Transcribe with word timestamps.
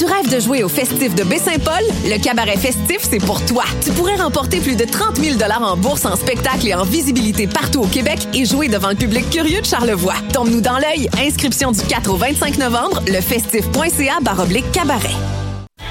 Tu 0.00 0.06
rêves 0.06 0.34
de 0.34 0.40
jouer 0.40 0.62
au 0.64 0.68
festif 0.70 1.14
de 1.14 1.24
Baie-Saint-Paul? 1.24 1.84
Le 2.06 2.16
cabaret 2.16 2.56
festif, 2.56 3.00
c'est 3.02 3.18
pour 3.18 3.44
toi. 3.44 3.64
Tu 3.84 3.90
pourrais 3.90 4.16
remporter 4.16 4.58
plus 4.60 4.74
de 4.74 4.86
30 4.86 5.16
000 5.16 5.36
en 5.62 5.76
bourse, 5.76 6.06
en 6.06 6.16
spectacle 6.16 6.68
et 6.68 6.72
en 6.72 6.84
visibilité 6.84 7.46
partout 7.46 7.80
au 7.80 7.86
Québec 7.86 8.18
et 8.32 8.46
jouer 8.46 8.68
devant 8.68 8.88
le 8.88 8.94
public 8.94 9.28
curieux 9.28 9.60
de 9.60 9.66
Charlevoix. 9.66 10.14
Tombe-nous 10.32 10.62
dans 10.62 10.78
l'œil. 10.78 11.10
Inscription 11.18 11.70
du 11.70 11.82
4 11.82 12.10
au 12.10 12.16
25 12.16 12.56
novembre, 12.56 13.02
lefestif.ca 13.08 14.20
baroblique 14.22 14.72
cabaret. 14.72 15.16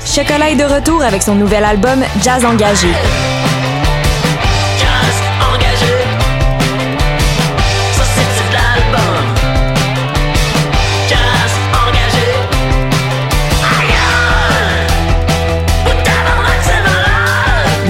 Chocolat 0.03 0.49
est 0.49 0.55
de 0.55 0.63
retour 0.63 1.03
avec 1.03 1.21
son 1.21 1.35
nouvel 1.35 1.63
album 1.63 2.03
Jazz 2.23 2.43
Engagé. 2.43 2.89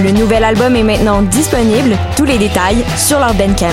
Le 0.03 0.11
nouvel 0.11 0.45
album 0.45 0.77
est 0.77 0.83
maintenant 0.83 1.21
disponible, 1.21 1.97
tous 2.15 2.23
les 2.23 2.37
détails 2.37 2.85
sur 2.95 3.19
leur 3.19 3.33
Bandcamp. 3.33 3.67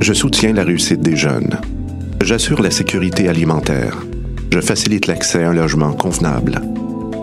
Je 0.00 0.12
soutiens 0.12 0.52
la 0.52 0.64
réussite 0.64 1.00
des 1.00 1.16
jeunes. 1.16 1.58
J'assure 2.22 2.60
la 2.60 2.70
sécurité 2.70 3.30
alimentaire. 3.30 3.96
Je 4.52 4.60
facilite 4.60 5.06
l'accès 5.06 5.42
à 5.42 5.48
un 5.48 5.54
logement 5.54 5.92
convenable. 5.94 6.60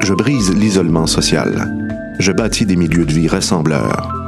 Je 0.01 0.15
brise 0.15 0.51
l'isolement 0.55 1.05
social. 1.05 1.71
Je 2.17 2.31
bâtis 2.31 2.65
des 2.65 2.75
milieux 2.75 3.05
de 3.05 3.13
vie 3.13 3.27
rassembleurs. 3.27 4.18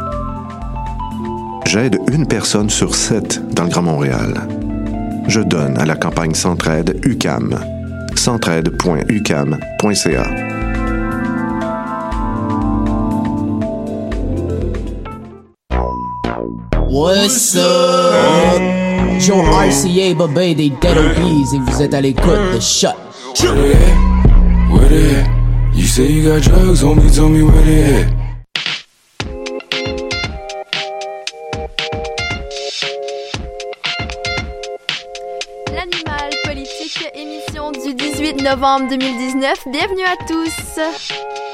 J'aide 1.72 2.00
une 2.12 2.28
personne 2.28 2.70
sur 2.70 2.94
sept 2.96 3.42
dans 3.56 3.64
le 3.64 3.70
Grand 3.70 3.84
Montréal. 3.84 4.34
Je 5.30 5.40
donne 5.40 5.78
à 5.78 5.86
la 5.86 5.96
campagne 5.96 6.34
Centraide 6.34 7.00
UCAM. 7.06 7.58
centraide.ucam.ca. 8.14 10.26
What's 16.90 17.56
up? 17.56 19.22
Joe 19.22 19.42
RCA, 19.42 20.14
Bobé 20.14 20.54
des 20.54 20.72
Dead 20.72 20.98
OBs 20.98 21.54
et 21.56 21.60
vous 21.72 21.82
êtes 21.82 21.94
à 21.94 22.02
l'écoute 22.02 22.26
de 22.54 22.60
Shot. 22.60 22.90
Where 23.40 23.56
they 23.56 23.72
at? 23.72 23.96
Where 24.70 24.90
they 24.90 25.16
at? 25.22 25.28
You 25.74 25.86
say 25.86 26.12
you 26.12 26.24
got 26.34 26.42
drugs, 26.42 26.84
homie, 26.84 27.10
tell 27.10 27.30
me 27.30 27.44
where 27.44 27.64
they 27.64 28.02
at. 28.04 28.21
Novembre 38.52 38.90
2019. 38.90 39.68
Bienvenue 39.68 40.04
à 40.04 40.18
tous. 40.28 41.51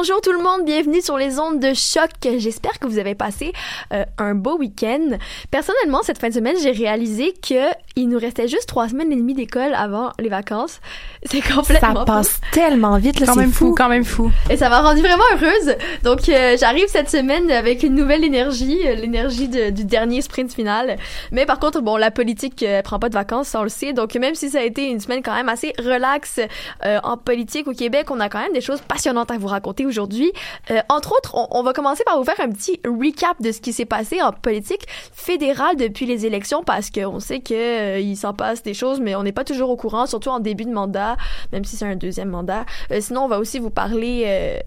Bonjour 0.00 0.20
tout 0.20 0.30
le 0.30 0.38
monde, 0.38 0.64
bienvenue 0.64 1.00
sur 1.02 1.18
les 1.18 1.40
ondes 1.40 1.58
de 1.58 1.74
choc. 1.74 2.10
J'espère 2.38 2.78
que 2.78 2.86
vous 2.86 2.98
avez 2.98 3.16
passé 3.16 3.52
euh, 3.92 4.04
un 4.18 4.36
beau 4.36 4.56
week-end. 4.56 5.18
Personnellement, 5.50 6.04
cette 6.04 6.18
fin 6.18 6.28
de 6.28 6.34
semaine, 6.34 6.54
j'ai 6.62 6.70
réalisé 6.70 7.32
que 7.32 7.64
il 7.96 8.08
nous 8.08 8.18
restait 8.20 8.46
juste 8.46 8.68
trois 8.68 8.88
semaines 8.88 9.10
et 9.10 9.16
demie 9.16 9.34
d'école 9.34 9.74
avant 9.74 10.12
les 10.20 10.28
vacances. 10.28 10.78
C'est 11.24 11.40
complètement 11.40 11.94
Ça 11.96 12.04
passe 12.04 12.40
tellement 12.52 12.96
vite, 12.98 13.18
là, 13.18 13.26
Quand 13.26 13.34
c'est 13.34 13.40
même 13.40 13.50
fou, 13.50 13.70
fou. 13.70 13.74
quand 13.76 13.88
même 13.88 14.04
fou. 14.04 14.30
Et 14.48 14.56
ça 14.56 14.68
m'a 14.68 14.82
rendu 14.82 15.00
vraiment 15.00 15.24
heureuse. 15.32 15.74
Donc, 16.04 16.28
euh, 16.28 16.56
j'arrive 16.56 16.86
cette 16.86 17.10
semaine 17.10 17.50
avec 17.50 17.82
une 17.82 17.96
nouvelle 17.96 18.22
énergie, 18.22 18.78
euh, 18.86 18.94
l'énergie 18.94 19.48
de- 19.48 19.70
du 19.70 19.84
dernier 19.84 20.22
sprint 20.22 20.52
final. 20.54 20.96
Mais 21.32 21.44
par 21.44 21.58
contre, 21.58 21.80
bon, 21.80 21.96
la 21.96 22.12
politique 22.12 22.62
euh, 22.62 22.82
prend 22.82 23.00
pas 23.00 23.08
de 23.08 23.14
vacances, 23.14 23.48
ça 23.48 23.58
on 23.60 23.64
le 23.64 23.68
sait. 23.68 23.92
Donc, 23.94 24.14
même 24.14 24.36
si 24.36 24.48
ça 24.50 24.60
a 24.60 24.62
été 24.62 24.84
une 24.88 25.00
semaine 25.00 25.22
quand 25.24 25.34
même 25.34 25.48
assez 25.48 25.72
relaxe 25.80 26.38
euh, 26.84 27.00
en 27.02 27.16
politique 27.16 27.66
au 27.66 27.72
Québec, 27.72 28.12
on 28.12 28.20
a 28.20 28.28
quand 28.28 28.38
même 28.40 28.52
des 28.52 28.60
choses 28.60 28.80
passionnantes 28.86 29.32
à 29.32 29.38
vous 29.38 29.48
raconter 29.48 29.87
aujourd'hui. 29.88 30.32
Euh, 30.70 30.80
entre 30.88 31.12
autres, 31.12 31.34
on, 31.50 31.62
va 31.62 31.72
commencer 31.72 32.04
par 32.04 32.18
vous 32.18 32.24
faire 32.24 32.40
un 32.40 32.50
petit 32.50 32.80
recap 32.86 33.40
de 33.40 33.50
ce 33.50 33.60
qui 33.60 33.72
s'est 33.72 33.84
passé 33.84 34.22
en 34.22 34.32
politique 34.32 34.86
fédérale 35.12 35.76
depuis 35.76 36.06
les 36.06 36.26
élections 36.26 36.62
parce 36.62 36.90
qu'on 36.90 37.20
sait 37.20 37.40
que 37.40 37.54
euh, 37.54 38.14
s'en 38.14 38.34
passe 38.34 38.62
des 38.62 38.74
choses, 38.74 39.00
mais 39.00 39.14
on 39.14 39.22
n'est 39.22 39.32
pas 39.32 39.44
toujours 39.44 39.70
au 39.70 39.76
courant, 39.76 40.06
surtout 40.06 40.30
en 40.30 40.40
début 40.40 40.64
de 40.64 40.72
mandat, 40.72 41.16
même 41.52 41.64
si 41.64 41.76
c'est 41.76 41.86
un 41.86 41.96
deuxième 41.96 42.30
mandat. 42.30 42.64
Euh, 42.90 43.00
sinon, 43.00 43.24
on 43.24 43.28
va 43.28 43.38
aussi 43.38 43.58
vous 43.58 43.70
parler 43.70 44.24
euh, 44.26 44.58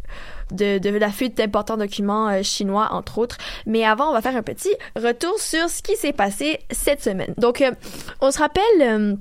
de, 0.52 0.90
la 0.90 1.10
fuite 1.10 1.38
d'importants 1.38 1.78
documents 1.78 2.44
chinois, 2.44 2.90
entre 2.92 3.18
autres. 3.18 3.38
Mais 3.66 3.86
avant, 3.86 4.10
on 4.10 4.14
va 4.14 4.22
faire 4.22 4.36
un 4.36 4.44
petit 4.44 4.74
retour 4.96 5.40
sur 5.40 5.70
ce 5.70 5.82
qui 5.82 5.96
s'est 5.96 6.14
passé 6.14 6.60
cette 6.72 7.02
semaine. 7.02 7.34
Donc, 7.38 7.64
on 8.22 8.32
se 8.32 8.40
rappelle... 8.40 9.18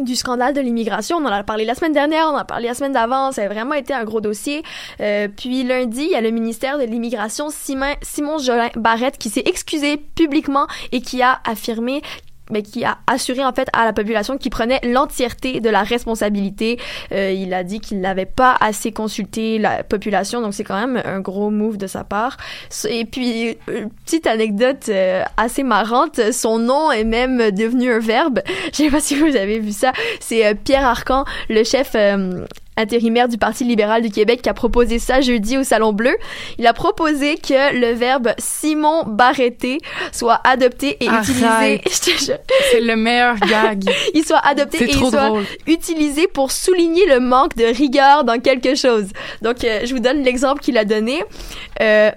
du 0.00 0.16
scandale 0.16 0.54
de 0.54 0.60
l'immigration. 0.60 1.16
On 1.16 1.24
en 1.24 1.32
a 1.32 1.42
parlé 1.44 1.64
la 1.64 1.74
semaine 1.74 1.92
dernière, 1.92 2.26
on 2.26 2.34
en 2.34 2.38
a 2.38 2.44
parlé 2.44 2.66
la 2.66 2.74
semaine 2.74 2.92
d'avant. 2.92 3.32
Ça 3.32 3.42
a 3.42 3.48
vraiment 3.48 3.74
été 3.74 3.92
un 3.92 4.04
gros 4.04 4.20
dossier. 4.20 4.62
Euh, 5.00 5.28
puis 5.28 5.62
lundi, 5.64 6.04
il 6.04 6.10
y 6.10 6.16
a 6.16 6.20
le 6.20 6.30
ministère 6.30 6.78
de 6.78 6.84
l'immigration, 6.84 7.48
Simon, 7.50 7.94
Simon 8.02 8.38
Jolin 8.38 8.70
Barrette, 8.76 9.18
qui 9.18 9.30
s'est 9.30 9.44
excusé 9.46 9.96
publiquement 9.96 10.66
et 10.92 11.00
qui 11.00 11.22
a 11.22 11.40
affirmé 11.44 12.02
mais 12.50 12.62
qui 12.62 12.84
a 12.84 12.98
assuré 13.06 13.44
en 13.44 13.52
fait 13.52 13.68
à 13.72 13.84
la 13.84 13.92
population 13.92 14.38
qu'il 14.38 14.50
prenait 14.50 14.80
l'entièreté 14.82 15.60
de 15.60 15.70
la 15.70 15.82
responsabilité. 15.82 16.78
Euh, 17.12 17.30
il 17.30 17.54
a 17.54 17.64
dit 17.64 17.80
qu'il 17.80 18.00
n'avait 18.00 18.26
pas 18.26 18.56
assez 18.60 18.92
consulté 18.92 19.58
la 19.58 19.82
population, 19.82 20.40
donc 20.40 20.54
c'est 20.54 20.64
quand 20.64 20.78
même 20.78 21.02
un 21.04 21.20
gros 21.20 21.50
move 21.50 21.76
de 21.76 21.86
sa 21.86 22.04
part. 22.04 22.36
Et 22.88 23.04
puis, 23.04 23.56
euh, 23.68 23.86
petite 24.04 24.26
anecdote 24.26 24.88
euh, 24.88 25.22
assez 25.36 25.62
marrante, 25.62 26.32
son 26.32 26.58
nom 26.58 26.90
est 26.90 27.04
même 27.04 27.50
devenu 27.50 27.92
un 27.92 27.98
verbe. 27.98 28.40
Je 28.72 28.76
sais 28.76 28.90
pas 28.90 29.00
si 29.00 29.16
vous 29.16 29.36
avez 29.36 29.58
vu 29.58 29.72
ça. 29.72 29.92
C'est 30.20 30.46
euh, 30.46 30.54
Pierre 30.54 30.86
Arcan, 30.86 31.24
le 31.48 31.64
chef 31.64 31.92
euh, 31.94 32.44
intérimaire 32.76 33.28
du 33.28 33.38
Parti 33.38 33.64
libéral 33.64 34.02
du 34.02 34.10
Québec 34.10 34.42
qui 34.42 34.48
a 34.48 34.54
proposé 34.54 34.98
ça 34.98 35.20
jeudi 35.20 35.56
au 35.56 35.64
Salon 35.64 35.92
Bleu. 35.92 36.16
Il 36.58 36.66
a 36.66 36.72
proposé 36.72 37.36
que 37.36 37.78
le 37.78 37.92
verbe 37.92 38.32
Simon 38.38 39.04
Barreté 39.06 39.78
soit 40.12 40.40
adopté 40.44 40.96
et 41.00 41.08
Arrête. 41.08 41.80
utilisé. 41.86 42.34
C'est 42.72 42.80
le 42.80 42.96
meilleur 42.96 43.36
gag. 43.36 43.84
Il 44.14 44.24
soit 44.24 44.38
adopté 44.38 44.84
et 44.84 44.90
il 44.90 44.98
soit 44.98 45.28
drôle. 45.28 45.44
utilisé 45.66 46.26
pour 46.26 46.50
souligner 46.52 47.06
le 47.06 47.20
manque 47.20 47.56
de 47.56 47.64
rigueur 47.64 48.24
dans 48.24 48.40
quelque 48.40 48.74
chose. 48.74 49.06
Donc, 49.42 49.64
euh, 49.64 49.80
je 49.84 49.94
vous 49.94 50.00
donne 50.00 50.22
l'exemple 50.22 50.60
qu'il 50.60 50.78
a 50.78 50.84
donné. 50.84 51.22
Euh, 51.80 52.10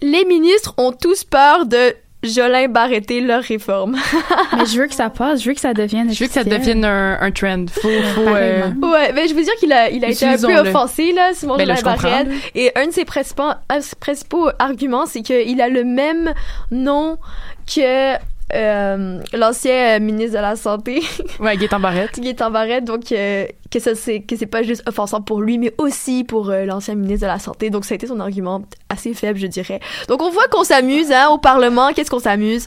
les 0.00 0.24
ministres 0.24 0.74
ont 0.78 0.92
tous 0.92 1.24
peur 1.24 1.66
de 1.66 1.94
Jolin 2.22 2.68
Barreté 2.68 3.20
leur 3.20 3.42
réforme. 3.42 3.96
mais 4.56 4.66
je 4.66 4.78
veux 4.78 4.86
que 4.86 4.94
ça 4.94 5.10
passe, 5.10 5.42
je 5.42 5.48
veux 5.48 5.54
que 5.54 5.60
ça 5.60 5.74
devienne 5.74 6.12
Je 6.12 6.20
veux 6.20 6.28
que 6.28 6.32
ça 6.32 6.44
devienne 6.44 6.84
un, 6.84 7.18
un 7.20 7.30
trend. 7.30 7.66
Faut, 7.70 7.88
faut, 8.14 8.28
euh... 8.28 8.68
Ouais, 8.82 9.12
mais 9.12 9.28
je 9.28 9.34
veux 9.34 9.42
dire 9.42 9.54
qu'il 9.56 9.72
a, 9.72 9.90
il 9.90 10.04
a 10.04 10.10
été 10.10 10.26
un 10.26 10.38
peu 10.38 10.56
offensé, 10.58 11.12
là, 11.12 11.30
Simon 11.34 11.56
ben, 11.56 11.66
Jolin 11.66 11.82
Barrette. 11.82 12.28
Et 12.54 12.70
un 12.76 12.86
de 12.86 12.92
ses 12.92 13.04
principaux, 13.04 13.50
un 13.68 13.78
de 13.78 13.82
ses 13.82 13.96
principaux 13.96 14.50
arguments, 14.58 15.06
c'est 15.06 15.22
qu'il 15.22 15.60
a 15.60 15.68
le 15.68 15.84
même 15.84 16.32
nom 16.70 17.18
que 17.66 18.16
euh, 18.54 19.18
l'ancien 19.32 19.98
ministre 19.98 20.36
de 20.36 20.42
la 20.42 20.56
santé. 20.56 21.02
ouais, 21.40 21.56
Gaétan 21.56 21.80
Barrette. 21.80 22.20
Gaétan 22.20 22.50
Barrette, 22.50 22.84
donc 22.84 23.10
euh, 23.12 23.46
que 23.70 23.78
ça 23.78 23.94
c'est 23.94 24.20
que 24.20 24.36
c'est 24.36 24.46
pas 24.46 24.62
juste 24.62 24.82
offensant 24.86 25.22
pour 25.22 25.40
lui, 25.40 25.56
mais 25.56 25.72
aussi 25.78 26.22
pour 26.24 26.50
euh, 26.50 26.64
l'ancien 26.64 26.94
ministre 26.94 27.22
de 27.22 27.32
la 27.32 27.38
santé. 27.38 27.70
Donc 27.70 27.84
ça 27.86 27.94
a 27.94 27.96
été 27.96 28.06
son 28.06 28.20
argument 28.20 28.62
assez 28.90 29.14
faible, 29.14 29.38
je 29.38 29.46
dirais. 29.46 29.80
Donc 30.08 30.20
on 30.20 30.30
voit 30.30 30.48
qu'on 30.48 30.64
s'amuse 30.64 31.10
hein, 31.12 31.28
au 31.30 31.38
Parlement. 31.38 31.92
Qu'est-ce 31.94 32.10
qu'on 32.10 32.18
s'amuse? 32.18 32.66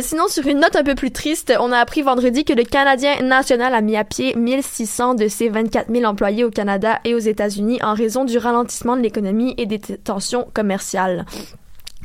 Sinon, 0.00 0.28
sur 0.28 0.46
une 0.46 0.60
note 0.60 0.76
un 0.76 0.84
peu 0.84 0.94
plus 0.94 1.10
triste, 1.10 1.52
on 1.60 1.72
a 1.72 1.78
appris 1.78 2.02
vendredi 2.02 2.44
que 2.44 2.52
le 2.52 2.64
Canadien 2.64 3.22
national 3.22 3.74
a 3.74 3.80
mis 3.80 3.96
à 3.96 4.04
pied 4.04 4.34
1600 4.36 5.14
de 5.14 5.28
ses 5.28 5.48
24 5.48 5.92
000 5.92 6.04
employés 6.04 6.44
au 6.44 6.50
Canada 6.50 7.00
et 7.04 7.14
aux 7.14 7.18
États-Unis 7.18 7.78
en 7.82 7.94
raison 7.94 8.24
du 8.24 8.38
ralentissement 8.38 8.96
de 8.96 9.02
l'économie 9.02 9.54
et 9.58 9.66
des 9.66 9.78
tensions 9.78 10.46
commerciales. 10.54 11.24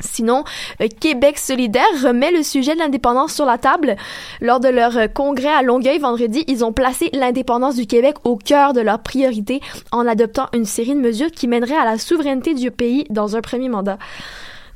Sinon, 0.01 0.44
euh, 0.81 0.88
Québec 1.00 1.38
solidaire 1.38 1.83
remet 2.03 2.31
le 2.31 2.44
sujet 2.44 2.74
de 2.74 2.80
l'indépendance 2.80 3.33
sur 3.33 3.45
la 3.45 3.57
table. 3.57 3.95
Lors 4.42 4.59
de 4.59 4.68
leur 4.68 4.98
euh, 4.98 5.07
congrès 5.07 5.48
à 5.48 5.62
Longueuil 5.62 6.00
vendredi, 6.00 6.44
ils 6.48 6.65
ont 6.65 6.74
placé 6.74 7.09
l'indépendance 7.13 7.75
du 7.75 7.88
Québec 7.88 8.15
au 8.24 8.36
cœur 8.36 8.74
de 8.74 8.81
leurs 8.81 9.00
priorités 9.00 9.62
en 9.92 10.07
adoptant 10.07 10.48
une 10.53 10.65
série 10.65 10.95
de 10.95 11.00
mesures 11.00 11.31
qui 11.31 11.48
mèneraient 11.48 11.75
à 11.75 11.86
la 11.86 11.98
souveraineté 11.98 12.53
du 12.53 12.71
pays 12.71 13.06
dans 13.09 13.36
un 13.36 13.42
premier 13.42 13.69
mandat. 13.69 13.98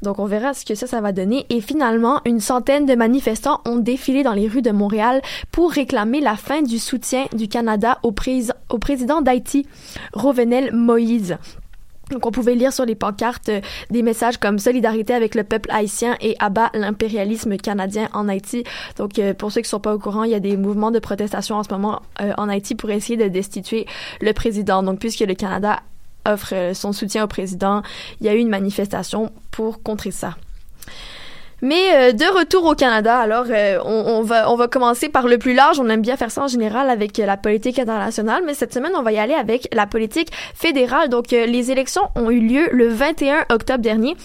Donc 0.02 0.20
on 0.20 0.26
verra 0.26 0.54
ce 0.54 0.66
que 0.66 0.76
ça, 0.76 1.02
va 1.02 1.12
donner. 1.12 1.46
Et 1.50 1.62
finalement, 1.62 2.22
une 2.26 2.40
centaine 2.40 2.86
de 2.86 2.96
manifestants 2.96 3.62
ont 3.66 3.78
défilé 3.78 4.24
dans 4.24 4.34
les 4.34 4.48
rues 4.48 4.62
de 4.62 4.72
Montréal 4.72 5.22
pour 5.52 5.72
réclamer 5.72 6.22
la 6.22 6.36
fin 6.36 6.62
du 6.62 6.80
soutien 6.80 7.26
du 7.34 7.48
Canada 7.48 7.98
au, 8.04 8.14
au 8.70 8.78
président 8.78 9.22
d'Haïti, 9.22 9.66
Rovenel 10.14 10.74
Moïse. 10.74 11.38
Donc, 12.12 12.26
on 12.26 12.32
pouvait 12.32 12.56
lire 12.56 12.72
sur 12.72 12.86
les 12.86 12.96
pancartes 12.96 13.50
euh, 13.50 13.62
des 13.90 14.04
messages 14.04 14.38
comme 14.38 14.60
solidarité 14.60 15.14
avec 15.14 15.36
le 15.36 15.44
peuple 15.44 15.70
haïtien 15.72 16.16
et 16.22 16.36
abat 16.40 16.70
l'impérialisme 16.74 17.58
canadien 17.58 18.10
en 18.14 18.28
Haïti. 18.28 18.64
Donc, 18.98 19.18
euh, 19.20 19.34
pour 19.34 19.52
ceux 19.52 19.62
qui 19.62 19.70
sont 19.70 19.80
pas 19.80 19.94
au 19.94 20.00
courant, 20.00 20.24
il 20.24 20.32
y 20.32 20.36
a 20.36 20.40
des 20.40 20.58
mouvements 20.58 20.92
de 20.92 21.00
protestation 21.00 21.56
en 21.56 21.64
ce 21.64 21.70
moment 21.72 22.02
euh, 22.22 22.34
en 22.38 22.50
Haïti 22.50 22.76
pour 22.76 22.90
essayer 22.92 23.18
de 23.18 23.28
destituer 23.28 23.88
le 24.22 24.34
président. 24.34 24.84
Donc, 24.84 25.00
puisque 25.00 25.22
le 25.22 25.34
Canada 25.34 25.82
offre 26.28 26.72
son 26.74 26.92
soutien 26.92 27.24
au 27.24 27.28
président, 27.28 27.84
il 28.20 28.26
y 28.26 28.30
a 28.30 28.36
eu 28.36 28.40
une 28.40 28.50
manifestation 28.50 29.32
pour 29.52 29.84
contrer 29.84 30.12
ça. 30.12 30.36
Mais 31.62 31.94
euh, 31.94 32.12
de 32.12 32.38
retour 32.38 32.66
au 32.66 32.76
Canada, 32.76 33.18
alors 33.18 33.46
euh, 33.50 33.80
on, 33.84 34.22
va 34.22 34.52
on 34.52 34.56
va 34.56 34.68
commencer 34.68 35.10
par 35.10 35.28
le 35.28 35.38
plus 35.38 35.54
large. 35.54 35.80
On 35.80 35.90
aime 35.90 36.02
bien 36.02 36.18
faire 36.18 36.32
ça 36.32 36.44
en 36.44 36.48
général 36.48 36.90
avec 36.90 37.20
euh, 37.20 37.26
la 37.26 37.38
politique 37.38 37.80
internationale, 37.80 38.44
mais 38.46 38.54
cette 38.54 38.74
semaine 38.74 38.92
on 38.96 39.04
va 39.04 39.12
y 39.12 39.18
aller 39.18 39.34
avec 39.34 39.68
la 39.74 39.88
politique 39.88 40.30
fédérale. 40.54 41.10
Donc 41.10 41.32
les 41.32 41.72
élections 41.72 42.04
ont 42.16 42.30
eu 42.30 42.40
lieu 42.40 42.68
le 42.72 42.88
21 42.88 43.46
octobre 43.50 43.82
dernier. 43.82 44.16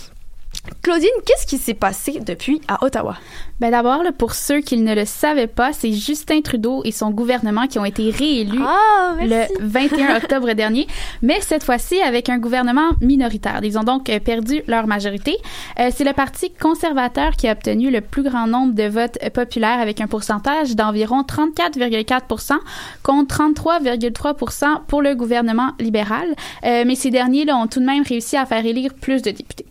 Claudine, 0.83 1.09
qu'est-ce 1.27 1.47
qui 1.47 1.59
s'est 1.59 1.75
passé 1.75 2.21
depuis 2.21 2.61
à 2.69 2.85
Ottawa? 2.85 3.17
Ben 3.61 3.71
d'abord, 3.71 4.03
pour 4.17 4.35
ceux 4.35 4.61
qui 4.61 4.79
ne 4.79 4.95
le 4.95 5.05
savaient 5.05 5.47
pas, 5.47 5.73
c'est 5.73 5.93
Justin 5.93 6.41
Trudeau 6.41 6.83
et 6.85 6.93
son 6.93 7.11
gouvernement 7.11 7.67
qui 7.67 7.79
ont 7.79 7.85
été 7.85 8.11
réélus 8.11 8.63
ah, 8.65 9.17
le 9.21 9.45
21 9.61 10.17
octobre 10.23 10.53
dernier, 10.55 10.87
mais 11.23 11.41
cette 11.41 11.65
fois-ci 11.65 12.01
avec 12.01 12.29
un 12.29 12.39
gouvernement 12.39 12.91
minoritaire. 13.01 13.61
Ils 13.63 13.79
ont 13.79 13.85
donc 13.85 14.09
euh, 14.09 14.21
perdu 14.21 14.63
leur 14.67 14.87
majorité. 14.87 15.37
Euh, 15.79 15.91
c'est 15.95 16.05
le 16.05 16.13
Parti 16.13 16.51
conservateur 16.51 17.33
qui 17.33 17.49
a 17.49 17.53
obtenu 17.53 17.91
le 17.91 18.01
plus 18.01 18.23
grand 18.23 18.47
nombre 18.47 18.75
de 18.75 18.85
votes 18.85 19.19
populaires 19.35 19.81
avec 19.81 20.01
un 20.01 20.07
pourcentage 20.07 20.77
d'environ 20.77 21.23
34,4% 21.23 22.55
contre 23.03 23.37
33,3 23.37 24.81
pour 24.87 25.03
le 25.03 25.15
gouvernement 25.15 25.73
libéral. 25.79 26.35
Euh, 26.65 26.85
mais 26.87 26.95
ces 26.95 27.11
derniers 27.11 27.45
là, 27.45 27.57
ont 27.57 27.67
tout 27.67 27.81
de 27.81 27.87
même 27.87 28.03
réussi 28.03 28.37
à 28.37 28.47
faire 28.47 28.65
élire 28.65 28.95
plus 28.95 29.23
de 29.23 29.31
députés. 29.31 29.67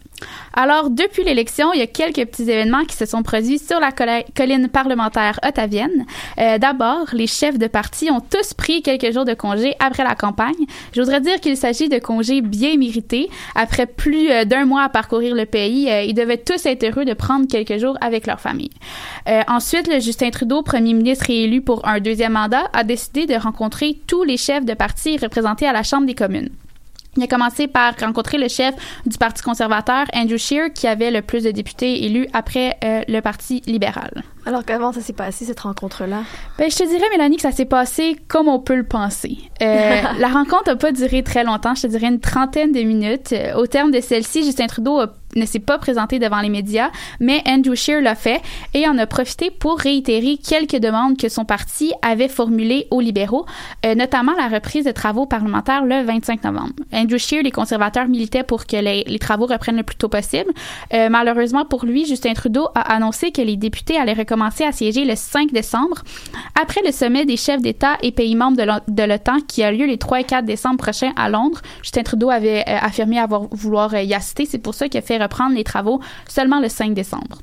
Alors, 0.54 0.89
depuis 0.89 1.24
l'élection, 1.24 1.71
il 1.74 1.80
y 1.80 1.83
a 1.83 1.88
quelques 1.88 2.25
petits 2.25 2.44
événements 2.44 2.86
qui 2.86 2.95
se 2.95 3.06
sont 3.06 3.24
produits 3.24 3.60
sur 3.60 3.80
la 3.80 3.92
colline 3.92 4.68
parlementaire 4.68 5.39
ottavienne. 5.48 6.06
Euh, 6.38 6.57
D'abord, 6.57 7.06
les 7.13 7.27
chefs 7.27 7.57
de 7.57 7.68
parti 7.68 8.10
ont 8.12 8.19
tous 8.19 8.54
pris 8.54 8.81
quelques 8.81 9.13
jours 9.13 9.25
de 9.25 9.33
congé 9.33 9.75
après 9.80 10.04
la 10.04 10.16
campagne. 10.16 10.66
Je 10.94 11.01
voudrais 11.01 11.21
dire 11.21 11.39
qu'il 11.39 11.56
s'agit 11.56 11.88
de 11.88 12.00
congés 12.00 12.42
bien 12.42 12.75
mérités. 12.77 13.30
Après 13.56 13.86
plus 13.86 14.30
euh, 14.31 14.45
d'un 14.45 14.66
mois 14.66 14.83
à 14.83 14.89
parcourir 14.89 15.36
le 15.36 15.45
pays, 15.45 15.89
euh, 15.89 16.04
ils 16.04 16.13
devaient 16.13 16.38
tous 16.38 16.66
être 16.66 16.83
heureux 16.83 17.06
de 17.06 17.13
prendre 17.13 17.48
quelques 17.48 17.77
jours 17.77 17.98
avec 18.01 18.27
leur 18.27 18.39
famille. 18.39 18.71
Ensuite, 19.48 19.88
le 19.88 20.00
Justin 20.00 20.31
Trudeau, 20.31 20.63
premier 20.63 20.94
ministre 20.94 21.30
élu 21.30 21.62
pour 21.62 21.88
un 21.88 22.00
deuxième 22.00 22.33
mandat, 22.33 22.69
a 22.74 22.83
décidé 22.83 23.27
de 23.27 23.36
rencontrer 23.36 24.00
tous 24.07 24.24
les 24.24 24.38
chefs 24.38 24.66
de 24.66 24.74
parti 24.74 25.18
représentés 25.18 25.68
à 25.68 25.74
la 25.74 25.83
Chambre 25.83 26.07
des 26.07 26.16
communes. 26.16 26.50
Il 27.19 27.24
a 27.24 27.27
commencé 27.27 27.68
par 27.68 27.94
rencontrer 28.00 28.38
le 28.38 28.48
chef 28.48 28.74
du 29.06 29.18
Parti 29.18 29.44
conservateur, 29.44 30.06
Andrew 30.13 30.38
Scheer, 30.38 30.71
qui 30.71 30.88
avait 30.88 31.12
le 31.12 31.21
plus 31.21 31.44
de 31.44 31.51
députés 31.51 32.06
élus 32.06 32.27
après 32.31 32.77
euh, 32.81 33.01
le 33.10 33.19
Parti 33.19 33.62
libéral. 33.66 34.24
Alors 34.45 34.63
comment 34.66 34.94
ça 34.94 35.01
s'est 35.01 35.12
passé 35.12 35.44
cette 35.44 35.60
rencontre-là? 35.60 36.24
Ben 36.57 36.71
je 36.71 36.77
te 36.77 36.88
dirais 36.88 37.10
Mélanie 37.12 37.36
que 37.36 37.42
ça 37.42 37.51
s'est 37.51 37.66
passé 37.66 38.16
comme 38.30 38.48
on 38.48 38.60
peut 38.60 38.77
le 38.77 38.86
penser. 38.86 39.38
Euh, 39.62 40.01
la 40.18 40.27
rencontre 40.30 40.68
n'a 40.68 40.77
pas 40.77 40.94
duré 40.94 41.21
très 41.24 41.44
longtemps, 41.44 41.75
je 41.75 41.81
te 41.81 41.88
dirais 41.88 42.07
une 42.07 42.21
trentaine 42.21 42.71
de 42.71 42.80
minutes. 42.83 43.33
Euh, 43.33 43.56
au 43.56 43.68
terme 43.68 43.92
de 43.92 44.00
celle-ci, 44.00 44.45
Justin 44.45 44.68
Trudeau 44.68 45.01
ne 45.36 45.46
s'est 45.46 45.60
pas 45.60 45.78
présenté 45.78 46.20
devant 46.20 46.42
les 46.42 46.50
médias, 46.50 46.90
mais 47.20 47.42
Andrew 47.48 47.76
Scheer 47.76 48.02
l'a 48.02 48.16
fait 48.16 48.42
et 48.74 48.88
en 48.88 48.98
a 48.98 49.06
profité 49.06 49.52
pour 49.52 49.80
réitérer 49.80 50.38
quelques 50.38 50.78
demandes 50.78 51.18
que 51.18 51.30
son 51.30 51.46
parti 51.46 51.94
avait 52.02 52.28
formulées 52.28 52.88
aux 52.92 53.02
libéraux, 53.02 53.46
euh, 53.86 53.96
notamment 53.96 54.34
la 54.34 54.48
reprise 54.48 54.86
de 54.86 54.92
travaux 54.92 55.26
parlementaires 55.26 55.86
le 55.86 56.04
25 56.04 56.44
novembre. 56.44 56.74
Andrew 56.94 57.18
Scheer, 57.18 57.44
les 57.44 57.52
conservateurs 57.52 58.08
militaient 58.08 58.44
pour 58.44 58.66
que 58.66 58.78
les, 58.78 59.20
travaux 59.20 59.46
reprennent 59.46 59.78
le 59.78 59.84
plus 59.84 59.98
tôt 59.98 60.10
possible. 60.10 60.52
Euh, 60.94 61.10
malheureusement 61.10 61.66
pour 61.66 61.86
lui, 61.86 62.06
Justin 62.06 62.34
Trudeau 62.34 62.68
a 62.76 62.94
annoncé 62.94 63.31
que 63.31 63.42
les 63.42 63.58
députés 63.58 63.98
allaient 63.98 64.14
recommencer 64.14 64.64
à 64.64 64.72
siéger 64.72 65.06
le 65.06 65.16
5 65.16 65.52
décembre 65.52 66.04
après 66.60 66.81
le 66.86 66.92
sommet 66.92 67.26
des 67.26 67.38
chefs 67.38 67.62
d'État 67.62 67.98
et 68.02 68.12
pays 68.12 68.36
membres 68.36 68.58
de 68.58 69.04
l'OTAN 69.04 69.40
qui 69.48 69.64
a 69.64 69.72
lieu 69.72 69.86
les 69.86 69.98
3 69.98 70.22
et 70.22 70.24
4 70.24 70.46
décembre 70.46 70.78
prochains 70.78 71.14
à 71.16 71.30
Londres. 71.30 71.62
Justin 71.81 72.04
Trudeau 72.04 72.30
avait 72.30 72.62
euh, 72.68 72.78
affirmé 72.81 73.20
avoir 73.20 73.44
vouloir 73.52 73.94
y 73.96 74.14
assister. 74.14 74.46
C'est 74.46 74.60
pour 74.60 74.74
ça 74.74 74.88
qu'il 74.88 75.00
a 75.00 75.02
fait 75.02 75.19
reprendre 75.21 75.56
les 75.56 75.63
travaux 75.63 76.00
seulement 76.27 76.60
le 76.60 76.69
5 76.69 76.94
décembre. 76.94 77.38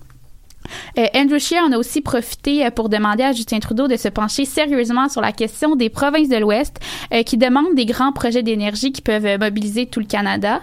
Euh, 0.98 1.06
Andrew 1.14 1.38
Scheer 1.38 1.62
en 1.62 1.72
a 1.72 1.78
aussi 1.78 2.00
profité 2.00 2.64
euh, 2.64 2.70
pour 2.70 2.88
demander 2.88 3.24
à 3.24 3.32
Justin 3.32 3.58
Trudeau 3.58 3.88
de 3.88 3.96
se 3.96 4.08
pencher 4.08 4.44
sérieusement 4.44 5.08
sur 5.08 5.20
la 5.20 5.32
question 5.32 5.76
des 5.76 5.90
provinces 5.90 6.28
de 6.28 6.36
l'Ouest 6.36 6.78
euh, 7.12 7.22
qui 7.22 7.36
demandent 7.36 7.74
des 7.74 7.86
grands 7.86 8.12
projets 8.12 8.42
d'énergie 8.42 8.92
qui 8.92 9.02
peuvent 9.02 9.38
mobiliser 9.38 9.86
tout 9.86 10.00
le 10.00 10.06
Canada. 10.06 10.60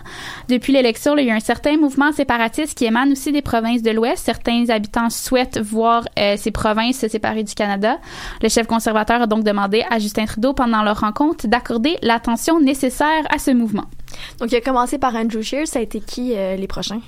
Depuis 0.50 0.74
l'élection, 0.74 1.18
il 1.18 1.28
y 1.28 1.32
a 1.32 1.36
un 1.36 1.40
certain 1.40 1.78
mouvement 1.78 2.12
séparatiste 2.12 2.78
qui 2.78 2.86
émane 2.86 3.12
aussi 3.12 3.32
des 3.32 3.42
provinces 3.42 3.82
de 3.82 3.92
l'Ouest. 3.92 4.26
Certains 4.26 4.70
habitants 4.70 5.10
souhaitent 5.10 5.60
voir 5.60 6.04
ces 6.38 6.52
provinces 6.52 7.00
se 7.00 7.08
séparer 7.08 7.44
du 7.44 7.54
Canada. 7.54 8.00
Le 8.42 8.50
chef 8.50 8.68
conservateur 8.68 9.22
a 9.22 9.28
donc 9.28 9.44
demandé 9.44 9.84
à 9.90 10.00
Justin 10.00 10.26
Trudeau 10.26 10.54
pendant 10.54 10.84
leur 10.84 11.00
rencontre 11.00 11.48
d'accorder 11.48 11.98
l'attention 12.02 12.60
nécessaire 12.60 13.24
à 13.30 13.40
ce 13.40 13.52
mouvement. 13.52 13.86
Donc, 14.40 14.52
il 14.52 14.56
a 14.56 14.62
commencé 14.62 14.98
par 14.98 15.16
Andrew 15.16 15.42
Scheer. 15.42 15.68
Ça 15.68 15.80
a 15.80 15.82
été 15.82 16.00
qui 16.00 16.36
les 16.36 16.68
prochains? 16.68 17.02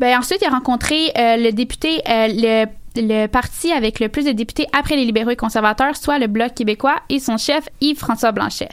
Ben, 0.00 0.18
ensuite, 0.18 0.40
il 0.42 0.46
a 0.46 0.50
rencontré 0.50 1.12
le 1.16 1.50
député 1.50 2.02
le 2.06 2.66
le 2.96 3.26
parti 3.26 3.72
avec 3.72 4.00
le 4.00 4.08
plus 4.08 4.24
de 4.24 4.32
députés 4.32 4.66
après 4.72 4.96
les 4.96 5.04
libéraux 5.04 5.30
et 5.30 5.36
conservateurs, 5.36 5.96
soit 5.96 6.18
le 6.18 6.26
Bloc 6.26 6.54
québécois 6.54 6.96
et 7.08 7.18
son 7.18 7.36
chef 7.36 7.68
Yves-François 7.80 8.32
Blanchet. 8.32 8.68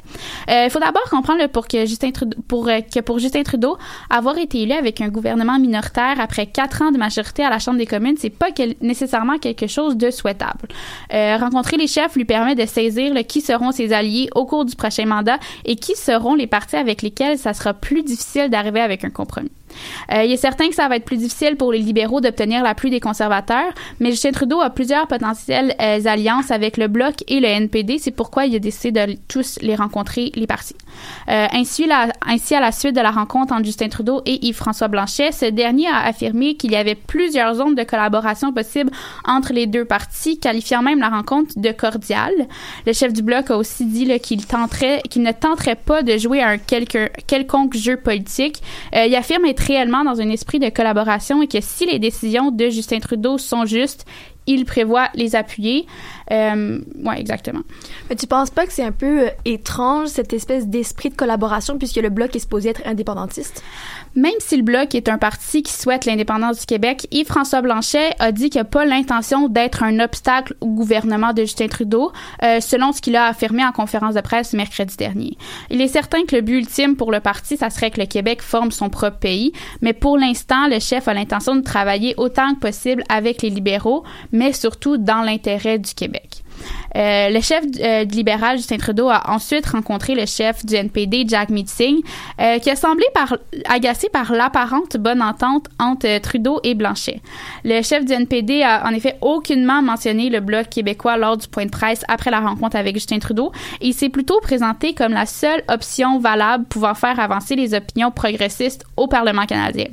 Euh, 0.50 0.66
il 0.66 0.70
faut 0.70 0.80
d'abord 0.80 1.10
comprendre 1.10 1.46
pour 1.48 1.68
que 1.68 1.86
Justin 1.86 2.12
Trudeau, 2.12 2.38
pour 2.48 2.68
euh, 2.68 2.80
que 2.82 3.00
pour 3.00 3.20
Justin 3.20 3.44
Trudeau, 3.44 3.78
avoir 4.10 4.38
été 4.38 4.62
élu 4.62 4.74
avec 4.74 5.02
un 5.02 5.10
gouvernement 5.10 5.60
minoritaire 5.60 6.20
après 6.20 6.48
quatre 6.48 6.82
ans 6.82 6.92
de 6.92 6.98
majorité 6.98 7.44
à 7.44 7.50
la 7.50 7.60
Chambre 7.60 7.78
des 7.78 7.86
communes, 7.86 8.16
c'est 8.18 8.30
pas 8.30 8.50
nécessairement 8.82 9.38
quelque 9.38 9.68
chose 9.68 9.98
de 9.98 10.12
souhaitable. 10.12 10.68
Euh, 11.14 11.38
rencontrer 11.38 11.78
les 11.78 11.88
chefs 11.88 12.16
lui 12.16 12.26
permet 12.26 12.56
de 12.56 12.66
saisir 12.66 13.14
qui 13.28 13.42
seront 13.42 13.72
ses 13.72 13.94
alliés 13.94 14.30
au 14.36 14.46
cours 14.46 14.66
du 14.66 14.76
prochain 14.76 15.06
mandat 15.06 15.40
et 15.66 15.76
qui 15.76 15.96
seront 15.96 16.36
les 16.36 16.48
partis 16.48 16.76
avec 16.76 17.02
lesquels 17.02 17.38
ça 17.38 17.54
sera 17.54 17.74
plus 17.74 18.04
difficile 18.04 18.50
d'arriver 18.50 18.82
avec 18.82 19.04
un 19.04 19.10
compromis. 19.10 19.52
Euh, 20.12 20.24
il 20.24 20.32
est 20.32 20.38
certain 20.38 20.70
que 20.70 20.76
ça 20.76 20.88
va 20.88 20.96
être 20.96 21.06
plus 21.06 21.18
difficile 21.18 21.56
pour 21.56 21.72
les 21.72 21.80
libéraux 21.80 22.22
d'obtenir 22.22 22.64
l'appui 22.64 22.90
des 22.90 23.00
conservateurs, 23.00 23.72
mais 24.00 24.12
Justin 24.12 24.32
Trudeau 24.32 24.62
a 24.62 24.70
plusieurs 24.70 25.08
potentielles 25.08 25.76
euh, 25.82 26.00
alliances 26.06 26.52
avec 26.52 26.78
le 26.78 26.88
Bloc 26.88 27.24
et 27.28 27.40
le 27.40 27.48
NPD. 27.48 27.98
C'est 28.00 28.12
pourquoi 28.12 28.46
il 28.46 28.56
a 28.56 28.60
décidé 28.60 29.06
de 29.06 29.18
tous 29.28 29.60
les 29.62 29.76
rencontrer, 29.76 30.32
les 30.36 30.48
partis. 30.48 30.76
Euh, 31.30 31.48
ainsi, 31.52 31.86
à 31.86 32.60
la 32.60 32.72
suite 32.72 32.96
de 32.96 33.02
la 33.02 33.12
rencontre 33.12 33.54
entre 33.54 33.66
Justin 33.66 33.90
Trudeau 33.90 34.22
et 34.26 34.46
Yves-François 34.48 34.88
Blanchet, 34.88 35.32
ce 35.32 35.46
dernier 35.46 35.88
a 35.88 36.06
affirmé 36.06 36.56
qu'il 36.56 36.72
y 36.72 36.76
avait 36.76 36.96
plusieurs 36.96 37.56
zones 37.56 37.76
de 37.76 37.84
collaboration 37.84 38.52
possibles 38.54 38.92
entre 39.26 39.54
les 39.54 39.68
deux 39.68 39.86
partis, 39.86 40.40
qualifiant 40.40 40.82
même 40.82 41.00
la 41.00 41.10
rencontre 41.10 41.54
de 41.58 41.72
cordiale. 41.72 42.34
Le 42.86 42.94
chef 42.94 43.14
du 43.14 43.22
Bloc 43.22 43.52
a 43.52 43.58
aussi 43.58 43.86
dit 43.86 44.08
qu'il 44.20 44.40
ne 44.40 45.32
tenterait 45.32 45.76
pas 45.76 46.04
de 46.04 46.18
jouer 46.18 46.42
à 46.42 46.50
un 46.50 46.58
quelconque 46.58 47.76
jeu 47.76 47.98
politique. 47.98 48.62
il 48.94 49.16
affirme 49.16 49.46
être 49.46 49.59
réellement 49.60 50.04
dans 50.04 50.22
un 50.22 50.30
esprit 50.30 50.60
de 50.60 50.70
collaboration 50.70 51.42
et 51.42 51.48
que 51.48 51.62
si 51.62 51.86
les 51.86 52.00
décisions 52.00 52.52
de 52.52 52.70
Justin 52.70 53.00
Trudeau 53.00 53.38
sont 53.38 53.66
justes, 53.66 54.06
il 54.48 54.66
prévoit 54.66 55.10
les 55.14 55.36
appuyer. 55.36 55.86
Euh, 56.32 56.80
ouais, 57.04 57.20
exactement. 57.20 57.62
Mais 58.10 58.16
tu 58.16 58.28
penses 58.28 58.52
pas 58.52 58.66
que 58.66 58.74
c'est 58.74 58.84
un 58.84 58.92
peu 58.92 59.28
euh, 59.28 59.30
étrange, 59.46 60.10
cette 60.10 60.32
espèce 60.34 60.68
d'esprit 60.68 61.10
de 61.10 61.16
collaboration, 61.16 61.78
puisque 61.78 61.98
le 61.98 62.10
Bloc 62.10 62.36
est 62.36 62.40
supposé 62.40 62.70
être 62.70 62.82
indépendantiste? 62.86 63.64
Même 64.16 64.34
si 64.40 64.58
le 64.58 64.64
Bloc 64.64 64.96
est 64.96 65.10
un 65.10 65.18
parti 65.18 65.64
qui 65.64 65.74
souhaite 65.74 66.06
l'indépendance 66.06 66.60
du 66.60 66.66
Québec, 66.66 67.08
Yves-François 67.12 67.62
Blanchet 67.62 68.16
a 68.20 68.32
dit 68.32 68.50
qu'il 68.50 68.62
n'a 68.62 68.66
pas 68.66 68.86
l'intention 68.86 69.48
d'être 69.48 69.84
un 69.84 70.00
obstacle 70.00 70.56
au 70.62 70.68
gouvernement 70.68 71.34
de 71.34 71.42
Justin 71.42 71.68
Trudeau, 71.68 72.12
euh, 72.44 72.60
selon 72.60 72.92
ce 72.92 73.02
qu'il 73.02 73.16
a 73.16 73.26
affirmé 73.26 73.64
en 73.66 73.72
conférence 73.72 74.16
de 74.16 74.22
presse 74.22 74.54
mercredi 74.54 74.98
dernier. 74.98 75.38
Il 75.70 75.82
est 75.82 75.88
certain 75.88 76.24
que 76.26 76.36
le 76.36 76.42
but 76.42 76.58
ultime 76.60 76.96
pour 76.96 77.12
le 77.12 77.20
parti, 77.20 77.58
ça 77.58 77.70
serait 77.70 77.92
que 77.92 78.00
le 78.00 78.08
Québec 78.08 78.42
forme 78.42 78.72
son 78.72 78.90
propre 78.90 79.18
pays, 79.18 79.54
mais 79.82 79.94
pour 79.94 80.18
l'instant, 80.18 80.68
le 80.68 80.80
chef 80.80 81.08
a 81.08 81.14
l'intention 81.14 81.56
de 81.56 81.62
travailler 81.62 82.14
autant 82.18 82.54
que 82.56 82.60
possible 82.60 83.04
avec 83.10 83.42
les 83.42 83.50
libéraux, 83.50 84.04
mais 84.32 84.54
surtout 84.54 84.98
dans 84.98 85.22
l'intérêt 85.22 85.80
du 85.80 85.94
Québec. 85.94 86.19
Euh, 86.96 87.30
le 87.30 87.42
chef 87.42 87.64
euh, 87.80 88.04
libéral 88.06 88.58
Justin 88.58 88.78
Trudeau 88.78 89.10
a 89.10 89.30
ensuite 89.30 89.66
rencontré 89.68 90.16
le 90.16 90.26
chef 90.26 90.66
du 90.66 90.76
NPD 90.76 91.26
Jack 91.28 91.50
Meeting, 91.50 92.02
euh, 92.40 92.60
qui 92.60 92.70
a 92.70 92.76
semblé 92.76 93.06
agacé 93.66 94.10
par 94.10 94.32
l'apparente 94.32 94.98
bonne 94.98 95.22
entente 95.22 95.68
entre 95.80 96.20
Trudeau 96.20 96.60
et 96.64 96.74
Blanchet. 96.74 97.22
Le 97.64 97.82
chef 97.82 98.06
du 98.06 98.14
NPD 98.14 98.64
a 98.64 98.88
en 98.88 98.92
effet 98.92 99.16
aucunement 99.22 99.82
mentionné 99.82 100.30
le 100.30 100.40
bloc 100.40 100.70
québécois 100.70 101.18
lors 101.18 101.38
du 101.38 101.48
point 101.48 101.66
de 101.66 101.72
presse 101.72 102.04
après 102.08 102.32
la 102.32 102.40
rencontre 102.40 102.76
avec 102.76 102.96
Justin 102.96 103.20
Trudeau 103.20 103.52
et 103.82 103.88
il 103.88 103.94
s'est 103.94 104.10
plutôt 104.10 104.40
présenté 104.42 104.94
comme 104.94 105.14
la 105.14 105.26
seule 105.26 105.64
option 105.68 106.20
valable 106.20 106.66
pouvant 106.66 106.94
faire 106.94 107.20
avancer 107.20 107.56
les 107.56 107.74
opinions 107.74 108.12
progressistes 108.12 108.86
au 108.98 109.08
Parlement 109.08 109.46
canadien. 109.46 109.88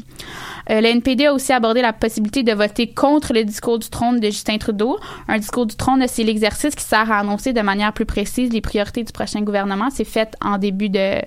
Euh, 0.70 0.80
le 0.80 0.88
NPD 0.88 1.26
a 1.26 1.32
aussi 1.32 1.52
abordé 1.52 1.82
la 1.82 1.92
possibilité 1.92 2.42
de 2.42 2.52
voter 2.52 2.92
contre 2.92 3.32
le 3.32 3.44
discours 3.44 3.78
du 3.78 3.88
trône 3.88 4.20
de 4.20 4.26
Justin 4.26 4.58
Trudeau. 4.58 4.98
Un 5.28 5.38
discours 5.38 5.66
du 5.66 5.76
trône, 5.76 6.04
c'est 6.08 6.24
l'exercice 6.24 6.74
qui 6.74 6.84
sert 6.84 7.10
à 7.10 7.18
annoncer 7.18 7.52
de 7.52 7.60
manière 7.60 7.92
plus 7.92 8.06
précise 8.06 8.52
les 8.52 8.60
priorités 8.60 9.04
du 9.04 9.12
prochain 9.12 9.42
gouvernement. 9.42 9.88
C'est 9.90 10.04
fait 10.04 10.34
en 10.40 10.58
début 10.58 10.88
de, 10.88 11.20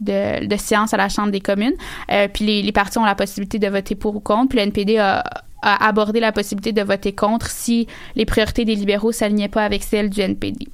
de, 0.00 0.56
séance 0.56 0.94
à 0.94 0.96
la 0.96 1.08
Chambre 1.08 1.30
des 1.30 1.40
communes. 1.40 1.74
Euh, 2.10 2.28
puis 2.32 2.62
les, 2.62 2.72
partis 2.72 2.98
ont 2.98 3.04
la 3.04 3.14
possibilité 3.14 3.58
de 3.58 3.68
voter 3.68 3.94
pour 3.94 4.16
ou 4.16 4.20
contre. 4.20 4.50
Puis 4.50 4.58
le 4.58 4.64
NPD 4.64 4.98
a, 4.98 5.24
abordé 5.62 6.20
la 6.20 6.30
possibilité 6.32 6.72
de 6.72 6.82
voter 6.82 7.12
contre 7.12 7.50
si 7.50 7.88
les 8.14 8.24
priorités 8.24 8.64
des 8.64 8.76
libéraux 8.76 9.10
s'alignaient 9.10 9.48
pas 9.48 9.64
avec 9.64 9.82
celles 9.82 10.10
du 10.10 10.20
NPD. 10.20 10.68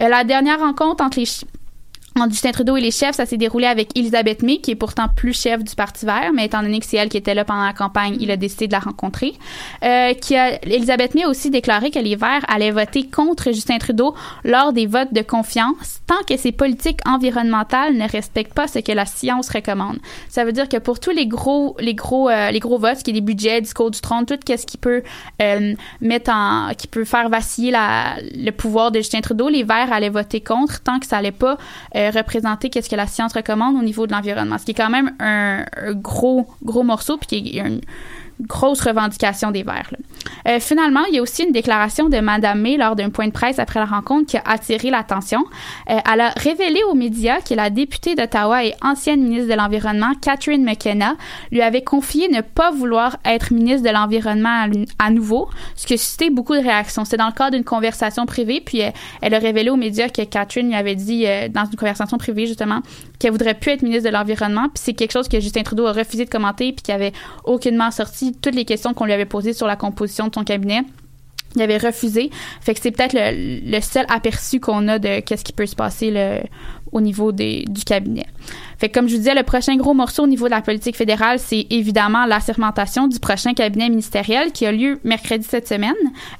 Euh, 0.00 0.08
la 0.08 0.24
dernière 0.24 0.60
rencontre 0.60 1.02
entre 1.02 1.18
les 1.18 1.26
Justin 2.28 2.52
Trudeau 2.52 2.76
et 2.76 2.80
les 2.80 2.90
chefs, 2.90 3.16
ça 3.16 3.26
s'est 3.26 3.36
déroulé 3.36 3.66
avec 3.66 3.96
Elisabeth 3.96 4.42
May, 4.42 4.58
qui 4.58 4.72
est 4.72 4.76
pourtant 4.76 5.06
plus 5.14 5.32
chef 5.32 5.62
du 5.64 5.74
Parti 5.74 6.04
vert, 6.04 6.30
mais 6.34 6.46
étant 6.46 6.62
donné 6.62 6.80
que 6.80 6.86
c'est 6.86 6.96
elle 6.96 7.08
qui 7.08 7.16
était 7.16 7.34
là 7.34 7.44
pendant 7.44 7.64
la 7.64 7.72
campagne, 7.72 8.16
il 8.20 8.30
a 8.30 8.36
décidé 8.36 8.66
de 8.66 8.72
la 8.72 8.80
rencontrer. 8.80 9.34
Euh, 9.84 10.12
Elisabeth 10.62 11.14
May 11.14 11.24
a 11.24 11.28
aussi 11.28 11.50
déclaré 11.50 11.90
que 11.90 11.98
les 11.98 12.16
Verts 12.16 12.44
allaient 12.48 12.70
voter 12.70 13.08
contre 13.08 13.52
Justin 13.52 13.78
Trudeau 13.78 14.14
lors 14.44 14.72
des 14.72 14.86
votes 14.86 15.12
de 15.12 15.22
confiance, 15.22 16.00
tant 16.06 16.22
que 16.28 16.36
ses 16.36 16.52
politiques 16.52 17.00
environnementales 17.06 17.94
ne 17.96 18.08
respectent 18.08 18.54
pas 18.54 18.66
ce 18.68 18.78
que 18.78 18.92
la 18.92 19.06
science 19.06 19.48
recommande. 19.48 19.98
Ça 20.28 20.44
veut 20.44 20.52
dire 20.52 20.68
que 20.68 20.76
pour 20.76 21.00
tous 21.00 21.10
les 21.10 21.26
gros, 21.26 21.76
les 21.80 21.94
gros, 21.94 22.28
euh, 22.28 22.50
les 22.50 22.60
gros 22.60 22.78
votes, 22.78 22.98
ce 22.98 23.04
qui 23.04 23.10
est 23.10 23.14
des 23.14 23.20
budgets, 23.20 23.60
discours 23.60 23.90
du 23.90 24.00
trône, 24.00 24.26
tout 24.26 24.38
ce 24.46 24.66
qui 24.66 24.78
peut 24.78 25.02
euh, 25.40 25.74
mettre 26.00 26.30
en, 26.30 26.72
qui 26.76 26.86
peut 26.86 27.04
faire 27.04 27.28
vaciller 27.28 27.72
le 27.72 28.50
pouvoir 28.50 28.90
de 28.90 28.98
Justin 28.98 29.20
Trudeau, 29.20 29.48
les 29.48 29.62
Verts 29.62 29.92
allaient 29.92 30.08
voter 30.08 30.40
contre 30.40 30.82
tant 30.82 30.98
que 30.98 31.06
ça 31.06 31.18
allait 31.18 31.32
pas 31.32 31.56
euh, 31.96 32.09
représenter 32.10 32.70
qu'est-ce 32.70 32.90
que 32.90 32.96
la 32.96 33.06
science 33.06 33.32
recommande 33.32 33.76
au 33.76 33.82
niveau 33.82 34.06
de 34.06 34.12
l'environnement, 34.12 34.58
ce 34.58 34.64
qui 34.64 34.72
est 34.72 34.74
quand 34.74 34.90
même 34.90 35.12
un, 35.18 35.64
un 35.76 35.92
gros 35.94 36.46
gros 36.62 36.82
morceau 36.82 37.16
puis 37.16 37.42
qui 37.42 37.58
est 37.58 37.66
une 37.66 37.80
grosse 38.46 38.80
revendication 38.80 39.50
des 39.50 39.62
Verts. 39.62 39.90
Euh, 40.48 40.58
finalement, 40.60 41.04
il 41.08 41.16
y 41.16 41.18
a 41.18 41.22
aussi 41.22 41.44
une 41.44 41.52
déclaration 41.52 42.08
de 42.08 42.18
Madame 42.20 42.60
May 42.60 42.76
lors 42.76 42.96
d'un 42.96 43.10
point 43.10 43.26
de 43.26 43.32
presse 43.32 43.58
après 43.58 43.80
la 43.80 43.86
rencontre 43.86 44.26
qui 44.26 44.36
a 44.36 44.42
attiré 44.44 44.90
l'attention. 44.90 45.44
Euh, 45.88 45.98
elle 46.12 46.20
a 46.20 46.30
révélé 46.30 46.82
aux 46.84 46.94
médias 46.94 47.40
que 47.40 47.54
la 47.54 47.70
députée 47.70 48.14
d'Ottawa 48.14 48.64
et 48.64 48.74
ancienne 48.82 49.22
ministre 49.22 49.48
de 49.48 49.54
l'Environnement, 49.54 50.12
Catherine 50.20 50.64
McKenna, 50.64 51.16
lui 51.50 51.62
avait 51.62 51.82
confié 51.82 52.28
ne 52.28 52.40
pas 52.40 52.70
vouloir 52.70 53.16
être 53.24 53.52
ministre 53.52 53.86
de 53.86 53.92
l'Environnement 53.92 54.66
à, 54.98 55.10
nouveau, 55.10 55.48
ce 55.76 55.86
qui 55.86 55.94
a 55.94 55.96
suscité 55.96 56.30
beaucoup 56.30 56.54
de 56.54 56.62
réactions. 56.62 57.04
C'était 57.04 57.18
dans 57.18 57.26
le 57.26 57.32
cadre 57.32 57.52
d'une 57.52 57.64
conversation 57.64 58.26
privée, 58.26 58.60
puis 58.64 58.82
euh, 58.82 58.90
elle 59.20 59.34
a 59.34 59.38
révélé 59.38 59.70
aux 59.70 59.76
médias 59.76 60.08
que 60.08 60.22
Catherine 60.22 60.68
lui 60.68 60.74
avait 60.74 60.94
dit 60.94 61.24
dans 61.50 61.64
une 61.64 61.76
conversation 61.76 62.18
privée 62.18 62.46
justement 62.46 62.80
qu'elle 63.18 63.32
voudrait 63.32 63.54
plus 63.54 63.72
être 63.72 63.82
ministre 63.82 64.08
de 64.08 64.12
l'Environnement, 64.12 64.68
puis 64.68 64.82
c'est 64.82 64.94
quelque 64.94 65.12
chose 65.12 65.28
que 65.28 65.40
Justin 65.40 65.62
Trudeau 65.62 65.86
a 65.86 65.92
refusé 65.92 66.24
de 66.24 66.30
commenter, 66.30 66.72
puis 66.72 66.82
qui 66.82 66.92
avait 66.92 67.12
aucunement 67.44 67.90
sorti 67.90 68.29
toutes 68.32 68.54
les 68.54 68.64
questions 68.64 68.94
qu'on 68.94 69.04
lui 69.04 69.12
avait 69.12 69.26
posées 69.26 69.52
sur 69.52 69.66
la 69.66 69.76
composition 69.76 70.28
de 70.28 70.34
son 70.34 70.44
cabinet. 70.44 70.82
Il 71.56 71.62
avait 71.62 71.78
refusé. 71.78 72.30
Fait 72.60 72.74
que 72.74 72.80
c'est 72.80 72.92
peut-être 72.92 73.16
le, 73.16 73.80
seul 73.80 74.06
aperçu 74.08 74.60
qu'on 74.60 74.86
a 74.86 74.98
de 75.00 75.20
qu'est-ce 75.20 75.44
qui 75.44 75.52
peut 75.52 75.66
se 75.66 75.74
passer 75.74 76.10
le, 76.10 76.40
au 76.92 77.00
niveau 77.00 77.32
des, 77.32 77.64
du 77.68 77.84
cabinet. 77.84 78.26
Fait 78.78 78.88
que 78.88 78.94
comme 78.94 79.08
je 79.08 79.12
vous 79.12 79.18
disais, 79.18 79.34
le 79.34 79.42
prochain 79.42 79.76
gros 79.76 79.92
morceau 79.92 80.22
au 80.22 80.26
niveau 80.26 80.46
de 80.46 80.52
la 80.52 80.62
politique 80.62 80.96
fédérale, 80.96 81.38
c'est 81.38 81.66
évidemment 81.68 82.24
l'assermentation 82.24 83.08
du 83.08 83.20
prochain 83.20 83.52
cabinet 83.52 83.90
ministériel 83.90 84.52
qui 84.52 84.64
a 84.64 84.72
lieu 84.72 84.98
mercredi 85.04 85.46
cette 85.46 85.68
semaine, 85.68 85.92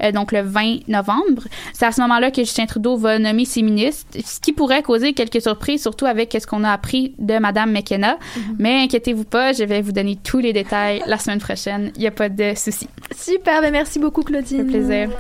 euh, 0.03 0.11
donc 0.11 0.33
le 0.33 0.41
20 0.41 0.89
novembre. 0.89 1.45
C'est 1.75 1.85
à 1.85 1.93
ce 1.93 2.01
moment-là 2.01 2.31
que 2.31 2.43
Justin 2.43 2.65
Trudeau 2.67 2.97
va 2.97 3.19
nommer 3.19 3.45
ses 3.45 3.61
ministres, 3.61 4.07
ce 4.25 4.41
qui 4.41 4.53
pourrait 4.53 4.83
causer 4.83 5.13
quelques 5.13 5.43
surprises, 5.43 5.83
surtout 5.83 6.07
avec 6.07 6.37
ce 6.41 6.47
qu'on 6.47 6.65
a 6.65 6.71
appris 6.71 7.15
de 7.19 7.39
Madame 7.39 7.73
McKenna. 7.73 8.19
Mais 8.59 8.85
inquiétez-vous 8.85 9.25
pas, 9.25 9.53
je 9.53 9.65
vais 9.65 9.83
vous 9.83 9.93
donner 9.93 10.17
tous 10.17 10.39
les 10.39 10.53
détails 10.53 11.03
la 11.07 11.19
semaine 11.19 11.41
prochaine. 11.41 11.93
Il 11.97 12.01
n'y 12.01 12.07
a 12.07 12.13
pas 12.13 12.29
de 12.29 12.55
souci. 12.57 12.89
Super, 13.15 13.61
ben 13.61 13.71
merci 13.71 13.99
beaucoup, 13.99 14.23
Claudine. 14.23 14.63
Un 14.63 14.65
plaisir. 14.65 15.11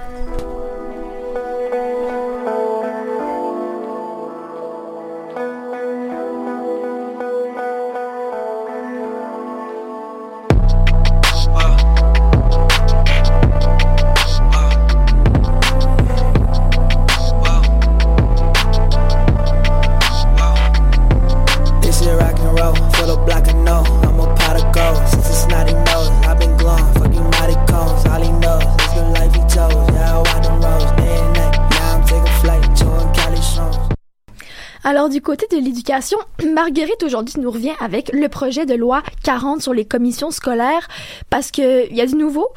Du 35.11 35.21
côté 35.21 35.47
de 35.55 35.62
l'éducation, 35.62 36.19
Marguerite 36.55 37.02
aujourd'hui 37.02 37.35
nous 37.40 37.50
revient 37.50 37.73
avec 37.81 38.11
le 38.12 38.29
projet 38.29 38.64
de 38.67 38.75
loi 38.75 39.02
40 39.25 39.61
sur 39.62 39.75
les 39.75 39.85
commissions 39.85 40.31
scolaires 40.31 40.88
parce 41.29 41.50
que 41.50 41.88
il 41.90 41.97
y 41.97 42.00
a 42.00 42.07
du 42.07 42.14
nouveau. 42.14 42.49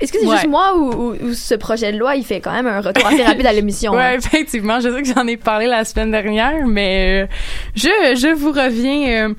Est-ce 0.00 0.12
que 0.12 0.18
c'est 0.20 0.26
Ouais. 0.26 0.36
juste 0.36 0.48
moi 0.48 0.76
ou, 0.76 0.92
ou- 0.92 1.16
ou 1.30 1.34
ce 1.34 1.54
projet 1.54 1.92
de 1.92 1.98
loi, 1.98 2.14
il 2.14 2.24
fait 2.24 2.40
quand 2.40 2.52
même 2.52 2.66
un 2.68 2.80
retour 2.80 3.04
assez 3.06 3.22
rapide 3.24 3.46
à 3.46 3.52
l'émission? 3.52 3.92
Hein? 3.98 4.12
effectivement. 4.12 4.78
Je 4.80 4.90
sais 4.94 5.02
que 5.02 5.08
j'en 5.12 5.26
ai 5.26 5.36
parlé 5.36 5.66
la 5.66 5.84
semaine 5.84 6.10
dernière, 6.12 6.66
mais 6.66 7.24
euh, 7.24 7.26
je, 7.74 7.88
je 8.16 8.32
vous 8.32 8.52
reviens. 8.52 9.28
euh, 9.30 9.34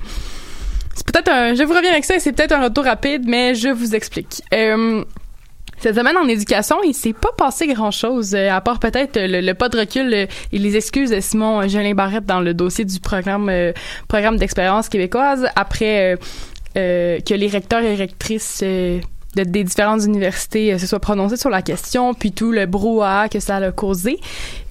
c'est 0.94 1.06
peut-être 1.06 1.30
un. 1.30 1.54
Je 1.54 1.62
vous 1.62 1.72
reviens 1.72 1.92
avec 1.92 2.04
ça 2.04 2.16
et 2.16 2.20
c'est 2.20 2.32
peut-être 2.32 2.52
un 2.52 2.62
retour 2.64 2.84
rapide, 2.84 3.22
mais 3.26 3.54
je 3.54 3.68
vous 3.70 3.94
explique. 3.94 4.42
Euh, 4.52 5.02
cette 5.80 5.96
semaine 5.96 6.18
en 6.18 6.28
éducation, 6.28 6.76
il 6.84 6.92
s'est 6.92 7.14
pas 7.14 7.32
passé 7.34 7.66
grand-chose, 7.66 8.34
euh, 8.34 8.50
à 8.50 8.60
part 8.60 8.80
peut-être 8.80 9.16
euh, 9.16 9.40
le, 9.40 9.54
pas 9.54 9.70
de 9.70 9.78
recul 9.78 10.12
euh, 10.12 10.26
et 10.52 10.58
les 10.58 10.76
excuses 10.76 11.08
de 11.08 11.20
Simon 11.20 11.66
Jolin 11.68 11.94
Barrette 11.94 12.26
dans 12.26 12.40
le 12.40 12.52
dossier 12.52 12.84
du 12.84 13.00
programme 13.00 13.50
programme 14.06 14.36
d'expérience 14.36 14.90
québécoise. 14.90 15.46
Après 15.56 16.18
que 16.74 17.34
les 17.34 17.46
recteurs 17.48 17.82
et 17.82 17.94
rectrices 17.94 18.62
de- 19.36 19.44
des 19.44 19.64
différentes 19.64 20.02
universités 20.04 20.72
euh, 20.72 20.78
se 20.78 20.86
soient 20.86 20.98
prononcés 21.00 21.36
sur 21.36 21.50
la 21.50 21.62
question, 21.62 22.14
puis 22.14 22.32
tout 22.32 22.52
le 22.52 22.66
brouhaha 22.66 23.28
que 23.28 23.40
ça 23.40 23.56
a 23.56 23.70
causé. 23.72 24.18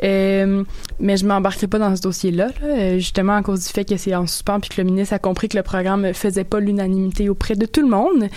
Euh, 0.03 0.63
mais 0.99 1.17
je 1.17 1.25
m'embarquerai 1.25 1.67
pas 1.67 1.79
dans 1.79 1.95
ce 1.95 2.01
dossier-là, 2.01 2.47
là, 2.47 2.67
euh, 2.67 2.93
justement 2.97 3.35
à 3.35 3.41
cause 3.41 3.65
du 3.65 3.71
fait 3.71 3.85
que 3.85 3.97
c'est 3.97 4.15
en 4.15 4.27
suspens, 4.27 4.59
puis 4.59 4.69
que 4.69 4.81
le 4.81 4.83
ministre 4.85 5.13
a 5.13 5.19
compris 5.19 5.47
que 5.49 5.57
le 5.57 5.63
programme 5.63 6.13
faisait 6.13 6.43
pas 6.43 6.59
l'unanimité 6.59 7.29
auprès 7.29 7.55
de 7.55 7.65
tout 7.65 7.81
le 7.81 7.87
monde. 7.89 8.27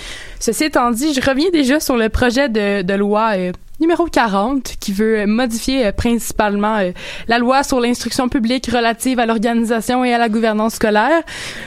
Ceci 0.40 0.64
étant 0.64 0.90
dit, 0.90 1.12
je 1.14 1.20
reviens 1.20 1.50
déjà 1.50 1.80
sur 1.80 1.96
le 1.96 2.08
projet 2.08 2.48
de, 2.48 2.82
de 2.82 2.94
loi 2.94 3.32
euh, 3.36 3.52
numéro 3.80 4.04
40 4.06 4.74
qui 4.78 4.92
veut 4.92 5.26
modifier 5.26 5.90
principalement 5.90 6.78
la 7.26 7.38
loi 7.38 7.64
sur 7.64 7.80
l'instruction 7.80 8.28
publique 8.28 8.66
relative 8.70 9.18
à 9.18 9.26
l'organisation 9.26 10.04
et 10.04 10.14
à 10.14 10.18
la 10.18 10.28
gouvernance 10.28 10.74
scolaire. 10.74 11.22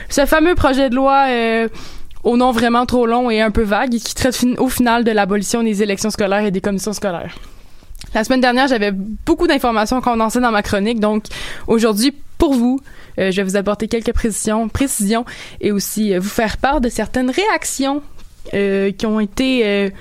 Ce 0.08 0.24
fameux 0.24 0.54
projet 0.54 0.88
de 0.88 0.94
loi 0.94 1.26
euh, 1.28 1.68
au 2.26 2.36
nom 2.36 2.50
vraiment 2.50 2.86
trop 2.86 3.06
long 3.06 3.30
et 3.30 3.40
un 3.40 3.52
peu 3.52 3.62
vague 3.62 3.90
qui 3.90 4.14
traite 4.14 4.44
au 4.58 4.68
final 4.68 5.04
de 5.04 5.12
l'abolition 5.12 5.62
des 5.62 5.82
élections 5.84 6.10
scolaires 6.10 6.44
et 6.44 6.50
des 6.50 6.60
commissions 6.60 6.92
scolaires. 6.92 7.36
La 8.14 8.24
semaine 8.24 8.40
dernière, 8.40 8.66
j'avais 8.66 8.90
beaucoup 8.90 9.46
d'informations 9.46 10.00
condensées 10.00 10.40
dans 10.40 10.50
ma 10.50 10.62
chronique, 10.62 10.98
donc 10.98 11.24
aujourd'hui, 11.68 12.12
pour 12.36 12.52
vous. 12.52 12.80
Euh, 13.18 13.30
je 13.30 13.36
vais 13.36 13.44
vous 13.44 13.56
apporter 13.56 13.86
quelques 13.86 14.12
précisions, 14.12 14.68
précisions 14.68 15.24
et 15.60 15.70
aussi 15.70 16.12
euh, 16.12 16.18
vous 16.18 16.28
faire 16.28 16.58
part 16.58 16.80
de 16.80 16.88
certaines 16.88 17.30
réactions 17.30 18.02
euh, 18.54 18.90
qui 18.90 19.06
ont 19.06 19.20
été, 19.20 19.92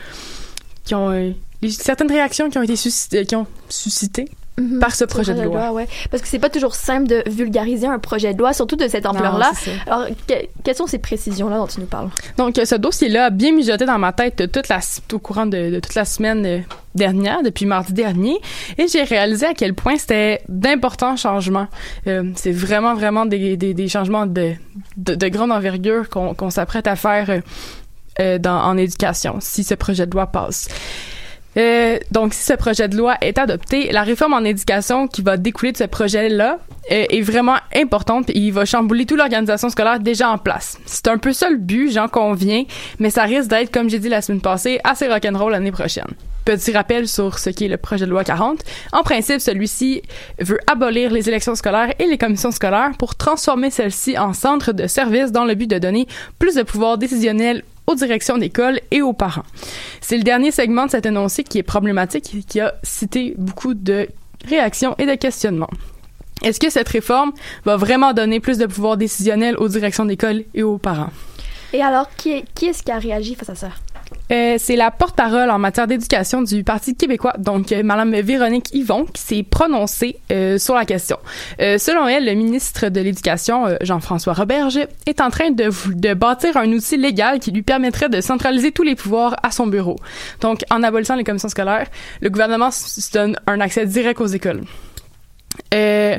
qui 0.83 0.95
ont, 0.95 1.33
certaines 1.69 2.11
réactions 2.11 2.49
qui 2.49 2.57
ont 2.57 2.63
été 2.63 2.75
suscitées, 2.75 3.25
qui 3.25 3.35
ont 3.35 3.47
suscité 3.69 4.25
Mhm. 4.57 4.79
par 4.79 4.95
ce 4.95 5.03
projet 5.03 5.33
de 5.33 5.41
loi. 5.41 5.71
ouais. 5.73 5.85
Parce 6.09 6.23
que 6.23 6.29
c'est 6.29 6.39
pas 6.39 6.49
toujours 6.49 6.75
simple 6.75 7.07
de 7.07 7.23
vulgariser 7.29 7.87
un 7.87 7.99
projet 7.99 8.33
de 8.33 8.39
loi, 8.39 8.53
surtout 8.53 8.77
de 8.77 8.87
cette 8.87 9.05
ampleur-là. 9.05 9.51
Alors, 9.85 10.07
que- 10.27 10.33
quelles 10.63 10.75
sont 10.75 10.87
ces 10.87 10.97
précisions-là 10.99 11.57
dont 11.57 11.67
tu 11.67 11.81
nous 11.81 11.85
parles? 11.87 12.09
Donc, 12.37 12.55
ce 12.63 12.75
dossier-là 12.75 13.25
a 13.25 13.29
bien 13.31 13.51
mijoté 13.51 13.85
dans 13.85 13.99
ma 13.99 14.13
tête 14.13 14.49
toute 14.53 14.69
la, 14.69 14.79
au 15.11 15.19
courant 15.19 15.45
de, 15.45 15.71
de 15.71 15.79
toute 15.81 15.95
la 15.95 16.05
semaine 16.05 16.45
euh, 16.45 16.59
dernière, 16.95 17.43
depuis 17.43 17.65
mardi 17.65 17.91
dernier, 17.91 18.37
et 18.77 18.87
j'ai 18.87 19.03
réalisé 19.03 19.45
à 19.47 19.53
quel 19.53 19.73
point 19.73 19.97
c'était 19.97 20.41
d'importants 20.47 21.17
changements. 21.17 21.67
Euh, 22.07 22.23
c'est 22.35 22.53
vraiment, 22.53 22.93
vraiment 22.95 23.25
des, 23.25 23.57
des, 23.57 23.73
des 23.73 23.87
changements 23.89 24.25
de, 24.25 24.53
de, 24.95 25.15
de 25.15 25.27
grande 25.27 25.51
envergure 25.51 26.07
qu'on 26.09 26.33
qu'on 26.33 26.49
s'apprête 26.49 26.87
à 26.87 26.95
faire 26.95 27.29
euh, 27.29 27.39
euh, 28.21 28.37
dans, 28.37 28.61
en 28.63 28.77
éducation, 28.77 29.35
si 29.41 29.65
ce 29.65 29.73
projet 29.73 30.05
de 30.07 30.11
loi 30.11 30.27
passe. 30.27 30.69
Euh, 31.57 31.97
donc, 32.11 32.33
si 32.33 32.43
ce 32.43 32.53
projet 32.53 32.87
de 32.87 32.97
loi 32.97 33.15
est 33.21 33.37
adopté, 33.37 33.91
la 33.91 34.03
réforme 34.03 34.33
en 34.33 34.43
éducation 34.43 35.07
qui 35.07 35.21
va 35.21 35.37
découler 35.37 35.71
de 35.71 35.77
ce 35.77 35.85
projet-là 35.85 36.59
euh, 36.91 37.05
est 37.09 37.21
vraiment 37.21 37.55
importante. 37.75 38.27
puis 38.27 38.37
Il 38.37 38.51
va 38.51 38.65
chambouler 38.65 39.05
toute 39.05 39.17
l'organisation 39.17 39.69
scolaire 39.69 39.99
déjà 39.99 40.29
en 40.29 40.37
place. 40.37 40.77
C'est 40.85 41.07
un 41.07 41.17
peu 41.17 41.33
ça 41.33 41.49
le 41.49 41.57
but, 41.57 41.91
j'en 41.91 42.07
conviens, 42.07 42.63
mais 42.99 43.09
ça 43.09 43.23
risque 43.23 43.49
d'être, 43.49 43.71
comme 43.71 43.89
j'ai 43.89 43.99
dit 43.99 44.09
la 44.09 44.21
semaine 44.21 44.41
passée, 44.41 44.79
assez 44.83 45.07
rock'n'roll 45.07 45.51
l'année 45.51 45.71
prochaine. 45.71 46.07
Petit 46.43 46.73
rappel 46.73 47.07
sur 47.07 47.39
ce 47.39 47.49
qui 47.49 47.65
est 47.65 47.69
le 47.69 47.77
projet 47.77 48.05
de 48.05 48.11
loi 48.11 48.23
40. 48.23 48.59
En 48.91 49.01
principe, 49.01 49.39
celui-ci 49.39 50.03
veut 50.39 50.59
abolir 50.67 51.11
les 51.11 51.27
élections 51.27 51.55
scolaires 51.55 51.91
et 51.97 52.05
les 52.05 52.19
commissions 52.19 52.51
scolaires 52.51 52.91
pour 52.99 53.15
transformer 53.15 53.71
celles-ci 53.71 54.15
en 54.19 54.33
centres 54.33 54.71
de 54.71 54.85
services 54.85 55.31
dans 55.31 55.45
le 55.45 55.55
but 55.55 55.67
de 55.67 55.79
donner 55.79 56.07
plus 56.37 56.53
de 56.53 56.61
pouvoir 56.61 56.99
décisionnel 56.99 57.63
aux 57.87 57.95
directions 57.95 58.37
d'école 58.37 58.79
et 58.91 59.01
aux 59.01 59.13
parents. 59.13 59.43
C'est 60.01 60.17
le 60.17 60.23
dernier 60.23 60.51
segment 60.51 60.85
de 60.85 60.91
cet 60.91 61.05
énoncé 61.05 61.43
qui 61.43 61.57
est 61.59 61.63
problématique 61.63 62.33
et 62.35 62.43
qui 62.43 62.59
a 62.59 62.73
cité 62.83 63.33
beaucoup 63.37 63.73
de 63.73 64.07
réactions 64.47 64.95
et 64.97 65.05
de 65.05 65.15
questionnements. 65.15 65.69
Est-ce 66.43 66.59
que 66.59 66.69
cette 66.69 66.89
réforme 66.89 67.31
va 67.63 67.77
vraiment 67.77 68.13
donner 68.13 68.39
plus 68.39 68.57
de 68.57 68.65
pouvoir 68.65 68.97
décisionnel 68.97 69.55
aux 69.57 69.67
directions 69.69 70.05
d'école 70.05 70.43
et 70.53 70.63
aux 70.63 70.77
parents? 70.77 71.11
Et 71.73 71.81
alors, 71.81 72.07
qui, 72.15 72.31
est- 72.33 72.45
qui 72.53 72.67
est-ce 72.67 72.83
qui 72.83 72.91
a 72.91 72.99
réagi 72.99 73.35
face 73.35 73.49
à 73.49 73.55
ça? 73.55 73.69
Euh, 74.31 74.55
c'est 74.57 74.75
la 74.75 74.89
porte-parole 74.91 75.51
en 75.51 75.59
matière 75.59 75.85
d'éducation 75.87 76.41
du 76.41 76.63
Parti 76.63 76.95
québécois, 76.95 77.33
donc 77.37 77.71
euh, 77.71 77.83
Madame 77.83 78.15
Véronique 78.15 78.73
Yvon, 78.73 79.05
qui 79.05 79.21
s'est 79.21 79.43
prononcée 79.43 80.17
euh, 80.31 80.57
sur 80.57 80.73
la 80.73 80.85
question. 80.85 81.17
Euh, 81.61 81.77
selon 81.77 82.07
elle, 82.07 82.25
le 82.25 82.33
ministre 82.33 82.89
de 82.89 83.01
l'Éducation, 83.01 83.67
euh, 83.67 83.75
Jean-François 83.81 84.33
Roberge, 84.33 84.79
est 85.05 85.21
en 85.21 85.29
train 85.29 85.51
de, 85.51 85.69
de 85.93 86.13
bâtir 86.13 86.57
un 86.57 86.71
outil 86.71 86.97
légal 86.97 87.39
qui 87.39 87.51
lui 87.51 87.61
permettrait 87.61 88.09
de 88.09 88.19
centraliser 88.21 88.71
tous 88.71 88.83
les 88.83 88.95
pouvoirs 88.95 89.35
à 89.43 89.51
son 89.51 89.67
bureau. 89.67 89.97
Donc, 90.41 90.61
en 90.71 90.81
abolissant 90.81 91.15
les 91.15 91.23
commissions 91.23 91.49
scolaires, 91.49 91.87
le 92.21 92.29
gouvernement 92.29 92.71
se 92.71 93.11
donne 93.11 93.37
un 93.45 93.59
accès 93.59 93.85
direct 93.85 94.19
aux 94.21 94.27
écoles. 94.27 94.61
Euh, 95.73 96.17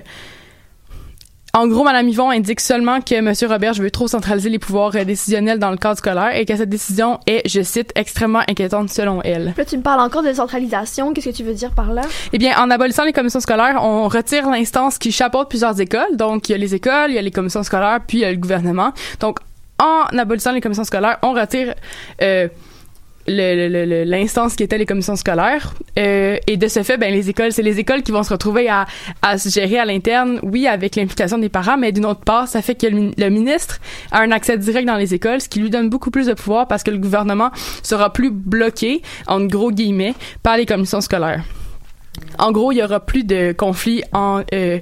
en 1.56 1.66
gros, 1.68 1.84
Mme 1.84 2.08
Yvon 2.10 2.30
indique 2.30 2.60
seulement 2.60 3.00
que 3.00 3.14
M. 3.14 3.32
Roberge 3.50 3.80
veut 3.80 3.90
trop 3.90 4.08
centraliser 4.08 4.50
les 4.50 4.58
pouvoirs 4.58 4.94
euh, 4.94 5.04
décisionnels 5.04 5.58
dans 5.58 5.70
le 5.70 5.78
cadre 5.78 5.96
scolaire 5.96 6.36
et 6.36 6.44
que 6.44 6.54
cette 6.54 6.68
décision 6.68 7.18
est, 7.26 7.48
je 7.48 7.62
cite, 7.62 7.92
extrêmement 7.94 8.42
inquiétante 8.46 8.90
selon 8.90 9.22
elle. 9.22 9.54
Là, 9.56 9.64
tu 9.64 9.78
me 9.78 9.82
parles 9.82 10.00
encore 10.00 10.22
de 10.22 10.34
centralisation. 10.34 11.14
Qu'est-ce 11.14 11.30
que 11.30 11.34
tu 11.34 11.44
veux 11.44 11.54
dire 11.54 11.70
par 11.70 11.94
là? 11.94 12.02
Eh 12.34 12.38
bien, 12.38 12.58
en 12.58 12.70
abolissant 12.70 13.04
les 13.04 13.14
commissions 13.14 13.40
scolaires, 13.40 13.80
on 13.82 14.06
retire 14.06 14.50
l'instance 14.50 14.98
qui 14.98 15.12
chapeaute 15.12 15.48
plusieurs 15.48 15.80
écoles. 15.80 16.16
Donc, 16.16 16.50
il 16.50 16.52
y 16.52 16.54
a 16.54 16.58
les 16.58 16.74
écoles, 16.74 17.08
il 17.08 17.14
y 17.14 17.18
a 17.18 17.22
les 17.22 17.30
commissions 17.30 17.62
scolaires, 17.62 18.00
puis 18.06 18.18
il 18.18 18.20
y 18.20 18.24
a 18.26 18.30
le 18.30 18.36
gouvernement. 18.36 18.92
Donc, 19.20 19.38
en 19.78 20.04
abolissant 20.14 20.52
les 20.52 20.60
commissions 20.60 20.84
scolaires, 20.84 21.18
on 21.22 21.32
retire 21.32 21.74
euh, 22.20 22.48
l'instance 23.28 24.54
qui 24.54 24.62
était 24.62 24.78
les 24.78 24.86
commissions 24.86 25.16
scolaires. 25.16 25.74
Euh, 25.98 26.36
et 26.46 26.56
de 26.56 26.68
ce 26.68 26.82
fait, 26.82 26.96
ben, 26.96 27.12
les 27.12 27.30
écoles, 27.30 27.52
c'est 27.52 27.62
les 27.62 27.78
écoles 27.78 28.02
qui 28.02 28.12
vont 28.12 28.22
se 28.22 28.30
retrouver 28.32 28.68
à, 28.68 28.86
à 29.22 29.38
se 29.38 29.48
gérer 29.48 29.78
à 29.78 29.84
l'interne, 29.84 30.40
oui, 30.42 30.66
avec 30.66 30.96
l'implication 30.96 31.38
des 31.38 31.48
parents, 31.48 31.76
mais 31.76 31.92
d'une 31.92 32.06
autre 32.06 32.20
part, 32.20 32.48
ça 32.48 32.62
fait 32.62 32.74
que 32.74 32.86
le, 32.86 33.10
le 33.16 33.28
ministre 33.30 33.78
a 34.12 34.20
un 34.20 34.30
accès 34.30 34.58
direct 34.58 34.86
dans 34.86 34.96
les 34.96 35.14
écoles, 35.14 35.40
ce 35.40 35.48
qui 35.48 35.60
lui 35.60 35.70
donne 35.70 35.88
beaucoup 35.88 36.10
plus 36.10 36.26
de 36.26 36.34
pouvoir 36.34 36.68
parce 36.68 36.82
que 36.82 36.90
le 36.90 36.98
gouvernement 36.98 37.50
sera 37.82 38.12
plus 38.12 38.30
bloqué, 38.30 39.02
en 39.26 39.44
gros 39.44 39.70
guillemets, 39.70 40.14
par 40.42 40.56
les 40.56 40.66
commissions 40.66 41.00
scolaires. 41.00 41.44
En 42.38 42.52
gros, 42.52 42.72
il 42.72 42.78
y 42.78 42.82
aura 42.82 43.00
plus 43.00 43.24
de 43.24 43.52
conflits 43.52 44.02
en, 44.12 44.42
euh, 44.54 44.78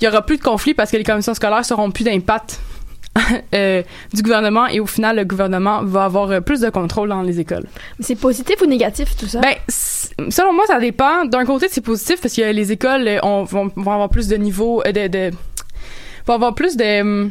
il 0.00 0.04
y 0.04 0.08
aura 0.08 0.24
plus 0.24 0.36
de 0.36 0.42
conflits 0.42 0.74
parce 0.74 0.90
que 0.90 0.96
les 0.96 1.04
commissions 1.04 1.34
scolaires 1.34 1.64
seront 1.64 1.90
plus 1.90 2.04
d'impact 2.04 2.60
euh, 3.54 3.82
du 4.12 4.22
gouvernement 4.22 4.66
et 4.66 4.80
au 4.80 4.86
final, 4.86 5.16
le 5.16 5.24
gouvernement 5.24 5.82
va 5.84 6.04
avoir 6.04 6.30
euh, 6.30 6.40
plus 6.40 6.60
de 6.60 6.68
contrôle 6.70 7.08
dans 7.08 7.22
les 7.22 7.38
écoles. 7.40 7.64
C'est 8.00 8.16
positif 8.18 8.56
ou 8.62 8.66
négatif, 8.66 9.16
tout 9.16 9.26
ça? 9.26 9.40
Ben, 9.40 9.54
selon 9.68 10.52
moi, 10.52 10.64
ça 10.66 10.80
dépend. 10.80 11.24
D'un 11.24 11.44
côté, 11.44 11.66
c'est 11.70 11.80
positif 11.80 12.20
parce 12.20 12.34
que 12.34 12.50
les 12.52 12.72
écoles 12.72 13.06
euh, 13.06 13.18
ont- 13.22 13.44
vont, 13.44 13.70
vont 13.76 13.92
avoir 13.92 14.08
plus 14.08 14.26
de 14.28 14.36
niveau, 14.36 14.82
euh, 14.86 14.92
de, 14.92 15.06
de, 15.06 15.30
vont 16.26 16.34
avoir 16.34 16.54
plus 16.54 16.76
de, 16.76 17.00
hum, 17.00 17.30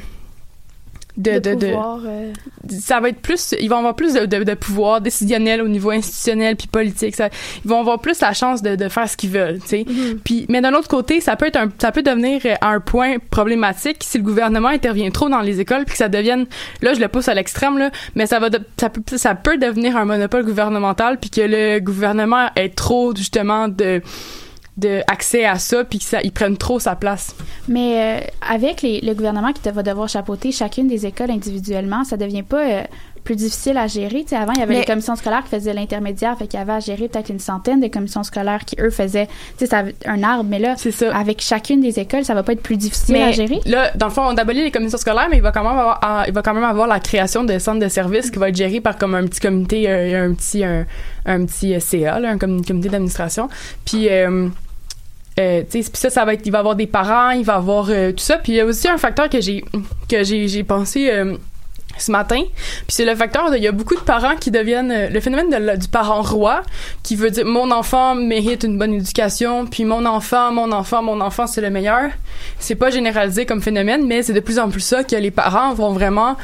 de, 1.18 1.34
de, 1.40 1.54
de- 1.54 1.68
pouvoir, 1.68 2.00
euh, 2.06 2.32
ça 2.70 3.00
va 3.00 3.10
être 3.10 3.20
plus, 3.20 3.54
ils 3.60 3.70
vont 3.70 3.78
avoir 3.78 3.96
plus 3.96 4.14
de, 4.14 4.26
de, 4.26 4.44
de 4.44 4.54
pouvoir 4.56 5.00
décisionnel 5.02 5.62
au 5.62 5.68
niveau 5.68 5.92
institutionnel 5.92 6.56
puis 6.56 6.68
politique. 6.68 7.16
Ça, 7.16 7.30
ils 7.64 7.70
vont 7.70 7.80
avoir 7.82 8.00
plus 8.00 8.20
la 8.22 8.34
chance 8.34 8.62
de, 8.62 8.76
de 8.76 8.90
faire 8.90 9.08
ce 9.08 9.16
qu'ils 9.16 9.30
veulent, 9.30 9.60
tu 9.62 9.68
sais. 9.68 9.86
Puis, 10.24 10.46
mais 10.50 10.62
d'un 10.62 10.74
autre 10.74 10.88
côté, 10.88 11.22
ça 11.22 11.36
peut 11.36 11.46
être 11.46 11.58
un, 11.58 11.70
ça 11.80 11.92
peut 11.92 12.02
devenir 12.04 12.42
euh, 12.46 12.56
un 12.62 12.80
point 12.80 13.18
problématique 13.30 13.98
si 14.02 14.18
le 14.18 14.24
gouvernement 14.24 14.70
intervient 14.70 15.12
trop 15.12 15.30
dans 15.30 15.42
les 15.42 15.60
écoles 15.60 15.84
puis 15.86 15.92
que 15.94 15.98
ça 15.98 16.10
devienne, 16.10 16.46
là, 16.82 16.94
je 16.94 17.00
le 17.00 17.08
pousse 17.08 17.28
à 17.28 17.34
l'extrême 17.34 17.78
là, 17.78 17.92
mais 18.16 18.26
ça 18.26 18.40
va, 18.40 18.50
de- 18.50 18.62
ça 18.80 18.90
peut, 18.90 19.02
ça 19.18 19.36
peut 19.36 19.58
devenir 19.58 19.96
un 19.98 20.06
monopole 20.06 20.44
gouvernemental 20.46 21.20
puis 21.20 21.30
que 21.30 21.42
le 21.42 21.80
gouvernement 21.80 22.48
ait 22.56 22.70
trop 22.70 23.16
justement 23.16 23.68
de 23.68 24.02
de 24.78 25.02
accès 25.08 25.46
à 25.46 25.60
ça 25.60 25.84
puis 25.84 26.00
que 26.00 26.06
ça 26.06 26.22
ils 26.24 26.32
prennent 26.32 26.58
trop 26.58 26.80
sa 26.80 26.96
place. 26.96 27.36
Mais 27.68 28.22
euh, 28.22 28.28
avec 28.42 28.82
les- 28.82 29.02
le 29.02 29.14
gouvernement 29.14 29.54
qui 29.54 29.70
va 29.70 29.84
devoir 29.84 30.10
chapeauter 30.10 30.52
chacune 30.52 30.88
des 30.88 31.06
écoles 31.06 31.30
individuellement, 31.32 32.04
ça 32.04 32.18
devient 32.18 32.44
pas 32.44 32.66
euh, 32.68 32.84
plus 33.24 33.36
difficile 33.36 33.78
à 33.78 33.88
gérer. 33.88 34.26
Avant, 34.34 34.54
il 34.54 34.60
y 34.60 34.64
avait 34.64 34.74
Mais- 34.74 34.80
les 34.82 34.86
commissions 34.86 35.16
scolaires 35.16 35.44
qui 35.44 35.50
faisaient 35.50 35.74
l'intermédiaire, 35.74 36.38
fait 36.38 36.48
qu'il 36.48 36.60
y 36.60 36.62
avait 36.62 36.74
à 36.74 36.80
gérer 36.80 37.08
peut-être 37.08 37.30
une 37.30 37.40
centaine 37.40 37.80
de 37.80 37.88
commissions 37.88 38.24
scolaires 38.24 38.66
qui, 38.66 38.76
eux, 38.80 38.90
faisaient 38.90 39.28
ça 39.66 39.84
un 40.06 40.24
arbre. 40.24 40.44
Mais 40.50 40.60
là, 40.60 40.76
avec 41.14 41.42
chacune 41.42 41.80
des 41.82 42.00
écoles, 42.00 42.26
ça 42.26 42.34
va 42.34 42.44
pas 42.44 42.52
être 42.54 42.62
plus 42.62 42.78
difficile 42.78 43.16
à 43.16 43.32
gérer. 43.32 43.60
Là, 43.66 43.92
dans 43.96 44.08
le 44.08 44.12
fond, 44.12 44.24
on 44.24 44.36
abolit 44.36 44.64
les 44.64 44.72
commissions 44.72 44.98
scolaires, 44.98 45.28
mais 45.30 45.38
il 45.38 45.42
va 45.44 45.52
quand 45.52 45.64
même 45.64 45.72
avoir, 45.78 46.00
ah, 46.02 46.26
il 46.28 46.34
va 46.34 46.42
quand 46.42 46.54
même 46.54 46.64
avoir 46.64 46.88
la 46.88 47.00
création 47.00 47.44
de 47.44 47.58
centres 47.60 47.80
de 47.80 47.88
services 47.90 48.30
qui 48.30 48.40
va 48.40 48.50
être 48.50 48.56
géré 48.56 48.82
par 48.82 48.98
comme 48.98 49.16
un 49.16 49.26
petit 49.26 49.40
comité, 49.40 49.90
euh, 49.90 50.28
un 50.30 50.34
petit, 50.34 50.64
un, 50.64 50.86
un 51.26 51.46
petit 51.46 51.74
euh, 51.74 51.80
CA, 51.80 52.20
là, 52.20 52.30
un 52.30 52.38
com- 52.38 52.64
comité 52.66 52.90
d'administration. 52.90 53.48
Puis, 53.86 54.10
euh, 54.10 54.50
euh, 55.40 55.62
tu 55.70 55.82
sais, 55.82 55.90
puis 55.90 56.00
ça, 56.00 56.10
ça 56.10 56.26
va 56.26 56.34
être, 56.34 56.46
il 56.46 56.52
va 56.52 56.58
y 56.58 56.60
avoir 56.60 56.76
des 56.76 56.88
parents, 56.88 57.32
il 57.32 57.44
va 57.46 57.56
avoir 57.56 57.88
euh, 57.90 58.12
tout 58.12 58.24
ça. 58.24 58.38
Puis 58.38 58.52
il 58.52 58.56
y 58.56 58.60
a 58.60 58.66
aussi 58.66 58.88
un 58.88 58.98
facteur 58.98 59.30
que 59.30 59.40
j'ai, 59.42 59.64
que 60.10 60.24
j'ai, 60.24 60.48
j'ai 60.48 60.64
pensé. 60.64 61.10
Ce 61.98 62.12
matin, 62.12 62.42
puis 62.42 62.88
c'est 62.90 63.06
le 63.06 63.16
facteur 63.16 63.54
il 63.56 63.64
y 63.64 63.68
a 63.68 63.72
beaucoup 63.72 63.96
de 63.96 64.02
parents 64.02 64.36
qui 64.36 64.52
deviennent 64.52 64.92
euh, 64.92 65.10
le 65.10 65.20
phénomène 65.20 65.50
de 65.50 65.78
du 65.78 65.88
parent 65.88 66.22
roi 66.22 66.62
qui 67.04 67.16
veut 67.16 67.30
dire 67.30 67.46
mon 67.46 67.72
enfant 67.72 68.16
mérite 68.16 68.64
une 68.64 68.78
bonne 68.78 68.94
éducation 68.94 69.66
puis 69.66 69.86
mon 69.86 70.06
enfant 70.06 70.52
mon 70.52 70.72
enfant 70.72 71.02
mon 71.02 71.22
enfant 71.22 71.48
c'est 71.48 71.62
le 71.62 71.70
meilleur. 71.70 72.10
C'est 72.60 72.76
pas 72.76 72.90
généralisé 72.90 73.46
comme 73.46 73.62
phénomène 73.62 74.06
mais 74.06 74.24
c'est 74.24 74.34
de 74.34 74.40
plus 74.40 74.60
en 74.60 74.70
plus 74.70 74.82
ça 74.82 75.04
que 75.04 75.16
les 75.16 75.32
parents 75.32 75.74
vont 75.74 75.94
vraiment 75.94 76.36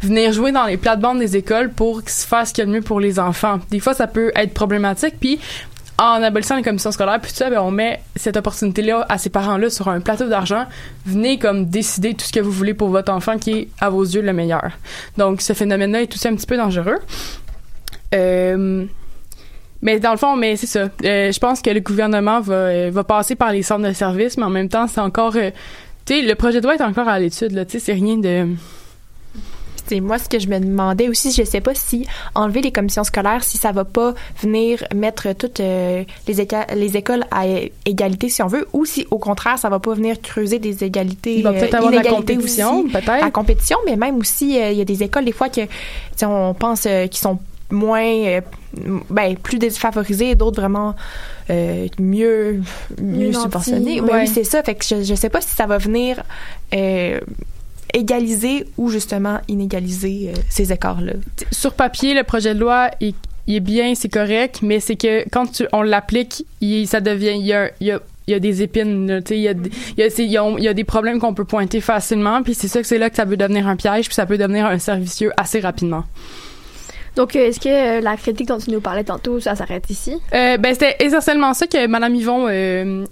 venir 0.00 0.32
jouer 0.32 0.52
dans 0.52 0.64
les 0.64 0.76
plates-bandes 0.76 1.18
des 1.18 1.36
écoles 1.36 1.70
pour 1.70 2.02
qu'ils 2.02 2.10
se 2.10 2.26
fassent 2.26 2.50
ce 2.50 2.54
qu'il 2.54 2.62
y 2.62 2.66
a 2.66 2.66
de 2.66 2.72
mieux 2.72 2.82
pour 2.82 3.00
les 3.00 3.18
enfants. 3.18 3.58
Des 3.70 3.80
fois 3.80 3.94
ça 3.94 4.06
peut 4.06 4.32
être 4.36 4.54
problématique 4.54 5.14
puis 5.20 5.38
en 5.98 6.22
abolissant 6.22 6.56
les 6.56 6.62
commissions 6.62 6.92
scolaires 6.92 7.20
puis 7.20 7.30
tout 7.30 7.36
ça 7.38 7.50
ben 7.50 7.60
on 7.60 7.70
met 7.70 8.00
cette 8.16 8.36
opportunité 8.36 8.82
là 8.82 9.04
à 9.08 9.18
ces 9.18 9.30
parents 9.30 9.56
là 9.56 9.68
sur 9.68 9.88
un 9.88 10.00
plateau 10.00 10.28
d'argent 10.28 10.64
venez 11.04 11.38
comme 11.38 11.66
décider 11.66 12.14
tout 12.14 12.24
ce 12.24 12.32
que 12.32 12.40
vous 12.40 12.52
voulez 12.52 12.74
pour 12.74 12.88
votre 12.88 13.12
enfant 13.12 13.36
qui 13.38 13.50
est 13.52 13.68
à 13.80 13.90
vos 13.90 14.04
yeux 14.04 14.22
le 14.22 14.32
meilleur 14.32 14.70
donc 15.16 15.40
ce 15.40 15.52
phénomène 15.52 15.92
là 15.92 16.02
est 16.02 16.14
aussi 16.14 16.28
un 16.28 16.34
petit 16.36 16.46
peu 16.46 16.56
dangereux 16.56 16.98
euh, 18.14 18.86
mais 19.80 20.00
dans 20.00 20.10
le 20.10 20.16
fond, 20.16 20.36
mais 20.36 20.56
c'est 20.56 20.66
ça. 20.66 20.88
Euh, 21.04 21.30
je 21.30 21.38
pense 21.38 21.62
que 21.62 21.70
le 21.70 21.80
gouvernement 21.80 22.40
va, 22.40 22.54
euh, 22.54 22.90
va 22.92 23.04
passer 23.04 23.36
par 23.36 23.52
les 23.52 23.62
centres 23.62 23.86
de 23.86 23.92
services, 23.92 24.36
mais 24.36 24.44
en 24.44 24.50
même 24.50 24.68
temps, 24.68 24.86
c'est 24.88 25.00
encore. 25.00 25.36
euh, 25.36 25.50
tu 26.04 26.14
sais, 26.14 26.22
le 26.22 26.34
projet 26.34 26.60
de 26.60 26.64
loi 26.64 26.74
est 26.74 26.82
encore 26.82 27.08
à 27.08 27.18
l'étude, 27.18 27.52
là. 27.52 27.64
Tu 27.64 27.72
sais, 27.72 27.78
c'est 27.78 27.92
rien 27.92 28.16
de. 28.16 28.54
C'est 29.88 30.00
moi 30.00 30.18
ce 30.18 30.28
que 30.28 30.38
je 30.38 30.48
me 30.48 30.58
demandais 30.60 31.08
aussi, 31.08 31.32
je 31.32 31.42
sais 31.44 31.60
pas 31.60 31.74
si 31.74 32.06
enlever 32.34 32.60
les 32.60 32.72
commissions 32.72 33.04
scolaires, 33.04 33.42
si 33.42 33.56
ça 33.58 33.72
va 33.72 33.84
pas 33.84 34.14
venir 34.42 34.84
mettre 34.94 35.32
toutes 35.34 35.60
euh, 35.60 36.04
les, 36.26 36.40
éca- 36.40 36.66
les 36.74 36.96
écoles 36.96 37.24
à 37.30 37.44
égalité 37.86 38.28
si 38.28 38.42
on 38.42 38.46
veut, 38.48 38.66
ou 38.72 38.84
si 38.84 39.06
au 39.10 39.18
contraire 39.18 39.58
ça 39.58 39.68
va 39.68 39.78
pas 39.78 39.94
venir 39.94 40.20
creuser 40.20 40.58
des 40.58 40.84
égalités, 40.84 41.36
Il 41.36 41.42
va 41.42 41.52
peut-être 41.52 41.74
avoir 41.74 41.90
la 41.90 42.00
inégalités 42.00 42.34
compétition, 42.34 42.80
aussi. 42.82 42.92
peut-être. 42.92 43.20
La 43.24 43.30
compétition, 43.30 43.78
mais 43.86 43.96
même 43.96 44.16
aussi 44.18 44.58
euh, 44.60 44.70
il 44.72 44.78
y 44.78 44.80
a 44.80 44.84
des 44.84 45.02
écoles 45.02 45.24
des 45.24 45.32
fois 45.32 45.48
que 45.48 45.62
on 46.22 46.54
pense 46.54 46.84
euh, 46.86 47.06
qui 47.06 47.18
sont 47.20 47.38
moins, 47.70 48.02
euh, 48.02 48.40
ben, 49.10 49.36
plus 49.36 49.58
défavorisés 49.58 50.30
et 50.30 50.34
d'autres 50.34 50.60
vraiment 50.60 50.94
euh, 51.50 51.86
mieux, 51.98 52.60
mieux 53.00 53.32
subventionnés. 53.32 54.00
Ben 54.00 54.20
oui, 54.20 54.26
c'est 54.26 54.44
ça. 54.44 54.62
Fait 54.62 54.74
que 54.74 54.84
je, 54.84 55.02
je 55.02 55.14
sais 55.14 55.28
pas 55.28 55.40
si 55.40 55.54
ça 55.54 55.66
va 55.66 55.76
venir 55.78 56.22
euh, 56.74 57.20
égaliser 57.94 58.66
ou 58.76 58.90
justement 58.90 59.38
inégaliser 59.48 60.32
euh, 60.34 60.40
ces 60.48 60.72
écarts-là. 60.72 61.12
sur 61.50 61.74
papier, 61.74 62.14
le 62.14 62.22
projet 62.24 62.54
de 62.54 62.60
loi 62.60 62.90
est, 63.00 63.14
il 63.46 63.56
est 63.56 63.60
bien, 63.60 63.94
c'est 63.94 64.08
correct, 64.10 64.60
mais 64.62 64.78
c'est 64.80 64.96
que 64.96 65.24
quand 65.30 65.46
tu, 65.50 65.66
on 65.72 65.82
l'applique, 65.82 66.44
il- 66.60 66.86
ça 66.86 67.00
devient, 67.00 67.32
il 67.38 67.46
y 67.46 67.52
a, 67.52 67.70
il 67.80 67.86
y 67.88 67.90
a 67.92 68.00
il 68.26 68.32
y 68.32 68.34
a 68.34 68.40
des 68.40 68.62
épines, 68.62 69.06
là, 69.10 69.22
tu 69.22 69.28
sais, 69.28 69.36
il 69.38 69.40
y 69.42 69.48
a, 69.48 69.54
des- 69.54 69.70
il 69.96 70.00
y 70.00 70.02
a, 70.02 70.10
c'est- 70.10 70.22
il 70.22 70.30
y 70.30 70.36
a- 70.36 70.54
il 70.58 70.62
y 70.62 70.68
a 70.68 70.74
des 70.74 70.84
problèmes 70.84 71.18
qu'on 71.18 71.32
peut 71.32 71.46
pointer 71.46 71.80
facilement, 71.80 72.42
puis 72.42 72.52
c'est 72.52 72.68
ça 72.68 72.82
que 72.82 72.86
c'est 72.86 72.98
là 72.98 73.08
que 73.08 73.16
ça 73.16 73.24
peut 73.24 73.38
devenir 73.38 73.66
un 73.66 73.74
piège, 73.74 74.04
puis 74.04 74.14
ça 74.14 74.26
peut 74.26 74.36
devenir 74.36 74.66
un 74.66 74.78
servicieux 74.78 75.32
assez 75.38 75.60
rapidement. 75.60 76.04
Donc, 77.16 77.34
euh, 77.36 77.46
est-ce 77.48 77.58
que 77.58 77.70
euh, 77.70 78.00
la 78.02 78.18
critique 78.18 78.46
dont 78.48 78.58
tu 78.58 78.70
nous 78.70 78.82
parlais 78.82 79.02
tantôt, 79.02 79.40
ça 79.40 79.56
s'arrête 79.56 79.88
ici? 79.88 80.12
Euh, 80.34 80.58
ben, 80.58 80.74
c'était 80.74 80.96
essentiellement 81.00 81.54
ça 81.54 81.66
que 81.66 81.86
Madame 81.86 82.14
Yvon, 82.14 82.48
euh, 82.50 83.06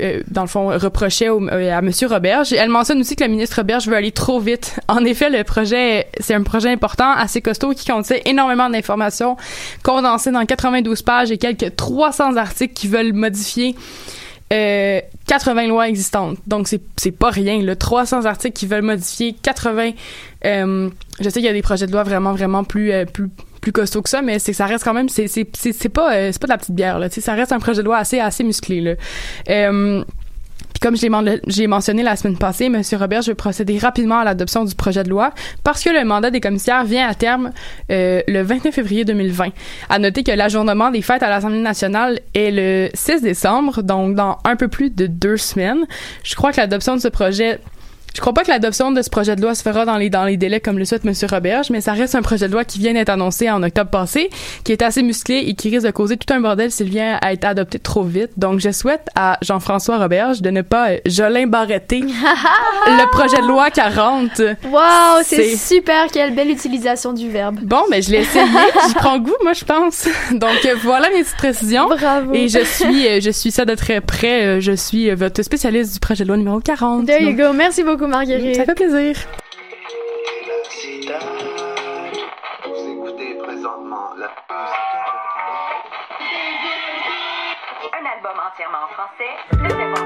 euh, 0.00 0.20
dans 0.30 0.42
le 0.42 0.48
fond, 0.48 0.66
reprochait 0.68 1.28
au- 1.28 1.46
euh, 1.48 1.76
à 1.76 1.82
Monsieur 1.82 2.06
Roberge. 2.08 2.52
Elle 2.52 2.68
mentionne 2.68 3.00
aussi 3.00 3.16
que 3.16 3.24
le 3.24 3.30
ministre 3.30 3.56
Roberge 3.56 3.86
veut 3.88 3.96
aller 3.96 4.12
trop 4.12 4.38
vite. 4.40 4.78
En 4.88 5.04
effet, 5.04 5.30
le 5.30 5.44
projet, 5.44 6.06
c'est 6.20 6.34
un 6.34 6.42
projet 6.42 6.70
important, 6.70 7.10
assez 7.12 7.40
costaud, 7.40 7.72
qui 7.74 7.86
contient 7.90 8.16
énormément 8.24 8.68
d'informations 8.70 9.36
condensées 9.82 10.30
dans 10.32 10.44
92 10.44 11.02
pages 11.02 11.30
et 11.30 11.38
quelques 11.38 11.76
300 11.76 12.36
articles 12.36 12.74
qui 12.74 12.88
veulent 12.88 13.12
modifier 13.12 13.74
euh, 14.52 15.00
80 15.26 15.68
lois 15.68 15.88
existantes. 15.88 16.38
Donc, 16.46 16.68
c'est, 16.68 17.10
pas 17.12 17.30
rien, 17.30 17.62
là. 17.62 17.76
300 17.76 18.24
articles 18.24 18.58
qui 18.58 18.66
veulent 18.66 18.82
modifier 18.82 19.32
80... 19.32 19.92
euh, 20.44 20.90
je 21.20 21.24
sais 21.24 21.32
qu'il 21.32 21.44
y 21.44 21.48
a 21.48 21.52
des 21.52 21.62
projets 21.62 21.86
de 21.86 21.92
loi 21.92 22.02
vraiment, 22.02 22.32
vraiment 22.32 22.64
plus, 22.64 22.90
euh, 22.92 23.04
plus, 23.04 23.28
plus 23.60 23.72
costauds 23.72 24.02
que 24.02 24.08
ça, 24.08 24.22
mais 24.22 24.38
c'est 24.38 24.52
ça 24.52 24.66
reste 24.66 24.84
quand 24.84 24.94
même... 24.94 25.08
C'est, 25.08 25.28
pas, 25.88 26.14
euh, 26.14 26.32
pas 26.32 26.46
de 26.46 26.52
la 26.52 26.58
petite 26.58 26.74
bière, 26.74 26.98
là. 26.98 27.08
Ça 27.10 27.34
reste 27.34 27.52
un 27.52 27.60
projet 27.60 27.82
de 27.82 27.86
loi 27.86 27.98
assez, 27.98 28.18
assez 28.18 28.42
musclé, 28.42 28.80
là. 28.80 28.94
Comme 30.80 30.96
j'ai 30.96 31.66
mentionné 31.66 32.02
la 32.02 32.16
semaine 32.16 32.38
passée, 32.38 32.64
M. 32.64 32.80
Robert, 32.98 33.20
je 33.20 33.32
vais 33.32 33.34
procéder 33.34 33.76
rapidement 33.76 34.20
à 34.20 34.24
l'adoption 34.24 34.64
du 34.64 34.74
projet 34.74 35.04
de 35.04 35.10
loi 35.10 35.32
parce 35.62 35.84
que 35.84 35.90
le 35.90 36.06
mandat 36.06 36.30
des 36.30 36.40
commissaires 36.40 36.84
vient 36.84 37.06
à 37.06 37.12
terme 37.12 37.52
euh, 37.92 38.22
le 38.26 38.42
29 38.42 38.74
février 38.74 39.04
2020. 39.04 39.48
À 39.90 39.98
noter 39.98 40.22
que 40.22 40.32
l'ajournement 40.32 40.90
des 40.90 41.02
fêtes 41.02 41.22
à 41.22 41.28
l'Assemblée 41.28 41.60
nationale 41.60 42.20
est 42.32 42.50
le 42.50 42.88
6 42.94 43.20
décembre, 43.20 43.82
donc 43.82 44.14
dans 44.14 44.38
un 44.44 44.56
peu 44.56 44.68
plus 44.68 44.88
de 44.88 45.06
deux 45.06 45.36
semaines. 45.36 45.84
Je 46.24 46.34
crois 46.34 46.50
que 46.50 46.56
l'adoption 46.56 46.96
de 46.96 47.00
ce 47.02 47.08
projet 47.08 47.60
je 48.14 48.20
crois 48.20 48.32
pas 48.32 48.42
que 48.42 48.50
l'adoption 48.50 48.92
de 48.92 49.02
ce 49.02 49.10
projet 49.10 49.36
de 49.36 49.42
loi 49.42 49.54
se 49.54 49.62
fera 49.62 49.84
dans 49.84 49.96
les 49.96 50.10
dans 50.10 50.24
les 50.24 50.36
délais 50.36 50.60
comme 50.60 50.78
le 50.78 50.84
souhaite 50.84 51.04
M. 51.04 51.12
Roberge, 51.30 51.70
mais 51.70 51.80
ça 51.80 51.92
reste 51.92 52.14
un 52.14 52.22
projet 52.22 52.48
de 52.48 52.52
loi 52.52 52.64
qui 52.64 52.78
vient 52.78 52.92
d'être 52.92 53.10
annoncé 53.10 53.50
en 53.50 53.62
octobre 53.62 53.90
passé, 53.90 54.30
qui 54.64 54.72
est 54.72 54.82
assez 54.82 55.02
musclé 55.02 55.44
et 55.46 55.54
qui 55.54 55.70
risque 55.70 55.86
de 55.86 55.90
causer 55.90 56.16
tout 56.16 56.32
un 56.32 56.40
bordel 56.40 56.70
s'il 56.70 56.88
vient 56.88 57.18
à 57.20 57.32
être 57.32 57.44
adopté 57.44 57.78
trop 57.78 58.02
vite. 58.02 58.30
Donc 58.36 58.60
je 58.60 58.70
souhaite 58.70 59.08
à 59.14 59.38
Jean-François 59.42 59.98
Roberge 59.98 60.42
de 60.42 60.50
ne 60.50 60.62
pas 60.62 60.90
euh, 60.90 60.98
Jolin 61.06 61.46
Barretter 61.46 62.00
le 62.86 63.10
projet 63.10 63.42
de 63.42 63.46
loi 63.46 63.70
40. 63.70 64.40
Wow, 64.70 64.80
c'est 65.22 65.56
super, 65.56 66.06
quelle 66.12 66.34
belle 66.34 66.50
utilisation 66.50 67.12
du 67.12 67.28
verbe. 67.28 67.58
Bon, 67.62 67.82
ben 67.90 68.02
je 68.02 68.10
l'ai 68.10 68.18
essayé, 68.18 68.44
j'y 68.88 68.94
prends 68.94 69.18
goût, 69.18 69.36
moi 69.42 69.52
je 69.52 69.64
pense. 69.64 70.08
Donc 70.32 70.64
euh, 70.64 70.74
voilà 70.82 71.10
mes 71.10 71.22
petites 71.22 71.36
précisions. 71.36 71.88
Bravo. 71.88 72.34
Et 72.34 72.48
je 72.48 72.64
suis 72.64 73.08
euh, 73.08 73.20
je 73.20 73.30
suis 73.30 73.50
ça 73.50 73.64
de 73.64 73.74
très 73.74 74.00
près, 74.00 74.46
euh, 74.46 74.60
je 74.60 74.72
suis 74.72 75.10
euh, 75.10 75.14
votre 75.14 75.42
spécialiste 75.42 75.94
du 75.94 76.00
projet 76.00 76.24
de 76.24 76.28
loi 76.28 76.36
numéro 76.36 76.60
40. 76.60 77.06
There 77.06 77.22
you 77.22 77.36
go. 77.36 77.52
Merci 77.52 77.82
beaucoup, 77.82 77.99
Marguerite. 78.06 78.56
Ça 78.56 78.64
fait 78.64 78.74
plaisir. 78.74 79.16
Vous 82.64 82.92
écoutez 82.92 83.34
présentement 83.34 84.10
la 84.16 84.30
Un 87.92 88.04
album 88.16 88.36
entièrement 88.48 88.84
en 88.84 88.88
français, 88.94 89.32
le 89.52 89.68
savoir 89.70 90.04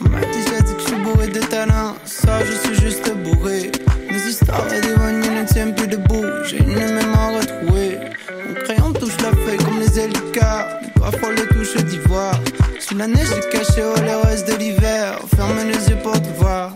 On 0.00 0.08
m'a 0.08 0.20
déjà 0.20 0.60
dit 0.60 0.74
que 0.74 0.80
je 0.80 0.86
suis 0.86 0.96
bourré 0.96 1.28
de 1.28 1.40
talent, 1.40 1.94
ça 2.04 2.44
je 2.44 2.52
suis 2.52 2.74
juste 2.74 3.12
bourré. 3.14 3.70
Mes 4.10 4.16
histoires 4.16 4.72
et 4.72 4.80
des 4.80 4.94
vannes 4.94 5.20
ne 5.20 5.44
tiennent 5.46 5.74
plus 5.74 5.88
debout, 5.88 6.26
j'ai 6.44 6.58
une 6.58 6.74
mémoire 6.74 7.39
doigts 10.96 11.12
frôlent 11.12 11.34
les 11.34 11.46
touches 11.46 11.76
d'ivoire. 11.84 12.38
Sous 12.78 12.96
la 12.96 13.06
neige 13.06 13.28
j'ai 13.34 13.58
caché 13.58 13.82
oh, 13.84 14.00
les 14.00 14.28
restes 14.28 14.48
de 14.48 14.56
l'hiver, 14.56 15.18
ferme 15.34 15.58
les 15.66 15.88
yeux 15.88 15.98
pour 16.02 16.20
te 16.20 16.28
voir. 16.38 16.72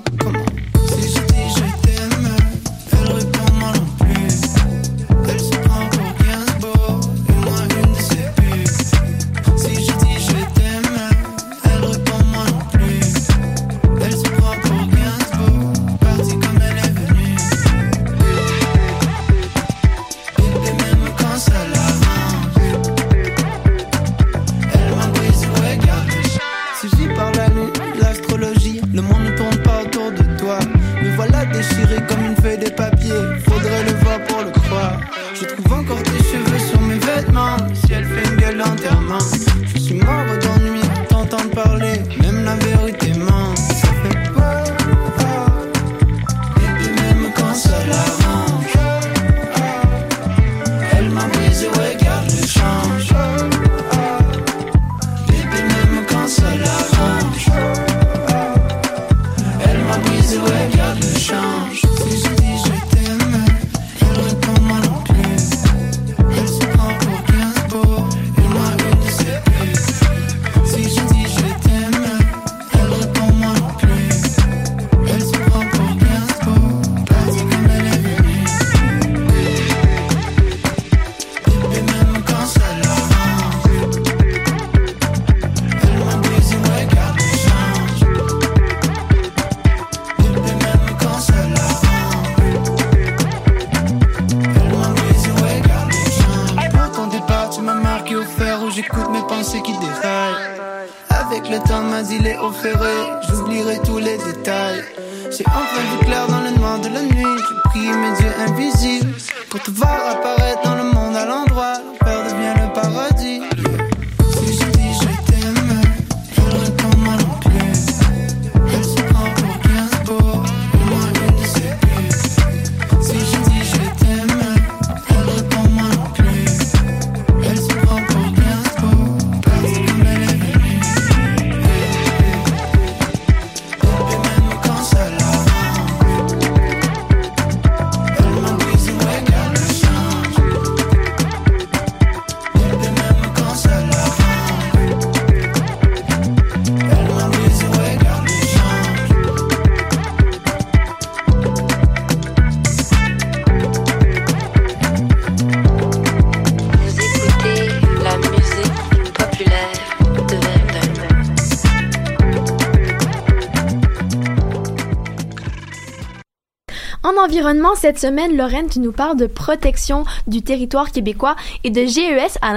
Environnement, 167.45 167.75
cette 167.75 167.99
semaine, 167.99 168.39
Lorraine, 168.39 168.69
tu 168.71 168.81
nous 168.81 168.91
parles 168.91 169.19
de 169.19 169.27
protection 169.27 170.05
du 170.27 170.41
territoire 170.41 170.91
québécois 170.91 171.37
et 171.63 171.69
de 171.69 171.85
GES 171.85 172.39
à 172.41 172.55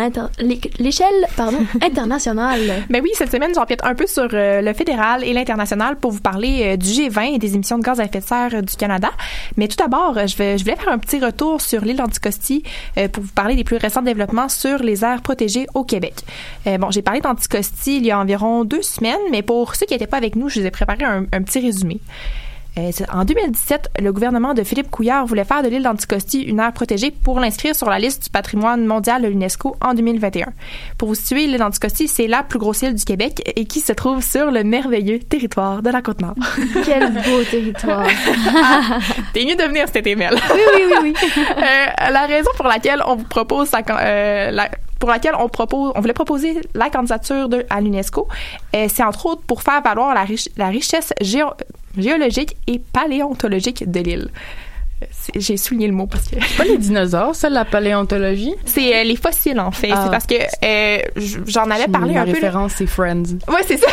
l'échelle 0.79 1.27
pardon, 1.35 1.57
internationale. 1.81 2.85
Ben 2.89 3.01
oui, 3.03 3.09
cette 3.13 3.29
semaine, 3.29 3.51
j'empiète 3.53 3.83
un 3.83 3.95
peu 3.95 4.07
sur 4.07 4.29
euh, 4.31 4.61
le 4.61 4.73
fédéral 4.73 5.25
et 5.25 5.33
l'international 5.33 5.97
pour 5.97 6.11
vous 6.11 6.21
parler 6.21 6.61
euh, 6.63 6.77
du 6.77 6.87
G20 6.87 7.35
et 7.35 7.37
des 7.37 7.55
émissions 7.55 7.77
de 7.77 7.83
gaz 7.83 7.99
à 7.99 8.05
effet 8.05 8.19
de 8.19 8.23
serre 8.23 8.51
euh, 8.53 8.61
du 8.61 8.77
Canada. 8.77 9.09
Mais 9.57 9.67
tout 9.67 9.75
d'abord, 9.75 10.13
je, 10.25 10.35
voulais 10.35 10.77
faire 10.77 10.89
un 10.89 10.99
petit 10.99 11.19
retour 11.19 11.59
sur 11.59 11.83
l'île 11.83 11.97
d'Anticosti 11.97 12.63
pour 13.11 13.23
vous 13.23 13.33
parler 13.33 13.55
des 13.55 13.65
plus 13.65 13.77
récents 13.77 14.01
développements 14.01 14.47
sur 14.47 14.77
les 14.77 15.03
aires 15.03 15.21
protégées 15.21 15.67
au 15.73 15.83
Québec. 15.83 16.13
Bon, 16.79 16.91
j'ai 16.91 17.01
parlé 17.01 17.19
d'Anticosti 17.19 17.97
il 17.97 18.05
y 18.05 18.11
a 18.11 18.19
environ 18.19 18.63
deux 18.63 18.81
semaines, 18.81 19.19
mais 19.31 19.41
pour 19.41 19.75
ceux 19.75 19.85
qui 19.85 19.93
n'étaient 19.93 20.07
pas 20.07 20.17
avec 20.17 20.35
nous, 20.35 20.47
je 20.47 20.59
vous 20.61 20.65
ai 20.65 20.71
préparé 20.71 21.03
un, 21.03 21.25
un 21.31 21.41
petit 21.41 21.59
résumé. 21.59 21.99
Euh, 22.77 22.91
en 23.11 23.25
2017, 23.25 23.89
le 24.01 24.13
gouvernement 24.13 24.53
de 24.53 24.63
Philippe 24.63 24.91
Couillard 24.91 25.25
voulait 25.25 25.43
faire 25.45 25.63
de 25.63 25.67
l'île 25.67 25.81
d'Anticosti 25.83 26.41
une 26.43 26.59
aire 26.59 26.71
protégée 26.73 27.09
pour 27.11 27.39
l'inscrire 27.39 27.75
sur 27.75 27.89
la 27.89 27.97
liste 27.97 28.25
du 28.25 28.29
patrimoine 28.29 28.85
mondial 28.85 29.21
de 29.23 29.27
l'UNESCO 29.27 29.75
en 29.81 29.93
2021. 29.95 30.47
Pour 30.97 31.07
vous 31.07 31.15
situer, 31.15 31.47
l'île 31.47 31.57
d'Anticosti, 31.57 32.07
c'est 32.07 32.27
la 32.27 32.43
plus 32.43 32.59
grosse 32.59 32.83
île 32.83 32.93
du 32.93 33.03
Québec 33.03 33.41
et 33.55 33.65
qui 33.65 33.79
se 33.79 33.93
trouve 33.93 34.21
sur 34.23 34.51
le 34.51 34.63
merveilleux 34.63 35.17
territoire 35.19 35.81
de 35.81 35.89
la 35.89 36.01
Côte-Nord. 36.03 36.35
Quel 36.85 37.13
beau 37.13 37.43
territoire. 37.49 38.05
T'es 39.33 39.43
mieux 39.45 39.55
de 39.55 39.63
venir 39.63 39.85
cet 39.87 39.97
été, 39.97 40.15
Mel. 40.15 40.33
Oui, 40.53 40.59
oui, 40.75 40.83
oui, 40.89 40.95
oui. 41.03 41.13
Euh, 41.57 42.09
la 42.11 42.25
raison 42.27 42.51
pour 42.55 42.67
laquelle 42.67 43.01
on 43.07 43.15
vous 43.15 43.23
propose 43.23 43.71
euh, 43.73 44.51
la- 44.51 44.69
pour 44.99 45.09
laquelle 45.09 45.33
on 45.39 45.47
propose, 45.49 45.91
on 45.95 46.01
voulait 46.01 46.13
proposer 46.13 46.59
la 46.73 46.89
candidature 46.89 47.49
de, 47.49 47.65
à 47.69 47.81
l'UNESCO, 47.81 48.27
euh, 48.75 48.87
c'est 48.93 49.03
entre 49.03 49.25
autres 49.27 49.41
pour 49.43 49.61
faire 49.61 49.81
valoir 49.81 50.13
la, 50.13 50.25
la 50.57 50.67
richesse 50.67 51.13
géo- 51.21 51.53
géologique 51.97 52.55
et 52.67 52.79
paléontologique 52.79 53.89
de 53.89 53.99
l'île. 53.99 54.29
Euh, 55.03 55.05
c'est- 55.11 55.39
J'ai 55.39 55.57
souligné 55.57 55.87
le 55.87 55.93
mot 55.93 56.07
parce 56.07 56.27
que 56.27 56.35
Pas 56.57 56.63
les 56.63 56.77
dinosaures, 56.77 57.35
ça, 57.35 57.49
la 57.49 57.65
paléontologie? 57.65 58.53
c'est 58.65 58.95
euh, 58.95 59.03
les 59.03 59.15
fossiles 59.15 59.59
en 59.59 59.71
fait. 59.71 59.89
Ah. 59.93 60.01
C'est 60.05 60.11
parce 60.11 60.25
que 60.25 60.35
euh, 60.65 61.01
j'en 61.47 61.69
avais 61.69 61.87
parlé 61.87 62.13
Ma 62.13 62.21
un 62.21 62.25
peu. 62.25 62.29
là. 62.31 62.35
référence, 62.35 62.73
c'est 62.77 62.87
Friends. 62.87 63.23
Ouais, 63.47 63.61
c'est 63.67 63.77
ça. 63.77 63.87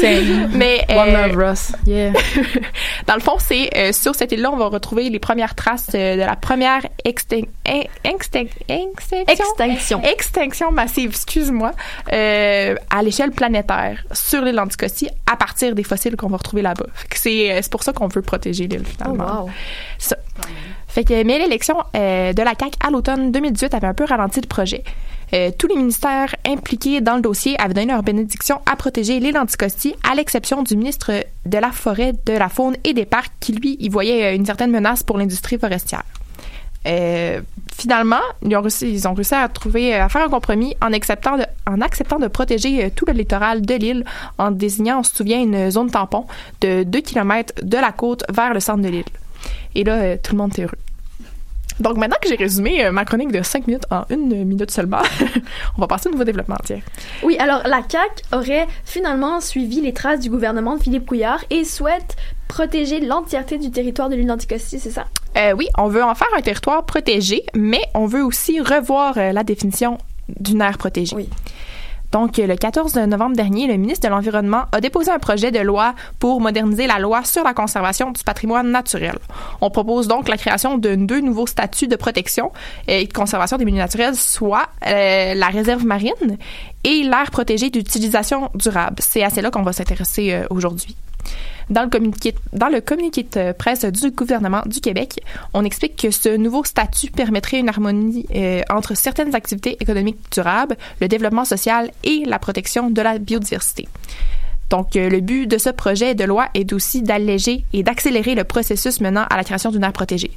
Same. 0.00 0.50
Mais 0.54 0.84
One 0.90 1.08
euh, 1.14 1.26
Love 1.28 1.36
Ross. 1.36 1.72
Yeah. 1.86 2.12
Dans 3.06 3.14
le 3.14 3.20
fond, 3.20 3.36
c'est 3.38 3.70
euh, 3.76 3.92
sur 3.92 4.14
cette 4.14 4.32
île-là, 4.32 4.50
on 4.52 4.56
va 4.56 4.66
retrouver 4.66 5.08
les 5.10 5.18
premières 5.18 5.54
traces 5.54 5.88
euh, 5.94 6.14
de 6.14 6.20
la 6.20 6.36
première 6.36 6.82
extin- 7.04 7.46
in- 7.66 7.82
extin- 8.04 8.48
extinction, 8.68 9.26
Extinction. 9.26 10.02
extinction 10.02 10.72
massive, 10.72 11.10
excuse-moi, 11.10 11.72
euh, 12.12 12.74
à 12.90 13.02
l'échelle 13.02 13.30
planétaire 13.32 14.02
sur 14.12 14.42
l'île 14.42 14.56
d'Anticosti 14.56 15.08
à 15.30 15.36
partir 15.36 15.74
des 15.74 15.82
fossiles 15.82 16.16
qu'on 16.16 16.28
va 16.28 16.38
retrouver 16.38 16.62
là-bas. 16.62 16.86
C'est 17.14 17.52
euh, 17.52 17.58
c'est 17.62 17.70
pour 17.72 17.82
ça 17.82 17.92
qu'on 17.92 18.08
veut 18.08 18.22
protéger 18.22 18.66
l'île 18.66 18.82
Oh, 18.84 18.90
finalement. 19.02 19.42
wow. 19.44 19.50
Ça. 19.98 20.16
Fait 20.86 21.04
que, 21.04 21.22
mais 21.22 21.38
l'élection 21.38 21.76
euh, 21.94 22.32
de 22.32 22.42
la 22.42 22.52
CAQ 22.58 22.76
à 22.84 22.90
l'automne 22.90 23.30
2018 23.30 23.74
avait 23.74 23.86
un 23.86 23.94
peu 23.94 24.04
ralenti 24.04 24.40
le 24.40 24.46
projet. 24.46 24.82
Euh, 25.34 25.50
tous 25.56 25.66
les 25.66 25.76
ministères 25.76 26.34
impliqués 26.46 27.02
dans 27.02 27.16
le 27.16 27.20
dossier 27.20 27.60
avaient 27.60 27.74
donné 27.74 27.92
leur 27.92 28.02
bénédiction 28.02 28.60
à 28.64 28.76
protéger 28.76 29.20
l'île 29.20 29.34
d'Anticosti, 29.34 29.94
à 30.10 30.14
l'exception 30.14 30.62
du 30.62 30.76
ministre 30.76 31.12
de 31.44 31.58
la 31.58 31.70
Forêt, 31.70 32.14
de 32.24 32.32
la 32.32 32.48
Faune 32.48 32.76
et 32.84 32.94
des 32.94 33.04
Parcs, 33.04 33.32
qui 33.38 33.52
lui 33.52 33.76
y 33.78 33.90
voyait 33.90 34.32
euh, 34.32 34.34
une 34.34 34.46
certaine 34.46 34.70
menace 34.70 35.02
pour 35.02 35.18
l'industrie 35.18 35.58
forestière. 35.58 36.04
Euh, 36.86 37.40
finalement, 37.76 38.20
ils 38.42 38.56
ont, 38.56 38.62
réussi, 39.14 39.34
à 39.34 39.48
trouver, 39.48 39.94
euh, 39.94 40.04
à 40.04 40.08
faire 40.08 40.22
un 40.22 40.28
compromis 40.28 40.74
en 40.80 40.92
acceptant 40.92 41.36
de, 41.36 41.44
en 41.66 41.80
acceptant 41.80 42.18
de 42.18 42.28
protéger 42.28 42.84
euh, 42.84 42.88
tout 42.94 43.04
le 43.06 43.12
littoral 43.12 43.62
de 43.62 43.74
l'île 43.74 44.04
en 44.38 44.50
désignant, 44.50 45.00
on 45.00 45.02
se 45.02 45.14
souvient, 45.14 45.40
une 45.40 45.70
zone 45.70 45.90
tampon 45.90 46.26
de 46.60 46.84
2 46.84 47.00
km 47.00 47.52
de 47.62 47.76
la 47.76 47.92
côte 47.92 48.24
vers 48.30 48.54
le 48.54 48.60
centre 48.60 48.82
de 48.82 48.88
l'île. 48.88 49.04
Et 49.74 49.84
là, 49.84 49.94
euh, 49.94 50.16
tout 50.22 50.32
le 50.32 50.38
monde 50.38 50.58
est 50.58 50.62
heureux. 50.62 50.78
Donc 51.80 51.96
maintenant 51.96 52.16
que 52.20 52.28
j'ai 52.28 52.34
résumé 52.34 52.84
euh, 52.84 52.92
ma 52.92 53.04
chronique 53.04 53.30
de 53.30 53.42
5 53.42 53.66
minutes 53.68 53.86
en 53.90 54.04
une 54.10 54.44
minute 54.44 54.70
seulement, 54.70 55.02
on 55.76 55.80
va 55.80 55.86
passer 55.86 56.08
au 56.08 56.12
nouveau 56.12 56.24
développement. 56.24 56.56
Tiens. 56.64 56.80
Oui, 57.22 57.36
alors 57.38 57.62
la 57.66 57.82
CAQ 57.88 58.22
aurait 58.32 58.66
finalement 58.84 59.40
suivi 59.40 59.80
les 59.80 59.92
traces 59.92 60.20
du 60.20 60.30
gouvernement 60.30 60.76
de 60.76 60.82
Philippe 60.82 61.06
Couillard 61.06 61.44
et 61.50 61.64
souhaite 61.64 62.16
protéger 62.48 63.00
l'entièreté 63.00 63.58
du 63.58 63.70
territoire 63.70 64.08
de 64.08 64.16
l'île 64.16 64.26
d'Anticosti, 64.26 64.80
c'est 64.80 64.90
ça? 64.90 65.04
Euh, 65.36 65.52
oui, 65.52 65.68
on 65.76 65.88
veut 65.88 66.02
en 66.02 66.14
faire 66.14 66.28
un 66.36 66.40
territoire 66.40 66.84
protégé, 66.84 67.44
mais 67.54 67.82
on 67.94 68.06
veut 68.06 68.24
aussi 68.24 68.60
revoir 68.60 69.16
euh, 69.18 69.32
la 69.32 69.44
définition 69.44 69.98
d'une 70.40 70.60
aire 70.60 70.78
protégée. 70.78 71.14
Oui. 71.14 71.28
Donc, 72.12 72.38
le 72.38 72.56
14 72.56 72.96
novembre 72.96 73.36
dernier, 73.36 73.66
le 73.66 73.76
ministre 73.76 74.08
de 74.08 74.12
l'Environnement 74.12 74.64
a 74.72 74.80
déposé 74.80 75.10
un 75.10 75.18
projet 75.18 75.50
de 75.50 75.58
loi 75.58 75.94
pour 76.18 76.40
moderniser 76.40 76.86
la 76.86 76.98
loi 76.98 77.24
sur 77.24 77.44
la 77.44 77.54
conservation 77.54 78.10
du 78.12 78.22
patrimoine 78.24 78.70
naturel. 78.70 79.18
On 79.60 79.70
propose 79.70 80.08
donc 80.08 80.28
la 80.28 80.36
création 80.36 80.78
de 80.78 80.94
deux 80.94 81.20
nouveaux 81.20 81.46
statuts 81.46 81.88
de 81.88 81.96
protection 81.96 82.50
et 82.86 83.06
de 83.06 83.12
conservation 83.12 83.58
des 83.58 83.64
milieux 83.64 83.78
naturels, 83.78 84.16
soit 84.16 84.68
euh, 84.86 85.34
la 85.34 85.48
réserve 85.48 85.84
marine 85.84 86.38
et 86.84 87.02
l'aire 87.02 87.30
protégée 87.30 87.70
d'utilisation 87.70 88.50
durable. 88.54 88.96
C'est 89.00 89.22
à 89.22 89.30
cela 89.30 89.50
qu'on 89.50 89.62
va 89.62 89.72
s'intéresser 89.72 90.32
euh, 90.32 90.46
aujourd'hui. 90.50 90.96
Dans 91.70 91.82
le, 91.82 92.80
communiqué, 92.80 93.22
de 93.22 93.52
presse 93.52 93.84
du 93.84 94.10
gouvernement 94.10 94.62
du 94.66 94.80
Québec, 94.80 95.20
on 95.52 95.64
explique 95.64 95.96
que 95.96 96.10
ce 96.10 96.36
nouveau 96.36 96.64
statut 96.64 97.10
permettrait 97.10 97.58
une 97.58 97.68
harmonie 97.68 98.26
euh, 98.34 98.62
entre 98.70 98.96
certaines 98.96 99.34
activités 99.34 99.76
économiques 99.80 100.18
durables, 100.32 100.76
le 101.00 101.08
développement 101.08 101.44
social 101.44 101.90
et 102.04 102.24
la 102.26 102.38
protection 102.38 102.90
de 102.90 103.02
la 103.02 103.18
biodiversité. 103.18 103.88
Donc, 104.70 104.96
euh, 104.96 105.08
le 105.08 105.20
but 105.20 105.46
de 105.46 105.58
ce 105.58 105.70
projet 105.70 106.14
de 106.14 106.24
loi 106.24 106.48
est 106.54 106.72
aussi 106.72 107.02
d'alléger 107.02 107.64
et 107.72 107.82
d'accélérer 107.82 108.34
le 108.34 108.44
processus 108.44 109.00
menant 109.00 109.24
à 109.28 109.36
la 109.36 109.44
création 109.44 109.70
d'une 109.70 109.84
aire 109.84 109.92
protégée. 109.92 110.30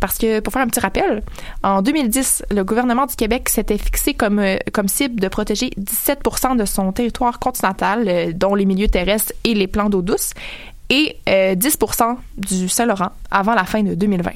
Parce 0.00 0.18
que, 0.18 0.40
pour 0.40 0.52
faire 0.52 0.62
un 0.62 0.66
petit 0.66 0.80
rappel, 0.80 1.22
en 1.62 1.82
2010, 1.82 2.44
le 2.50 2.64
gouvernement 2.64 3.06
du 3.06 3.16
Québec 3.16 3.48
s'était 3.48 3.78
fixé 3.78 4.14
comme, 4.14 4.38
euh, 4.38 4.56
cible 4.86 5.20
de 5.20 5.28
protéger 5.28 5.70
17 5.76 6.22
de 6.56 6.64
son 6.64 6.92
territoire 6.92 7.38
continental, 7.38 8.04
euh, 8.06 8.32
dont 8.34 8.54
les 8.54 8.64
milieux 8.64 8.88
terrestres 8.88 9.32
et 9.44 9.54
les 9.54 9.66
plans 9.66 9.88
d'eau 9.88 10.02
douce, 10.02 10.32
et 10.90 11.16
euh, 11.28 11.54
10 11.54 11.78
du 12.36 12.68
Saint-Laurent 12.68 13.10
avant 13.30 13.54
la 13.54 13.64
fin 13.64 13.82
de 13.82 13.94
2020. 13.94 14.32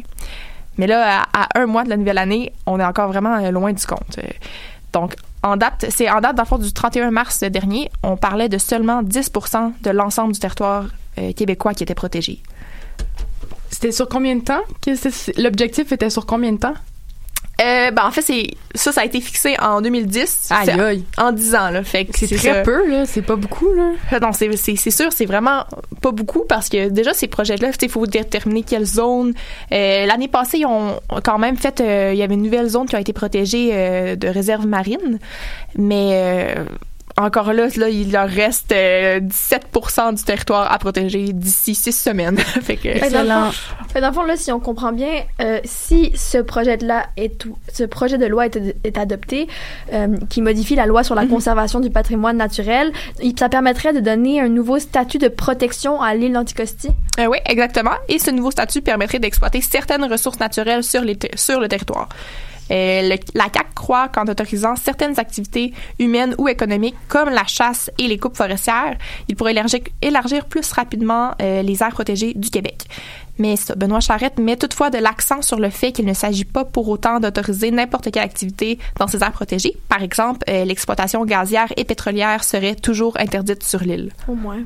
Mais 0.78 0.86
là, 0.86 1.24
à, 1.32 1.48
un 1.58 1.66
mois 1.66 1.84
de 1.84 1.90
la 1.90 1.96
nouvelle 1.96 2.18
année, 2.18 2.52
on 2.66 2.80
est 2.80 2.84
encore 2.84 3.08
vraiment 3.08 3.36
euh, 3.36 3.50
loin 3.50 3.72
du 3.72 3.84
compte. 3.84 4.18
Donc, 4.92 5.14
en 5.42 5.56
date, 5.56 5.86
c'est 5.90 6.10
en 6.10 6.20
date, 6.20 6.36
dans 6.36 6.58
du 6.58 6.72
31 6.72 7.10
mars 7.10 7.44
dernier, 7.44 7.90
on 8.02 8.16
parlait 8.16 8.48
de 8.48 8.58
seulement 8.58 9.02
10 9.02 9.32
de 9.82 9.90
l'ensemble 9.90 10.32
du 10.32 10.40
territoire 10.40 10.86
québécois 11.36 11.74
qui 11.74 11.82
était 11.82 11.94
protégé. 11.94 12.42
C'était 13.80 13.92
sur 13.92 14.10
combien 14.10 14.36
de 14.36 14.42
temps? 14.42 14.60
L'objectif 15.38 15.90
était 15.90 16.10
sur 16.10 16.26
combien 16.26 16.52
de 16.52 16.58
temps? 16.58 16.74
Euh, 17.62 17.90
ben, 17.90 18.04
en 18.04 18.10
fait, 18.10 18.20
c'est 18.20 18.50
ça, 18.74 18.92
ça 18.92 19.00
a 19.00 19.04
été 19.06 19.22
fixé 19.22 19.56
en 19.58 19.80
2010. 19.80 20.48
Aïe, 20.50 20.66
C'est 20.66 20.80
aïe. 20.80 21.04
En 21.16 21.32
10 21.32 21.54
ans, 21.54 21.70
là. 21.70 21.82
Fait 21.82 22.04
que 22.04 22.10
C'est 22.18 22.26
très 22.26 22.56
ça. 22.56 22.60
peu, 22.60 22.86
là. 22.90 23.06
C'est 23.06 23.22
pas 23.22 23.36
beaucoup, 23.36 23.72
là. 23.72 23.92
Euh, 24.12 24.18
Non, 24.20 24.32
c'est, 24.32 24.90
sûr, 24.90 25.10
c'est 25.14 25.24
vraiment 25.24 25.64
pas 26.02 26.10
beaucoup 26.10 26.44
parce 26.46 26.68
que 26.68 26.90
déjà, 26.90 27.14
ces 27.14 27.26
projets-là, 27.26 27.70
il 27.80 27.88
faut 27.88 28.06
déterminer 28.06 28.64
quelle 28.64 28.84
zone. 28.84 29.32
Euh, 29.72 30.04
l'année 30.04 30.28
passée, 30.28 30.58
ils 30.58 30.66
ont 30.66 31.00
quand 31.24 31.38
même 31.38 31.56
fait, 31.56 31.80
euh, 31.80 32.10
il 32.12 32.18
y 32.18 32.22
avait 32.22 32.34
une 32.34 32.42
nouvelle 32.42 32.68
zone 32.68 32.86
qui 32.86 32.96
a 32.96 33.00
été 33.00 33.14
protégée 33.14 33.70
de 34.14 34.28
réserve 34.28 34.66
marine, 34.66 35.18
mais 35.74 36.54
encore 37.16 37.52
là, 37.52 37.66
là, 37.76 37.88
il 37.88 38.12
leur 38.12 38.28
reste 38.28 38.72
euh, 38.72 39.20
17% 39.20 40.14
du 40.16 40.22
territoire 40.22 40.72
à 40.72 40.78
protéger 40.78 41.32
d'ici 41.32 41.74
six 41.74 41.92
semaines. 41.92 42.38
fait 42.62 42.76
que, 42.76 42.88
que 42.98 43.12
dans 43.12 43.22
le 43.22 43.50
fond- 43.50 43.50
fait 43.88 43.94
que 43.94 44.00
dans 44.00 44.08
le 44.08 44.14
fond, 44.14 44.22
là, 44.24 44.36
si 44.36 44.52
on 44.52 44.60
comprend 44.60 44.92
bien, 44.92 45.12
euh, 45.40 45.60
si 45.64 46.12
ce 46.14 46.38
projet 46.38 46.76
de 46.76 46.86
loi 46.86 47.02
est, 47.16 47.38
tout- 47.38 47.56
ce 47.72 47.84
projet 47.84 48.18
de 48.18 48.26
loi 48.26 48.46
est, 48.46 48.58
est 48.84 48.98
adopté, 48.98 49.48
euh, 49.92 50.16
qui 50.28 50.42
modifie 50.42 50.74
la 50.74 50.86
loi 50.86 51.02
sur 51.04 51.14
la 51.14 51.26
conservation 51.26 51.80
du 51.80 51.90
patrimoine 51.90 52.36
naturel, 52.36 52.92
il- 53.22 53.38
ça 53.38 53.48
permettrait 53.48 53.92
de 53.92 54.00
donner 54.00 54.40
un 54.40 54.48
nouveau 54.48 54.78
statut 54.78 55.18
de 55.18 55.28
protection 55.28 56.00
à 56.00 56.14
l'île 56.14 56.32
d'Anticosti? 56.32 56.88
Euh, 57.18 57.26
oui, 57.26 57.38
exactement. 57.46 57.94
Et 58.08 58.18
ce 58.18 58.30
nouveau 58.30 58.50
statut 58.50 58.82
permettrait 58.82 59.18
d'exploiter 59.18 59.60
certaines 59.60 60.04
ressources 60.04 60.38
naturelles 60.40 60.84
sur, 60.84 61.02
les 61.02 61.16
ter- 61.16 61.30
sur 61.38 61.60
le 61.60 61.68
territoire. 61.68 62.08
Euh, 62.70 63.02
le- 63.08 63.16
la 63.34 63.48
CAC 63.48 63.74
croit 63.74 64.08
qu'en 64.08 64.24
autorisant 64.26 64.76
certaines 64.76 65.18
activités 65.18 65.72
humaines 65.98 66.34
ou 66.38 66.48
économiques, 66.48 66.94
comme 67.08 67.28
la 67.30 67.44
chasse 67.46 67.90
et 67.98 68.06
les 68.08 68.18
coupes 68.18 68.36
forestières, 68.36 68.96
il 69.28 69.36
pourrait 69.36 69.52
élargir, 69.52 69.80
élargir 70.02 70.44
plus 70.46 70.70
rapidement 70.72 71.32
euh, 71.42 71.62
les 71.62 71.82
aires 71.82 71.90
protégées 71.90 72.32
du 72.34 72.50
Québec. 72.50 72.84
Mais 73.38 73.56
ça, 73.56 73.74
Benoît 73.74 74.00
Charette 74.00 74.38
met 74.38 74.56
toutefois 74.56 74.90
de 74.90 74.98
l'accent 74.98 75.40
sur 75.40 75.58
le 75.58 75.70
fait 75.70 75.92
qu'il 75.92 76.04
ne 76.04 76.12
s'agit 76.12 76.44
pas 76.44 76.64
pour 76.64 76.88
autant 76.88 77.20
d'autoriser 77.20 77.70
n'importe 77.70 78.10
quelle 78.10 78.22
activité 78.22 78.78
dans 78.98 79.06
ces 79.08 79.22
aires 79.22 79.32
protégées. 79.32 79.76
Par 79.88 80.02
exemple, 80.02 80.40
euh, 80.50 80.64
l'exploitation 80.66 81.24
gazière 81.24 81.72
et 81.76 81.84
pétrolière 81.84 82.44
serait 82.44 82.74
toujours 82.74 83.18
interdite 83.18 83.62
sur 83.62 83.80
l'île. 83.80 84.12
Au 84.28 84.34
moins. 84.34 84.58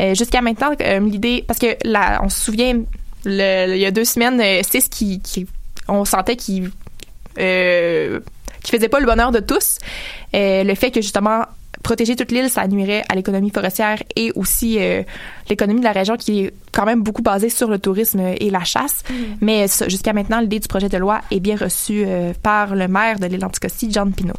Euh, 0.00 0.14
Jusqu'à 0.14 0.40
maintenant, 0.40 0.70
euh, 0.80 1.00
l'idée, 1.00 1.44
parce 1.46 1.58
que 1.58 1.76
là, 1.84 2.20
on 2.22 2.28
se 2.28 2.40
souvient, 2.40 2.80
le- 3.24 3.74
il 3.74 3.80
y 3.80 3.86
a 3.86 3.90
deux 3.90 4.04
semaines, 4.04 4.40
c'est 4.62 4.80
ce 4.80 4.88
qui, 4.88 5.20
qui- 5.20 5.46
on 5.88 6.04
sentait 6.04 6.36
qu'il 6.36 6.70
euh, 7.38 8.20
qui 8.62 8.70
faisait 8.70 8.88
pas 8.88 9.00
le 9.00 9.06
bonheur 9.06 9.32
de 9.32 9.40
tous. 9.40 9.78
Euh, 10.34 10.64
le 10.64 10.74
fait 10.74 10.90
que 10.90 11.00
justement 11.00 11.44
protéger 11.82 12.16
toute 12.16 12.30
l'île, 12.30 12.48
ça 12.48 12.66
nuirait 12.68 13.04
à 13.08 13.14
l'économie 13.14 13.50
forestière 13.50 14.02
et 14.16 14.32
aussi 14.34 14.78
euh, 14.78 15.02
l'économie 15.48 15.80
de 15.80 15.84
la 15.84 15.92
région 15.92 16.16
qui 16.16 16.40
est 16.40 16.54
quand 16.70 16.86
même 16.86 17.02
beaucoup 17.02 17.22
basée 17.22 17.48
sur 17.48 17.68
le 17.68 17.78
tourisme 17.78 18.20
et 18.38 18.50
la 18.50 18.64
chasse. 18.64 19.02
Mais 19.40 19.68
ça, 19.68 19.88
jusqu'à 19.88 20.12
maintenant, 20.12 20.40
l'idée 20.40 20.60
du 20.60 20.68
projet 20.68 20.88
de 20.88 20.96
loi 20.96 21.20
est 21.30 21.40
bien 21.40 21.56
reçue 21.56 22.04
euh, 22.06 22.32
par 22.42 22.74
le 22.74 22.88
maire 22.88 23.18
de 23.18 23.26
l'île 23.26 23.44
Anticosti, 23.44 23.88
John 23.90 24.12
Pino. 24.12 24.34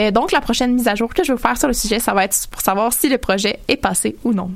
Euh, 0.00 0.10
donc, 0.10 0.32
la 0.32 0.40
prochaine 0.40 0.74
mise 0.74 0.88
à 0.88 0.94
jour 0.94 1.12
que 1.12 1.24
je 1.24 1.28
vais 1.28 1.36
vous 1.36 1.42
faire 1.42 1.56
sur 1.56 1.68
le 1.68 1.74
sujet, 1.74 1.98
ça 1.98 2.14
va 2.14 2.24
être 2.24 2.46
pour 2.50 2.60
savoir 2.60 2.92
si 2.92 3.08
le 3.08 3.18
projet 3.18 3.58
est 3.68 3.76
passé 3.76 4.16
ou 4.24 4.32
non. 4.32 4.50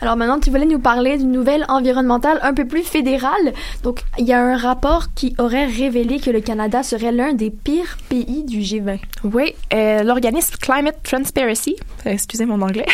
Alors 0.00 0.16
maintenant, 0.16 0.38
tu 0.38 0.50
voulais 0.50 0.66
nous 0.66 0.78
parler 0.78 1.18
d'une 1.18 1.32
nouvelle 1.32 1.64
environnementale 1.68 2.38
un 2.42 2.54
peu 2.54 2.66
plus 2.66 2.82
fédérale. 2.82 3.52
Donc, 3.82 4.00
il 4.18 4.26
y 4.26 4.32
a 4.32 4.40
un 4.40 4.56
rapport 4.56 5.14
qui 5.14 5.34
aurait 5.38 5.66
révélé 5.66 6.20
que 6.20 6.30
le 6.30 6.40
Canada 6.40 6.82
serait 6.82 7.12
l'un 7.12 7.32
des 7.32 7.50
pires 7.50 7.96
pays 8.08 8.44
du 8.44 8.60
G20. 8.60 8.98
Oui, 9.24 9.54
euh, 9.72 10.02
l'organisme 10.02 10.54
Climate 10.60 11.02
Transparency, 11.02 11.76
euh, 12.06 12.10
excusez 12.10 12.46
mon 12.46 12.60
anglais, 12.62 12.86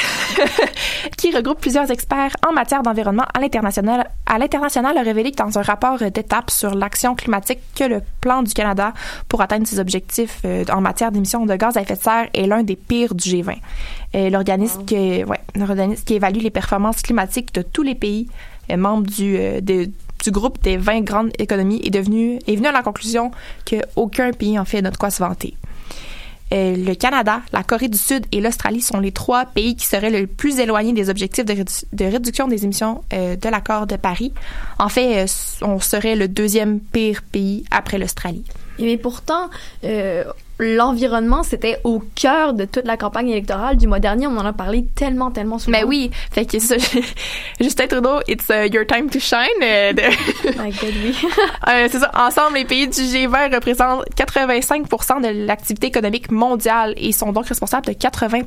qui 1.16 1.34
regroupe 1.34 1.60
plusieurs 1.60 1.90
experts 1.90 2.36
en 2.48 2.52
matière 2.52 2.82
d'environnement 2.82 3.24
à 3.34 3.40
l'international, 3.40 4.08
à 4.26 4.38
l'international 4.38 4.96
a 4.96 5.02
révélé 5.02 5.32
que 5.32 5.36
dans 5.36 5.58
un 5.58 5.62
rapport 5.62 5.98
d'étape 5.98 6.50
sur 6.50 6.74
l'action 6.74 7.14
climatique 7.14 7.60
que 7.74 7.84
le 7.84 8.00
plan 8.20 8.42
du 8.42 8.54
Canada 8.54 8.92
pour 9.28 9.42
atteindre 9.42 9.66
ses 9.66 9.80
objectifs 9.80 10.38
euh, 10.44 10.64
en 10.72 10.80
matière 10.80 11.12
d'émissions 11.12 11.44
de 11.44 11.56
gaz 11.56 11.76
à 11.76 11.82
effet 11.82 11.89
est 12.34 12.46
l'un 12.46 12.62
des 12.62 12.76
pires 12.76 13.14
du 13.14 13.28
G20. 13.28 13.56
Euh, 14.14 14.28
l'organisme 14.30 14.84
qui, 14.84 16.14
évalue 16.14 16.40
les 16.40 16.50
performances 16.50 17.02
climatiques 17.02 17.54
de 17.54 17.62
tous 17.62 17.82
les 17.82 17.94
pays 17.94 18.28
euh, 18.70 18.76
membres 18.76 19.06
du, 19.06 19.36
euh, 19.36 19.60
groupe 20.28 20.60
des 20.62 20.76
20 20.76 21.00
grandes 21.02 21.30
économies 21.38 21.80
est 21.84 21.90
devenu 21.90 22.38
est 22.46 22.56
venu 22.56 22.66
à 22.66 22.72
la 22.72 22.82
conclusion 22.82 23.30
qu'aucun 23.64 24.32
pays 24.32 24.58
en 24.58 24.64
fait 24.64 24.82
n'a 24.82 24.90
de 24.90 24.96
quoi 24.96 25.10
se 25.10 25.20
vanter. 25.22 25.54
Euh, 26.52 26.74
le 26.76 26.94
Canada, 26.94 27.40
la 27.52 27.62
Corée 27.62 27.88
du 27.88 27.96
Sud 27.96 28.26
et 28.32 28.40
l'Australie 28.40 28.80
sont 28.80 28.98
les 28.98 29.12
trois 29.12 29.44
pays 29.46 29.76
qui 29.76 29.86
seraient 29.86 30.10
le 30.10 30.26
plus 30.26 30.58
éloignés 30.58 30.92
des 30.92 31.08
objectifs 31.08 31.44
de, 31.44 31.54
rédu- 31.54 31.84
de 31.92 32.04
réduction 32.04 32.48
des 32.48 32.64
émissions 32.64 33.04
de 33.12 33.48
l'accord 33.48 33.86
de 33.86 33.94
Paris. 33.94 34.32
En 34.80 34.88
fait, 34.88 35.26
on 35.62 35.78
serait 35.78 36.16
le 36.16 36.26
deuxième 36.26 36.80
pire 36.80 37.22
pays 37.22 37.64
après 37.70 37.98
l'Australie. 37.98 38.44
Mais 38.80 38.96
pourtant, 38.96 39.48
l'environnement, 40.60 41.42
c'était 41.42 41.78
au 41.84 42.02
cœur 42.14 42.54
de 42.54 42.64
toute 42.64 42.84
la 42.84 42.96
campagne 42.96 43.28
électorale 43.30 43.76
du 43.76 43.86
mois 43.86 43.98
dernier. 43.98 44.26
On 44.26 44.36
en 44.36 44.44
a 44.46 44.52
parlé 44.52 44.84
tellement, 44.94 45.30
tellement 45.30 45.58
souvent. 45.58 45.76
Mais 45.78 45.84
oui, 45.84 46.10
fait 46.30 46.44
que 46.46 46.58
ça, 46.58 46.76
Justin 47.60 47.86
Trudeau, 47.86 48.20
it's 48.28 48.48
uh, 48.50 48.66
your 48.72 48.86
time 48.86 49.08
to 49.10 49.18
shine. 49.18 49.38
euh, 49.62 49.92
de- 49.92 50.02
My 50.62 50.70
God, 50.70 50.94
oui. 51.04 51.16
Euh, 51.68 51.88
c'est 51.90 51.98
ça. 52.00 52.10
Ensemble, 52.14 52.56
les 52.56 52.64
pays 52.64 52.88
du 52.88 53.00
G20 53.00 53.54
représentent 53.54 54.04
85% 54.16 55.22
de 55.22 55.46
l'activité 55.46 55.86
économique 55.88 56.30
mondiale 56.30 56.94
et 56.96 57.12
sont 57.12 57.32
donc 57.32 57.46
responsables 57.46 57.86
de 57.86 57.92
80 57.92 58.40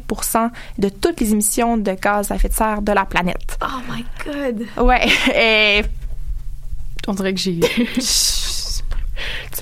de 0.80 0.90
toutes 0.90 1.20
les 1.22 1.32
émissions 1.32 1.78
de 1.78 1.92
gaz 1.94 2.32
à 2.32 2.36
effet 2.36 2.50
de 2.50 2.54
serre 2.54 2.82
de 2.82 2.92
la 2.92 3.06
planète. 3.06 3.58
Oh 3.62 3.80
my 3.92 4.04
God. 4.26 4.66
Ouais. 4.84 5.08
Et 5.36 5.84
On 7.08 7.14
dirait 7.14 7.34
que 7.34 7.40
j'ai. 7.40 7.60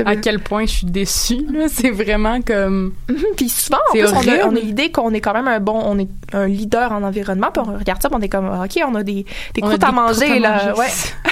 À 0.05 0.15
quel 0.15 0.39
point 0.39 0.65
je 0.65 0.71
suis 0.71 0.87
déçue, 0.87 1.45
là. 1.51 1.67
C'est 1.69 1.91
vraiment 1.91 2.41
comme. 2.41 2.93
Puis 3.37 3.49
souvent, 3.49 3.77
en 3.77 3.93
C'est 3.93 3.99
plus, 3.99 4.09
on 4.09 4.13
a, 4.13 4.17
horrible. 4.17 4.41
on 4.45 4.55
a 4.55 4.59
l'idée 4.59 4.91
qu'on 4.91 5.13
est 5.13 5.21
quand 5.21 5.33
même 5.33 5.47
un 5.47 5.59
bon, 5.59 5.81
on 5.83 5.97
est 5.99 6.09
un 6.33 6.47
leader 6.47 6.91
en 6.91 7.03
environnement, 7.03 7.47
puis 7.53 7.63
on 7.65 7.77
regarde 7.77 8.01
ça, 8.01 8.09
puis 8.09 8.17
on 8.19 8.21
est 8.21 8.29
comme, 8.29 8.47
ok, 8.47 8.79
on 8.87 8.95
a 8.95 9.03
des, 9.03 9.25
des 9.53 9.61
On 9.63 9.67
a 9.67 9.69
croûtes 9.69 9.83
à 9.83 9.91
manger, 9.91 10.25
croûtes 10.25 10.37
à 10.37 10.39
là. 10.39 10.73
manger. 10.73 10.79
Ouais. 10.79 10.87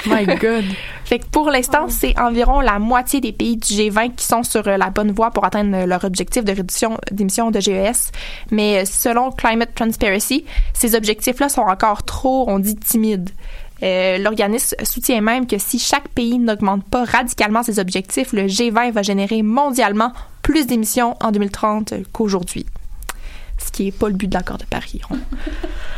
My 0.26 0.36
God. 0.36 0.64
Fait 1.04 1.18
que 1.18 1.26
pour 1.26 1.50
l'instant, 1.50 1.86
c'est 1.88 2.16
environ 2.20 2.60
la 2.60 2.78
moitié 2.78 3.20
des 3.20 3.32
pays 3.32 3.56
du 3.56 3.66
G20 3.74 4.14
qui 4.14 4.24
sont 4.24 4.44
sur 4.44 4.68
euh, 4.68 4.76
la 4.76 4.90
bonne 4.90 5.10
voie 5.10 5.30
pour 5.32 5.44
atteindre 5.44 5.76
euh, 5.76 5.86
leur 5.86 6.04
objectif 6.04 6.44
de 6.44 6.52
réduction 6.52 6.98
d'émissions 7.10 7.50
de 7.50 7.58
GES. 7.58 8.12
Mais 8.52 8.82
euh, 8.82 8.84
selon 8.84 9.32
Climate 9.32 9.74
Transparency, 9.74 10.44
ces 10.72 10.94
objectifs-là 10.94 11.48
sont 11.48 11.62
encore 11.62 12.04
trop, 12.04 12.44
on 12.48 12.60
dit, 12.60 12.76
timides. 12.76 13.30
Euh, 13.82 14.18
L'organisme 14.18 14.76
soutient 14.84 15.20
même 15.20 15.46
que 15.46 15.58
si 15.58 15.78
chaque 15.78 16.08
pays 16.08 16.38
n'augmente 16.38 16.84
pas 16.84 17.04
radicalement 17.04 17.62
ses 17.62 17.78
objectifs, 17.78 18.32
le 18.32 18.46
G20 18.46 18.92
va 18.92 19.02
générer 19.02 19.42
mondialement 19.42 20.12
plus 20.42 20.66
d'émissions 20.66 21.16
en 21.20 21.32
2030 21.32 21.94
qu'aujourd'hui. 22.12 22.66
Ce 23.64 23.70
qui 23.70 23.84
n'est 23.84 23.92
pas 23.92 24.08
le 24.08 24.14
but 24.14 24.28
de 24.28 24.34
l'accord 24.34 24.58
de 24.58 24.64
Paris. 24.64 25.00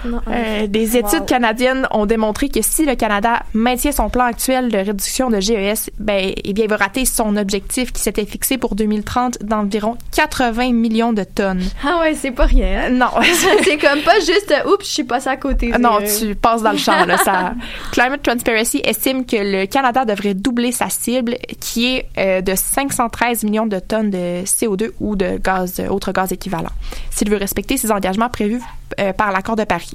Non, 0.04 0.20
euh, 0.26 0.66
des 0.66 0.96
études 0.96 1.20
Wow. 1.20 1.26
canadiennes 1.26 1.86
ont 1.92 2.06
démontré 2.06 2.48
que 2.48 2.60
si 2.60 2.84
le 2.84 2.96
Canada 2.96 3.44
maintient 3.54 3.92
son 3.92 4.08
plan 4.08 4.24
actuel 4.24 4.68
de 4.68 4.78
réduction 4.78 5.30
de 5.30 5.38
GES, 5.38 5.90
ben, 5.96 6.32
eh 6.42 6.52
bien, 6.52 6.64
il 6.64 6.68
va 6.68 6.76
rater 6.76 7.04
son 7.04 7.36
objectif 7.36 7.92
qui 7.92 8.02
s'était 8.02 8.24
fixé 8.24 8.58
pour 8.58 8.74
2030 8.74 9.44
d'environ 9.44 9.96
80 10.10 10.72
millions 10.72 11.12
de 11.12 11.22
tonnes. 11.22 11.62
Ah 11.84 12.00
ouais, 12.00 12.14
c'est 12.14 12.32
pas 12.32 12.46
rien. 12.46 12.88
Non. 12.90 13.10
c'est 13.62 13.78
comme 13.78 14.00
pas 14.00 14.18
juste, 14.18 14.50
euh, 14.52 14.72
oups, 14.72 14.84
je 14.84 14.90
suis 14.90 15.04
passé 15.04 15.28
à 15.28 15.36
côté. 15.36 15.68
Non, 15.78 16.00
euh, 16.00 16.18
tu 16.18 16.34
passes 16.34 16.62
dans 16.62 16.72
le 16.72 16.78
champ. 16.78 17.04
Là, 17.06 17.18
ça... 17.18 17.54
Climate 17.92 18.22
Transparency 18.22 18.80
estime 18.84 19.24
que 19.24 19.36
le 19.36 19.66
Canada 19.66 20.04
devrait 20.04 20.34
doubler 20.34 20.72
sa 20.72 20.88
cible, 20.88 21.36
qui 21.60 21.94
est 21.94 22.06
euh, 22.18 22.40
de 22.40 22.54
513 22.56 23.44
millions 23.44 23.66
de 23.66 23.78
tonnes 23.78 24.10
de 24.10 24.42
CO2 24.44 24.90
ou 24.98 25.14
de 25.14 25.38
gaz, 25.38 25.78
euh, 25.78 25.86
autres 25.86 26.10
gaz 26.10 26.32
équivalents, 26.32 26.72
s'il 27.10 27.30
veut 27.30 27.36
respecter 27.52 27.76
ses 27.76 27.90
engagements 27.90 28.30
prévus 28.30 28.62
euh, 28.98 29.12
par 29.12 29.30
l'accord 29.30 29.56
de 29.56 29.64
Paris. 29.64 29.92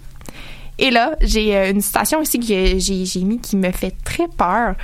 Et 0.78 0.91
là, 0.91 1.15
j'ai 1.22 1.58
euh, 1.58 1.72
une 1.72 1.82
citation 1.82 2.22
ici 2.22 2.39
que 2.39 2.46
j'ai 2.46 3.24
mis 3.24 3.39
qui 3.39 3.58
me 3.58 3.72
fait 3.72 3.96
très 4.04 4.28
peur. 4.28 4.76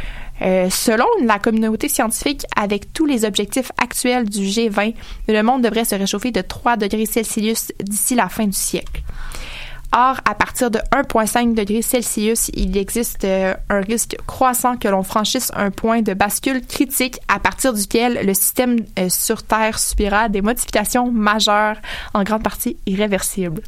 Euh, 0.41 0.67
selon 0.71 1.05
la 1.23 1.38
communauté 1.38 1.88
scientifique, 1.88 2.45
avec 2.55 2.91
tous 2.91 3.05
les 3.05 3.25
objectifs 3.25 3.71
actuels 3.77 4.27
du 4.27 4.41
G20, 4.41 4.95
le 5.27 5.41
monde 5.43 5.62
devrait 5.62 5.86
se 5.86 5.93
réchauffer 5.93 6.31
de 6.31 6.41
3 6.41 6.75
degrés 6.77 7.05
Celsius 7.05 7.71
d'ici 7.79 8.15
la 8.15 8.27
fin 8.27 8.45
du 8.47 8.57
siècle. 8.57 9.03
Or, 9.95 10.19
à 10.25 10.34
partir 10.34 10.71
de 10.71 10.79
1,5 10.91 11.53
degrés 11.53 11.84
Celsius, 11.84 12.49
il 12.56 12.75
existe 12.77 13.25
euh, 13.25 13.53
un 13.69 13.79
risque 13.82 14.17
croissant 14.25 14.75
que 14.75 14.88
l'on 14.88 15.03
franchisse 15.03 15.51
un 15.56 15.69
point 15.69 16.01
de 16.01 16.15
bascule 16.15 16.65
critique 16.65 17.19
à 17.27 17.38
partir 17.39 17.73
duquel 17.73 18.25
le 18.25 18.34
système 18.34 18.77
euh, 18.97 19.08
sur 19.10 19.43
Terre 19.43 19.77
subira 19.77 20.29
des 20.29 20.41
modifications 20.41 21.12
majeures, 21.12 21.77
en 22.15 22.23
grande 22.23 22.41
partie 22.41 22.75
irréversibles. 22.88 23.62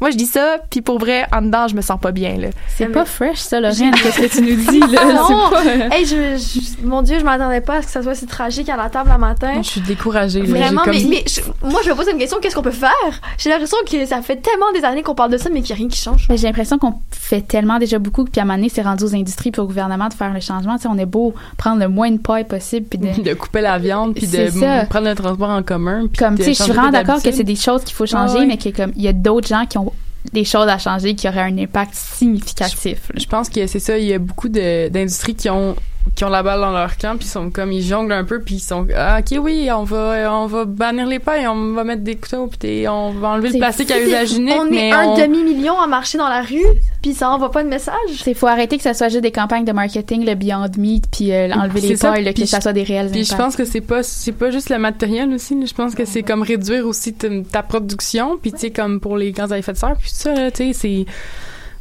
Moi, 0.00 0.10
je 0.10 0.16
dis 0.16 0.26
ça, 0.26 0.58
puis 0.70 0.80
pour 0.80 0.98
vrai, 0.98 1.26
en 1.32 1.42
dedans, 1.42 1.66
je 1.68 1.74
me 1.74 1.80
sens 1.80 1.98
pas 2.00 2.12
bien. 2.12 2.36
Là. 2.36 2.48
C'est 2.76 2.86
pas 2.86 3.04
fresh, 3.04 3.38
ça, 3.38 3.60
Lorraine, 3.60 3.90
qu'est-ce 4.02 4.20
que 4.20 4.26
tu 4.36 4.42
nous 4.42 4.70
dis, 4.70 4.80
là? 4.94 5.04
Non! 5.14 5.50
Pas... 5.50 5.62
euh, 5.66 5.88
Hey, 5.90 6.04
je, 6.06 6.36
je- 6.36 6.86
mon 6.86 7.02
Dieu, 7.02 7.18
je 7.18 7.24
m'attendais 7.24 7.60
pas 7.60 7.76
à 7.76 7.82
ce 7.82 7.86
que 7.86 7.92
ça 7.92 8.02
soit 8.02 8.14
si 8.14 8.26
tragique 8.26 8.68
à 8.68 8.76
la 8.76 8.88
table 8.90 9.10
un 9.10 9.18
matin. 9.18 9.54
Je 9.62 9.68
suis 9.68 9.80
découragée. 9.80 10.42
là. 10.42 10.46
Vraiment, 10.46 10.82
J'ai 10.84 10.90
mais, 10.92 11.00
comme- 11.00 11.10
mais 11.10 11.24
je- 11.26 11.68
moi, 11.68 11.80
je 11.84 11.90
me 11.90 11.94
pose 11.94 12.06
une 12.12 12.18
question, 12.18 12.38
qu'est-ce 12.40 12.54
qu'on 12.54 12.62
peut 12.62 12.70
faire? 12.70 12.90
J'ai 13.38 13.50
l'impression 13.50 13.76
que 13.90 14.06
ça 14.06 14.22
fait 14.22 14.36
tellement 14.36 14.70
des 14.72 14.84
années 14.84 15.02
qu'on 15.02 15.14
parle 15.14 15.32
de 15.32 15.38
ça, 15.38 15.48
mais 15.52 15.62
qu'il 15.62 15.74
n'y 15.74 15.80
a 15.80 15.82
rien 15.82 15.88
qui 15.88 15.98
change. 16.00 16.26
J'ai 16.30 16.46
l'impression 16.46 16.78
qu'on 16.78 16.94
fait 17.10 17.40
tellement 17.40 17.78
déjà 17.78 17.98
beaucoup 17.98 18.24
que 18.24 18.30
puis 18.30 18.40
à 18.40 18.44
un 18.44 18.46
moment 18.46 18.58
donné, 18.58 18.68
c'est 18.68 18.82
rendu 18.82 19.04
aux 19.04 19.14
industries 19.14 19.50
puis 19.50 19.60
au 19.60 19.66
gouvernement 19.66 20.08
de 20.08 20.14
faire 20.14 20.32
le 20.32 20.40
changement. 20.40 20.76
Tu 20.76 20.82
sais, 20.82 20.88
on 20.88 20.98
est 20.98 21.06
beau 21.06 21.34
prendre 21.56 21.80
le 21.80 21.88
moins 21.88 22.10
de 22.10 22.18
paille 22.18 22.44
possible 22.44 22.86
puis 22.88 22.98
de... 22.98 23.22
de 23.28 23.34
couper 23.34 23.60
la 23.60 23.78
viande 23.78 24.14
puis 24.14 24.26
de 24.26 24.48
ça. 24.50 24.84
prendre 24.86 25.08
le 25.08 25.14
transport 25.14 25.50
en 25.50 25.62
commun 25.62 26.06
puis 26.06 26.18
comme 26.18 26.36
tu 26.36 26.44
sais 26.44 26.54
je 26.54 26.62
suis 26.62 26.72
vraiment 26.72 26.90
d'accord 26.90 27.22
que 27.22 27.32
c'est 27.32 27.42
des 27.44 27.56
choses 27.56 27.82
qu'il 27.84 27.94
faut 27.94 28.06
changer 28.06 28.34
Ah 28.36 28.40
ouais. 28.40 28.46
mais 28.46 28.56
que 28.58 28.68
comme 28.68 28.92
il 28.96 29.02
y 29.02 29.08
a 29.08 29.12
d'autres 29.12 29.48
gens 29.48 29.64
qui 29.66 29.78
ont 29.78 29.87
des 30.32 30.44
choses 30.44 30.68
à 30.68 30.78
changer 30.78 31.14
qui 31.14 31.28
auraient 31.28 31.40
un 31.42 31.58
impact 31.58 31.94
significatif 31.94 33.10
là. 33.12 33.20
Je 33.20 33.26
pense 33.26 33.48
que 33.48 33.66
c'est 33.66 33.78
ça, 33.80 33.98
il 33.98 34.06
y 34.06 34.12
a 34.12 34.18
beaucoup 34.18 34.48
d'industries 34.48 35.34
qui 35.34 35.50
ont 35.50 35.76
qui 36.14 36.24
ont 36.24 36.28
la 36.28 36.42
balle 36.42 36.60
dans 36.60 36.70
leur 36.72 36.96
camp 36.96 37.16
puis 37.18 37.26
ils 37.26 37.30
sont 37.30 37.50
comme 37.50 37.72
ils 37.72 37.82
jonglent 37.82 38.12
un 38.12 38.24
peu 38.24 38.40
puis 38.40 38.56
ils 38.56 38.60
sont 38.60 38.86
ah, 38.96 39.18
OK 39.20 39.38
oui, 39.42 39.68
on 39.72 39.84
va 39.84 40.32
on 40.32 40.46
va 40.46 40.64
bannir 40.64 41.06
les 41.06 41.18
pailles, 41.18 41.46
on 41.46 41.72
va 41.74 41.84
mettre 41.84 42.02
des 42.02 42.16
couteaux 42.16 42.46
puis 42.48 42.86
on 42.88 43.10
va 43.12 43.28
enlever 43.28 43.48
le 43.48 43.52
C'est 43.52 43.58
plastique 43.58 43.90
à 43.90 44.00
usage 44.00 44.32
unique 44.34 44.54
On 44.58 44.64
mais 44.70 44.88
est 44.88 44.92
un 44.92 45.04
on- 45.06 45.16
demi-million 45.18 45.78
à 45.80 45.86
marcher 45.86 46.18
dans 46.18 46.28
la 46.28 46.42
rue, 46.42 46.64
puis 47.02 47.14
ça 47.14 47.30
envoie 47.30 47.50
pas 47.50 47.62
de 47.64 47.68
message. 47.68 47.94
il 48.26 48.34
faut 48.34 48.46
arrêter 48.46 48.76
que 48.76 48.82
ça 48.82 48.94
soit 48.94 49.08
juste 49.08 49.22
des 49.22 49.32
campagnes 49.32 49.64
de 49.64 49.72
marketing 49.72 50.24
le 50.24 50.34
Beyond 50.34 50.66
Meat 50.76 51.04
puis 51.10 51.32
euh, 51.32 51.50
enlever 51.52 51.80
les 51.80 51.88
C'est 51.88 51.96
ça, 51.96 52.12
pailles 52.12 52.24
là, 52.24 52.32
que 52.32 52.38
puis 52.38 52.46
ça 52.46 52.58
je- 52.58 52.62
soit 52.62 52.72
des 52.72 52.82
réels 52.82 53.10
Puis 53.10 53.24
je 53.24 53.34
pense 53.34 53.56
que 53.56 53.64
c'est 53.64 53.80
pas 53.80 54.02
c'est 54.02 54.32
pas 54.32 54.50
juste 54.50 54.70
le 54.70 54.78
matériel 54.78 55.32
aussi, 55.32 55.54
je 55.66 55.74
pense 55.74 55.94
que 55.94 56.04
c'est 56.04 56.22
comme 56.22 56.42
réduire 56.42 56.86
aussi 56.86 57.12
ta, 57.14 57.28
ta 57.50 57.62
production 57.62 58.36
puis 58.40 58.52
tu 58.52 58.58
sais 58.58 58.70
comme 58.70 59.00
pour 59.00 59.16
les 59.16 59.32
gaz 59.32 59.52
à 59.52 59.58
effet 59.58 59.72
de 59.72 59.78
serre 59.78 59.96
puis 59.98 60.08
tout 60.10 60.16
ça 60.16 60.34
là, 60.34 60.50
tu 60.50 60.72
sais 60.72 60.72
c'est 60.72 61.06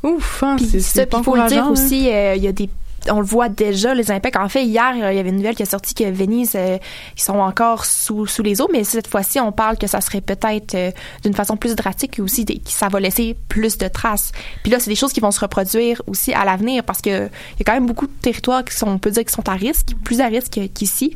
ouf, 0.03 0.43
hein, 0.43 0.57
c'est 0.59 0.79
ça, 0.79 0.89
c'est 0.93 1.01
puis 1.05 1.09
pas 1.11 1.17
il 1.19 1.23
faut 1.23 1.35
le 1.35 1.47
dire 1.47 1.57
encourageant, 1.63 1.71
aussi, 1.71 2.09
euh, 2.09 2.35
il 2.35 2.43
y 2.43 2.47
a 2.47 2.51
des 2.51 2.69
on 3.09 3.19
le 3.19 3.25
voit 3.25 3.49
déjà, 3.49 3.93
les 3.93 4.11
impacts. 4.11 4.35
En 4.37 4.49
fait, 4.49 4.63
hier, 4.65 4.93
euh, 5.01 5.11
il 5.13 5.17
y 5.17 5.19
avait 5.19 5.29
une 5.29 5.37
nouvelle 5.37 5.55
qui 5.55 5.63
est 5.63 5.69
sortie 5.71 5.93
que 5.93 6.03
Venise, 6.09 6.53
euh, 6.55 6.77
ils 7.15 7.21
sont 7.21 7.39
encore 7.39 7.85
sous, 7.85 8.25
sous 8.27 8.43
les 8.43 8.61
eaux, 8.61 8.69
mais 8.71 8.83
cette 8.83 9.07
fois-ci, 9.07 9.39
on 9.39 9.51
parle 9.51 9.77
que 9.77 9.87
ça 9.87 10.01
serait 10.01 10.21
peut-être 10.21 10.75
euh, 10.75 10.91
d'une 11.23 11.33
façon 11.33 11.57
plus 11.57 11.75
drastique 11.75 12.19
et 12.19 12.21
aussi 12.21 12.45
des- 12.45 12.59
que 12.59 12.69
ça 12.71 12.87
va 12.87 12.99
laisser 12.99 13.35
plus 13.49 13.77
de 13.77 13.87
traces. 13.87 14.31
Puis 14.63 14.71
là, 14.71 14.79
c'est 14.79 14.89
des 14.89 14.95
choses 14.95 15.13
qui 15.13 15.19
vont 15.19 15.31
se 15.31 15.39
reproduire 15.39 16.01
aussi 16.07 16.33
à 16.33 16.45
l'avenir 16.45 16.83
parce 16.83 17.01
que 17.01 17.09
il 17.27 17.59
y 17.59 17.61
a 17.61 17.63
quand 17.65 17.73
même 17.73 17.87
beaucoup 17.87 18.07
de 18.07 18.11
territoires 18.21 18.63
qui 18.65 18.75
sont, 18.75 18.87
on 18.87 18.97
peut 18.99 19.11
dire, 19.11 19.25
qui 19.25 19.33
sont 19.33 19.47
à 19.49 19.53
risque, 19.53 19.89
plus 20.03 20.21
à 20.21 20.27
risque 20.27 20.59
qu'ici, 20.73 21.15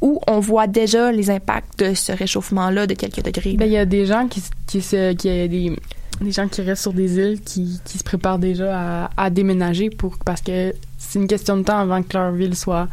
où 0.00 0.20
on 0.26 0.40
voit 0.40 0.66
déjà 0.66 1.12
les 1.12 1.30
impacts 1.30 1.78
de 1.78 1.94
ce 1.94 2.10
réchauffement-là 2.12 2.86
de 2.86 2.94
quelques 2.94 3.22
degrés. 3.22 3.54
Ben, 3.54 3.66
il 3.66 3.72
y 3.72 3.76
a 3.78 3.84
des 3.84 4.04
gens 4.06 4.26
qui, 4.28 4.40
se, 4.80 5.12
qui 5.12 5.28
a 5.28 5.46
des, 5.46 5.76
des 6.20 6.32
gens 6.32 6.48
qui 6.48 6.60
restent 6.62 6.82
sur 6.82 6.92
des 6.92 7.18
îles 7.18 7.40
qui, 7.40 7.80
qui 7.84 7.98
se 7.98 8.02
préparent 8.04 8.38
déjà 8.40 9.04
à, 9.04 9.10
à 9.16 9.30
déménager 9.30 9.90
pour, 9.90 10.18
parce 10.24 10.40
que 10.40 10.74
c'est 11.08 11.18
une 11.18 11.26
question 11.26 11.56
de 11.56 11.62
temps 11.62 11.78
avant 11.78 12.02
que 12.02 12.16
leur 12.16 12.30
ville 12.32 12.56
soit, 12.56 12.88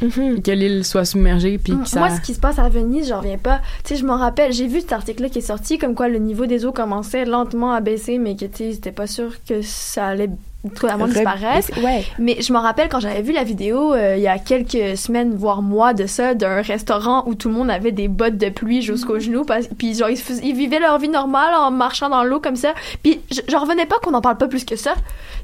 que 0.00 0.50
l'île 0.50 0.84
soit 0.84 1.04
submergée, 1.04 1.58
puis 1.58 1.74
ça. 1.84 2.00
Moi, 2.00 2.10
ce 2.10 2.20
qui 2.20 2.34
se 2.34 2.40
passe 2.40 2.58
à 2.58 2.68
Venise, 2.68 3.08
j'en 3.08 3.20
reviens 3.20 3.38
pas. 3.38 3.60
Tu 3.84 3.94
sais, 3.94 4.00
je 4.00 4.04
m'en 4.04 4.18
rappelle, 4.18 4.52
j'ai 4.52 4.66
vu 4.66 4.80
cet 4.80 4.92
article-là 4.92 5.28
qui 5.28 5.38
est 5.38 5.42
sorti, 5.42 5.78
comme 5.78 5.94
quoi 5.94 6.08
le 6.08 6.18
niveau 6.18 6.46
des 6.46 6.66
eaux 6.66 6.72
commençait 6.72 7.24
lentement 7.24 7.72
à 7.72 7.80
baisser, 7.80 8.18
mais 8.18 8.36
que, 8.36 8.44
tu 8.44 8.72
c'était 8.72 8.92
pas 8.92 9.06
sûr 9.06 9.32
que 9.48 9.62
ça 9.62 10.08
allait 10.08 10.30
disparaître. 10.64 11.68
Ouais. 11.82 12.04
Mais 12.18 12.36
je 12.40 12.52
me 12.52 12.58
rappelle 12.58 12.88
quand 12.88 13.00
j'avais 13.00 13.22
vu 13.22 13.32
la 13.32 13.42
vidéo 13.44 13.92
euh, 13.94 14.14
il 14.16 14.22
y 14.22 14.28
a 14.28 14.38
quelques 14.38 14.96
semaines, 14.96 15.34
voire 15.34 15.60
mois 15.62 15.92
de 15.94 16.06
ça, 16.06 16.34
d'un 16.34 16.62
restaurant 16.62 17.24
où 17.26 17.34
tout 17.34 17.48
le 17.48 17.54
monde 17.54 17.70
avait 17.70 17.90
des 17.92 18.08
bottes 18.08 18.36
de 18.38 18.48
pluie 18.48 18.80
jusqu'aux 18.82 19.18
genoux, 19.18 19.44
parce, 19.44 19.66
puis 19.76 19.94
genre 19.94 20.08
ils, 20.10 20.16
se 20.16 20.22
fais- 20.22 20.40
ils 20.46 20.54
vivaient 20.54 20.78
leur 20.78 20.98
vie 20.98 21.08
normale 21.08 21.54
en 21.54 21.70
marchant 21.70 22.08
dans 22.08 22.22
l'eau 22.24 22.38
comme 22.40 22.56
ça. 22.56 22.74
Puis 23.02 23.20
je- 23.30 23.40
j'en 23.48 23.60
revenais 23.60 23.86
pas 23.86 23.96
qu'on 24.02 24.14
en 24.14 24.20
parle 24.20 24.36
pas 24.38 24.48
plus 24.48 24.64
que 24.64 24.76
ça. 24.76 24.94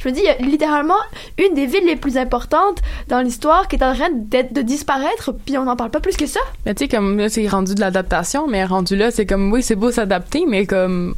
Je 0.00 0.08
me 0.08 0.14
dis, 0.14 0.20
il 0.20 0.26
y 0.26 0.28
a 0.28 0.36
littéralement 0.38 0.94
une 1.38 1.54
des 1.54 1.66
villes 1.66 1.84
les 1.86 1.96
plus 1.96 2.16
importantes 2.16 2.78
dans 3.08 3.20
l'histoire 3.20 3.66
qui 3.66 3.74
est 3.76 3.82
en 3.84 3.94
train 3.94 4.10
de 4.12 4.62
disparaître, 4.62 5.32
puis 5.44 5.58
on 5.58 5.64
n'en 5.64 5.74
parle 5.74 5.90
pas 5.90 6.00
plus 6.00 6.16
que 6.16 6.26
ça. 6.26 6.38
Mais 6.64 6.74
tu 6.74 6.84
sais, 6.84 6.88
comme 6.88 7.18
là, 7.18 7.28
c'est 7.28 7.48
rendu 7.48 7.74
de 7.74 7.80
l'adaptation, 7.80 8.46
mais 8.46 8.64
rendu 8.64 8.94
là, 8.94 9.10
c'est 9.10 9.26
comme, 9.26 9.50
oui, 9.52 9.62
c'est 9.64 9.74
beau 9.74 9.90
s'adapter, 9.90 10.44
mais 10.46 10.66
comme, 10.66 11.14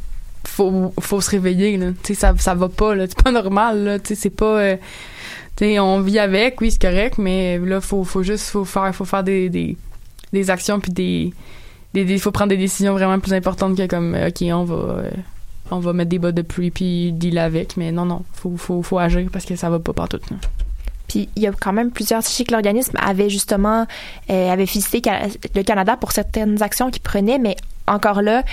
faut, 0.47 0.93
faut 0.99 1.21
se 1.21 1.29
réveiller, 1.31 1.77
là. 1.77 1.87
Tu 2.03 2.13
sais, 2.13 2.19
ça, 2.19 2.33
ça 2.37 2.53
va 2.55 2.69
pas, 2.69 2.95
là. 2.95 3.05
C'est 3.07 3.21
pas 3.21 3.31
normal, 3.31 3.83
là. 3.83 3.99
Tu 3.99 4.09
sais, 4.09 4.15
c'est 4.15 4.29
pas. 4.29 4.59
euh, 4.59 4.77
tu 5.55 5.65
sais, 5.65 5.79
on 5.79 6.01
vit 6.01 6.19
avec, 6.19 6.59
oui, 6.61 6.71
c'est 6.71 6.81
correct, 6.81 7.17
mais 7.17 7.57
là, 7.59 7.81
faut, 7.81 8.03
faut 8.03 8.23
juste, 8.23 8.49
faut 8.49 8.65
faire, 8.65 8.93
faut 8.95 9.05
faire 9.05 9.23
des, 9.23 9.49
des, 9.49 9.77
des 10.33 10.49
actions, 10.49 10.79
puis 10.79 10.91
des. 10.91 11.33
des- 11.93 12.17
faut 12.17 12.31
prendre 12.31 12.49
des 12.49 12.57
décisions 12.57 12.93
vraiment 12.93 13.19
plus 13.19 13.33
importantes 13.33 13.77
que 13.77 13.85
comme, 13.87 14.15
euh, 14.15 14.29
OK, 14.29 14.41
on 14.51 14.63
va. 14.63 14.75
euh, 14.75 15.09
on 15.73 15.79
va 15.79 15.93
mettre 15.93 16.09
des 16.09 16.19
bottes 16.19 16.35
de 16.35 16.41
pluie 16.41 16.69
puis 16.69 17.13
deal 17.13 17.37
avec, 17.37 17.77
mais 17.77 17.93
non, 17.93 18.03
non, 18.03 18.23
faut, 18.33 18.57
faut, 18.57 18.81
faut 18.83 18.99
agir 18.99 19.29
parce 19.31 19.45
que 19.45 19.55
ça 19.55 19.69
va 19.69 19.79
pas 19.79 19.93
partout. 19.93 20.19
Puis 21.07 21.29
il 21.37 21.43
y 21.43 21.47
a 21.47 21.51
quand 21.53 21.71
même 21.71 21.91
plusieurs. 21.91 22.21
Je 22.21 22.43
que 22.43 22.51
l'organisme 22.51 22.97
avait 23.01 23.29
justement 23.29 23.85
avait 24.27 24.65
félicité 24.65 25.01
le 25.55 25.63
Canada 25.63 25.95
pour 25.95 26.11
certaines 26.11 26.61
actions 26.61 26.91
qu'il 26.91 27.01
prenait, 27.01 27.39
mais 27.39 27.55
encore 27.87 28.21
là, 28.21 28.43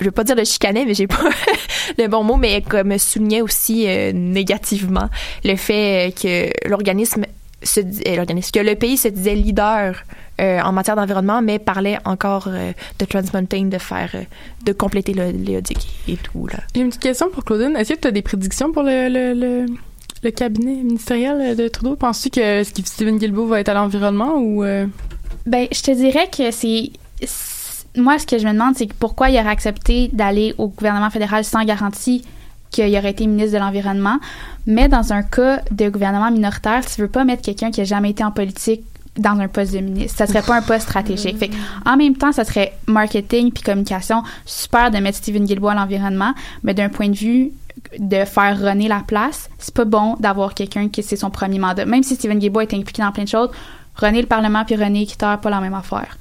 je 0.00 0.04
veux 0.04 0.10
pas 0.10 0.24
dire 0.24 0.36
le 0.36 0.44
chicaner, 0.44 0.84
mais 0.84 0.94
j'ai 0.94 1.06
pas 1.06 1.22
le 1.98 2.06
bon 2.08 2.24
mot, 2.24 2.36
mais 2.36 2.62
comme 2.62 2.98
soulignait 2.98 3.40
aussi 3.42 3.86
euh, 3.88 4.12
négativement 4.12 5.08
le 5.44 5.56
fait 5.56 6.08
euh, 6.08 6.10
que 6.10 6.68
l'organisme 6.68 7.24
se 7.62 7.80
dis- 7.80 8.02
euh, 8.08 8.16
l'organisme 8.16 8.50
que 8.52 8.60
le 8.60 8.74
pays 8.74 8.96
se 8.96 9.08
disait 9.08 9.34
leader 9.34 9.96
euh, 10.40 10.60
en 10.60 10.72
matière 10.72 10.96
d'environnement, 10.96 11.40
mais 11.42 11.58
parlait 11.60 11.96
encore 12.04 12.46
euh, 12.48 12.72
de 12.98 13.04
Trans 13.04 13.22
Mountain, 13.32 13.66
de 13.66 13.78
faire, 13.78 14.10
euh, 14.14 14.22
de 14.66 14.72
compléter 14.72 15.14
le 15.14 15.30
l'éodique 15.30 15.86
et 16.08 16.16
tout 16.16 16.46
là. 16.48 16.58
J'ai 16.74 16.80
une 16.82 16.88
petite 16.88 17.02
question 17.02 17.30
pour 17.30 17.44
Claudine. 17.44 17.76
Est-ce 17.76 17.94
que 17.94 17.98
tu 18.00 18.08
as 18.08 18.10
des 18.10 18.22
prédictions 18.22 18.72
pour 18.72 18.82
le, 18.82 19.08
le, 19.08 19.32
le, 19.32 19.66
le 20.24 20.30
cabinet 20.32 20.74
ministériel 20.82 21.54
de 21.56 21.68
Trudeau? 21.68 21.94
Penses-tu 21.94 22.30
que 22.30 22.62
que 22.64 22.86
Stephen 22.86 23.18
Guilbeault 23.18 23.46
va 23.46 23.60
être 23.60 23.68
à 23.68 23.74
l'environnement 23.74 24.34
ou... 24.38 24.64
euh, 24.64 24.86
Ben, 25.46 25.68
je 25.72 25.80
te 25.82 25.92
dirais 25.92 26.28
que 26.36 26.50
c'est. 26.50 26.90
Moi, 27.96 28.18
ce 28.18 28.26
que 28.26 28.38
je 28.38 28.46
me 28.46 28.52
demande, 28.52 28.74
c'est 28.76 28.92
pourquoi 28.92 29.30
il 29.30 29.38
aurait 29.38 29.48
accepté 29.48 30.10
d'aller 30.12 30.54
au 30.58 30.68
gouvernement 30.68 31.10
fédéral 31.10 31.44
sans 31.44 31.64
garantie 31.64 32.24
qu'il 32.70 32.96
aurait 32.96 33.10
été 33.10 33.26
ministre 33.26 33.52
de 33.52 33.58
l'Environnement. 33.58 34.18
Mais 34.66 34.88
dans 34.88 35.12
un 35.12 35.22
cas 35.22 35.60
de 35.70 35.88
gouvernement 35.88 36.30
minoritaire, 36.30 36.84
tu 36.84 37.00
veux 37.00 37.08
pas 37.08 37.24
mettre 37.24 37.42
quelqu'un 37.42 37.70
qui 37.70 37.80
a 37.80 37.84
jamais 37.84 38.10
été 38.10 38.24
en 38.24 38.32
politique 38.32 38.82
dans 39.16 39.38
un 39.38 39.46
poste 39.46 39.74
de 39.74 39.78
ministre. 39.78 40.18
Ça 40.18 40.26
serait 40.26 40.42
pas 40.42 40.56
un 40.56 40.62
poste 40.62 40.82
stratégique. 40.88 41.38
Fait 41.38 41.50
en 41.86 41.96
même 41.96 42.16
temps, 42.16 42.32
ça 42.32 42.44
serait 42.44 42.72
marketing 42.86 43.52
puis 43.52 43.62
communication 43.62 44.22
super 44.44 44.90
de 44.90 44.98
mettre 44.98 45.18
Stephen 45.18 45.44
Guilbeault 45.44 45.68
à 45.68 45.74
l'environnement, 45.74 46.34
mais 46.64 46.74
d'un 46.74 46.88
point 46.88 47.08
de 47.08 47.16
vue 47.16 47.52
de 47.98 48.24
faire 48.24 48.58
runner 48.60 48.88
la 48.88 49.02
place, 49.06 49.48
c'est 49.58 49.74
pas 49.74 49.84
bon 49.84 50.16
d'avoir 50.18 50.54
quelqu'un 50.54 50.88
qui 50.88 51.02
c'est 51.02 51.16
son 51.16 51.30
premier 51.30 51.60
mandat. 51.60 51.86
Même 51.86 52.02
si 52.02 52.16
Stephen 52.16 52.38
Guilbeault 52.38 52.62
est 52.62 52.74
impliqué 52.74 53.02
dans 53.02 53.12
plein 53.12 53.24
de 53.24 53.28
choses, 53.28 53.50
René 53.96 54.20
le 54.20 54.26
Parlement 54.26 54.64
puis 54.64 54.74
René 54.74 55.02
Équiteur, 55.02 55.40
pas 55.40 55.50
la 55.50 55.60
même 55.60 55.74
affaire. 55.74 56.18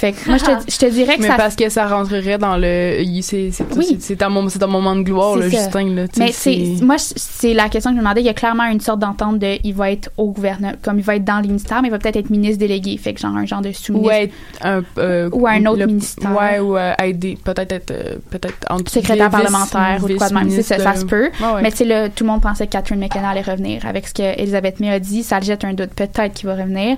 Fait 0.00 0.12
que 0.12 0.28
moi, 0.30 0.38
je 0.38 0.44
te, 0.44 0.50
je 0.72 0.78
te 0.78 0.86
dirais 0.86 1.16
que 1.16 1.22
Mais 1.22 1.28
ça... 1.28 1.34
parce 1.36 1.54
que 1.56 1.68
ça 1.68 1.86
rentrerait 1.86 2.38
dans 2.38 2.56
le... 2.56 3.02
C'est 3.22 3.50
c'est- 3.50 3.64
Oui. 3.76 3.84
c'est- 3.86 4.00
c'est 4.00 4.22
un, 4.22 4.30
moment- 4.30 4.48
c'est 4.48 4.62
un 4.62 4.66
moment 4.66 4.96
de 4.96 5.02
gloire, 5.02 5.36
là. 5.36 5.48
Justin. 5.48 5.90
Là, 5.94 6.04
Mais 6.16 6.32
c'est 6.32 6.56
moi 6.82 6.96
c'est 6.98 7.52
la 7.52 7.68
question 7.68 7.90
que 7.90 7.96
je 7.96 8.00
me 8.00 8.04
demandais. 8.04 8.22
Il 8.22 8.26
y 8.26 8.30
a 8.30 8.34
clairement 8.34 8.64
une 8.64 8.80
sorte 8.80 8.98
d'entente 9.00 9.38
de 9.38 9.58
il 9.62 9.74
va 9.74 9.90
être 9.90 10.10
au 10.16 10.30
gouvernement, 10.30 10.72
comme 10.82 10.98
il 10.98 11.04
va 11.04 11.16
être 11.16 11.24
dans 11.24 11.40
les 11.40 11.48
ministères, 11.48 11.82
mais 11.82 11.88
il 11.88 11.90
va 11.90 11.98
peut-être 11.98 12.16
être 12.16 12.30
ministre 12.30 12.58
délégué, 12.58 12.96
fait 12.96 13.12
que 13.14 13.20
genre 13.20 13.36
un 13.36 13.44
genre 13.44 13.60
de 13.60 13.72
sous-ministre. 13.72 14.08
Ou 14.14 14.22
être 14.22 14.32
un... 14.62 14.82
euh, 14.98 15.28
Ou 15.32 15.46
un 15.46 15.66
autre 15.66 15.80
le- 15.80 15.86
ministère. 15.86 16.30
Ouais, 16.34 16.58
ou 16.60 16.76
euh, 16.78 16.94
aider... 17.02 17.36
Peut-être 17.44 17.72
être... 17.72 17.90
euh, 17.90 18.14
peut-être 18.30 18.54
entre 18.70 18.90
secrétaire 18.90 19.28
vice- 19.28 19.38
parlementaire 19.42 19.98
ou 20.02 20.08
de 20.08 20.14
quoi 20.14 20.28
de 20.30 20.34
même. 20.34 20.50
Ça, 20.62 20.78
ça 20.78 20.94
se 20.94 21.04
peut. 21.04 21.30
Ouais, 21.40 21.52
ouais. 21.56 21.62
Mais 21.62 21.70
tu 21.70 21.76
sais, 21.78 21.84
là, 21.84 22.08
tout 22.08 22.24
le 22.24 22.30
monde 22.30 22.40
pensait 22.40 22.66
que 22.66 22.72
Catherine 22.72 22.98
McKenna 23.00 23.28
allait 23.30 23.42
revenir. 23.42 23.84
Avec 23.86 24.08
ce 24.08 24.14
que 24.14 24.22
Elisabeth 24.22 24.80
May 24.80 24.90
a 24.90 24.98
dit, 24.98 25.22
ça 25.22 25.38
le 25.40 25.44
jette 25.44 25.64
un 25.64 25.74
doute. 25.74 25.90
Peut-être 25.94 26.32
qu'il 26.34 26.46
va 26.48 26.54
revenir. 26.54 26.96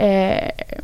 Euh, 0.00 0.36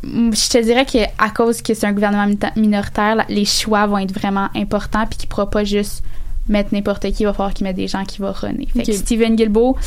je 0.03 0.49
te 0.49 0.57
dirais 0.63 0.85
qu'à 0.85 1.07
cause 1.35 1.58
que 1.61 1.73
c'est 1.73 1.85
un 1.87 1.93
gouvernement 1.93 2.27
mi- 2.27 2.37
minoritaire, 2.61 3.25
les 3.29 3.45
choix 3.45 3.85
vont 3.87 3.97
être 3.97 4.13
vraiment 4.13 4.49
importants 4.55 5.05
puis 5.07 5.17
qu'il 5.17 5.27
ne 5.27 5.29
pourra 5.31 5.49
pas 5.49 5.63
juste 5.63 6.03
mettre 6.47 6.73
n'importe 6.73 7.03
qui. 7.11 7.23
Il 7.23 7.25
va 7.25 7.33
falloir 7.33 7.53
qu'il 7.53 7.65
mette 7.65 7.75
des 7.75 7.87
gens 7.87 8.03
qui 8.05 8.19
vont 8.19 8.31
runner. 8.31 8.67
Fait 8.75 8.83
que 8.83 8.91
Ok. 8.91 8.97
Stephen 8.97 9.35
Guilbeault, 9.35 9.77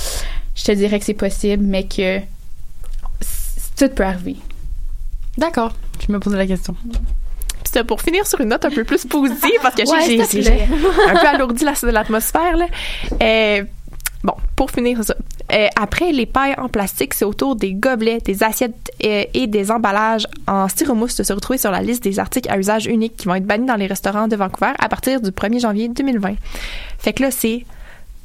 je 0.54 0.64
te 0.64 0.72
dirais 0.72 0.98
que 0.98 1.04
c'est 1.04 1.14
possible, 1.14 1.64
mais 1.64 1.84
que 1.84 2.20
tout 3.78 3.88
peut 3.88 4.04
arriver. 4.04 4.36
D'accord. 5.38 5.72
Je 6.06 6.12
me 6.12 6.18
posais 6.20 6.36
la 6.36 6.46
question. 6.46 6.74
C'était 7.64 7.84
pour 7.84 8.00
finir 8.02 8.26
sur 8.26 8.40
une 8.40 8.48
note 8.50 8.64
un 8.64 8.70
peu 8.70 8.84
plus 8.84 9.04
positive 9.06 9.50
parce 9.62 9.74
que 9.74 9.88
Ouais, 9.88 10.26
j'ai 10.30 10.62
un 11.08 11.14
peu 11.20 11.26
alourdi 11.26 11.64
la- 11.64 11.90
l'atmosphère. 11.92 12.56
là. 12.56 12.66
Euh, 13.22 13.64
bon, 14.24 14.34
pour 14.56 14.70
finir, 14.70 15.02
ça. 15.04 15.14
Euh, 15.52 15.68
après 15.76 16.12
les 16.12 16.26
pailles 16.26 16.54
en 16.58 16.68
plastique, 16.68 17.14
c'est 17.14 17.24
au 17.24 17.34
tour 17.34 17.56
des 17.56 17.74
gobelets, 17.74 18.20
des 18.20 18.42
assiettes 18.42 18.90
euh, 19.04 19.24
et 19.34 19.46
des 19.46 19.70
emballages 19.70 20.26
en 20.46 20.68
styromousse 20.68 21.16
de 21.16 21.22
se 21.22 21.32
retrouver 21.32 21.58
sur 21.58 21.70
la 21.70 21.82
liste 21.82 22.02
des 22.02 22.18
articles 22.18 22.50
à 22.50 22.58
usage 22.58 22.86
unique 22.86 23.16
qui 23.16 23.26
vont 23.26 23.34
être 23.34 23.46
bannis 23.46 23.66
dans 23.66 23.76
les 23.76 23.86
restaurants 23.86 24.28
de 24.28 24.36
Vancouver 24.36 24.72
à 24.78 24.88
partir 24.88 25.20
du 25.20 25.30
1er 25.30 25.60
janvier 25.60 25.88
2020. 25.88 26.36
Fait 26.98 27.12
que 27.12 27.22
là, 27.22 27.30
c'est 27.30 27.64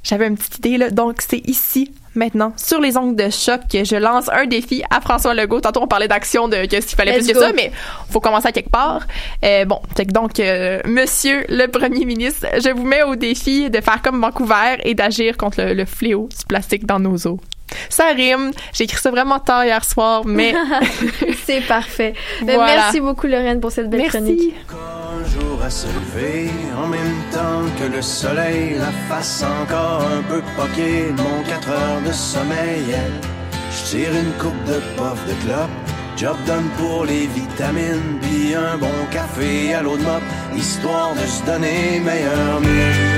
j'avais 0.03 0.27
une 0.27 0.37
petite 0.37 0.59
idée, 0.59 0.77
là. 0.77 0.89
Donc, 0.89 1.21
c'est 1.21 1.45
ici, 1.47 1.91
maintenant, 2.17 2.53
sur 2.57 2.81
les 2.81 2.97
ongles 2.97 3.15
de 3.15 3.29
choc, 3.29 3.61
que 3.71 3.83
je 3.83 3.95
lance 3.95 4.29
un 4.29 4.45
défi 4.45 4.83
à 4.89 4.99
François 5.01 5.33
Legault. 5.33 5.61
Tantôt, 5.61 5.81
on 5.83 5.87
parlait 5.87 6.07
d'action, 6.07 6.47
de 6.47 6.65
que 6.65 6.81
s'il 6.81 6.95
fallait 6.97 7.17
Let's 7.17 7.25
plus 7.25 7.33
que 7.33 7.39
ça, 7.39 7.51
mais 7.53 7.71
faut 8.09 8.19
commencer 8.19 8.47
à 8.47 8.51
quelque 8.51 8.69
part. 8.71 9.07
Euh, 9.45 9.65
bon, 9.65 9.79
fait 9.95 10.05
que 10.05 10.11
donc, 10.11 10.39
euh, 10.39 10.79
monsieur 10.85 11.45
le 11.49 11.67
premier 11.67 12.05
ministre, 12.05 12.45
je 12.61 12.69
vous 12.69 12.83
mets 12.85 13.03
au 13.03 13.15
défi 13.15 13.69
de 13.69 13.79
faire 13.81 14.01
comme 14.01 14.19
Vancouver 14.19 14.77
et 14.83 14.93
d'agir 14.95 15.37
contre 15.37 15.61
le, 15.61 15.73
le 15.73 15.85
fléau 15.85 16.27
du 16.37 16.45
plastique 16.45 16.85
dans 16.85 16.99
nos 16.99 17.15
eaux. 17.27 17.39
Ça 17.89 18.05
rime. 18.15 18.51
J'ai 18.73 18.85
écrit 18.85 18.97
ça 18.97 19.11
vraiment 19.11 19.39
tard 19.39 19.65
hier 19.65 19.83
soir, 19.83 20.23
mais 20.25 20.53
C'est 21.45 21.61
parfait. 21.67 22.13
Ben, 22.41 22.55
Voilà. 22.55 22.75
Merci 22.75 22.99
beaucoup, 23.01 23.27
Lorraine, 23.27 23.59
pour 23.59 23.71
cette 23.71 23.89
belle 23.89 24.01
merci. 24.01 24.17
chronique. 24.17 24.53
Se 25.69 25.87
lever 25.87 26.49
en 26.77 26.87
même 26.87 27.21
temps 27.31 27.63
que 27.77 27.91
le 27.95 28.01
soleil 28.01 28.75
la 28.77 28.91
fasse 29.09 29.43
encore 29.43 30.01
un 30.17 30.21
peu 30.23 30.41
poquer 30.55 31.11
mon 31.11 31.43
4 31.43 31.69
heures 31.69 32.01
de 32.05 32.11
sommeil 32.11 32.95
je 33.71 33.89
tire 33.89 34.13
une 34.13 34.33
coupe 34.41 34.63
de 34.65 34.79
puff 34.95 35.19
de 35.27 35.33
clope 35.45 35.69
job 36.15 36.37
done 36.45 36.69
pour 36.77 37.05
les 37.05 37.27
vitamines 37.27 38.19
puis 38.21 38.55
un 38.55 38.77
bon 38.77 38.97
café 39.11 39.73
à 39.73 39.81
l'eau 39.81 39.97
de 39.97 40.03
mop 40.03 40.23
histoire 40.55 41.13
de 41.15 41.25
se 41.25 41.43
donner 41.45 41.99
meilleur 41.99 42.61
mieux 42.61 43.17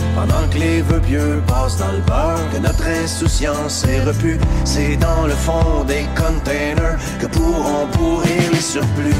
Pendant 0.15 0.47
que 0.51 0.57
les 0.57 0.81
vœux 0.81 0.99
pieux 0.99 1.41
passent 1.47 1.77
dans 1.77 1.91
le 1.91 1.99
beurre, 1.99 2.39
que 2.53 2.57
notre 2.57 2.85
insouciance 3.03 3.85
est 3.85 4.01
repue, 4.01 4.39
c'est 4.65 4.95
dans 4.97 5.25
le 5.25 5.33
fond 5.33 5.83
des 5.87 6.05
containers 6.15 6.97
que 7.19 7.27
pourront 7.27 7.87
pourrir 7.93 8.51
les 8.51 8.61
surplus. 8.61 9.15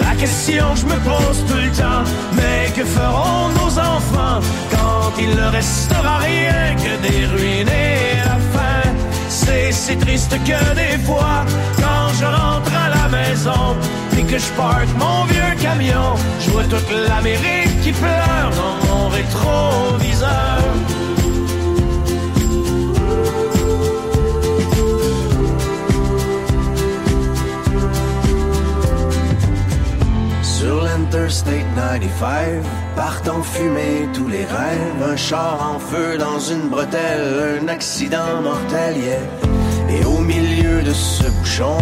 La 0.00 0.14
question 0.16 0.64
que 0.74 0.80
je 0.80 0.86
me 0.86 0.98
pose 1.10 1.44
tout 1.48 1.62
le 1.66 1.70
temps, 1.70 2.04
mais 2.34 2.70
que 2.76 2.84
feront 2.84 3.48
nos 3.60 3.78
enfants 3.78 4.40
quand 4.70 5.12
il 5.18 5.30
ne 5.30 5.48
restera 5.50 6.18
rien 6.18 6.74
que 6.76 6.92
des 7.06 7.26
ruines 7.26 7.68
et 7.68 8.16
la 8.24 8.38
fin? 8.54 8.88
C'est 9.28 9.72
si 9.72 9.96
triste 9.96 10.34
que 10.44 10.74
des 10.74 10.98
fois, 11.04 11.44
quand 11.76 11.91
je 12.22 12.26
rentre 12.26 12.72
à 12.84 12.88
la 12.98 13.08
maison, 13.08 13.76
et 14.16 14.22
que 14.22 14.38
je 14.38 14.50
parque 14.52 14.92
mon 14.96 15.24
vieux 15.24 15.54
camion, 15.60 16.14
je 16.40 16.50
vois 16.50 16.64
toute 16.64 16.90
l'Amérique 17.08 17.74
qui 17.82 17.92
pleure 17.92 18.50
dans 18.60 18.76
mon 18.86 19.08
rétroviseur. 19.08 20.58
Sur 30.42 30.76
l'Interstate 30.84 31.66
95, 31.74 32.62
partent 32.94 33.28
en 33.28 33.42
fumée 33.42 34.08
tous 34.14 34.28
les 34.28 34.44
rêves. 34.44 35.02
Un 35.12 35.16
char 35.16 35.58
en 35.74 35.78
feu 35.80 36.18
dans 36.18 36.38
une 36.38 36.68
bretelle, 36.68 37.60
un 37.62 37.66
accident 37.66 38.40
mortel, 38.42 38.96
yeah. 38.96 39.41
Ce 40.92 41.24
bouchon, 41.24 41.78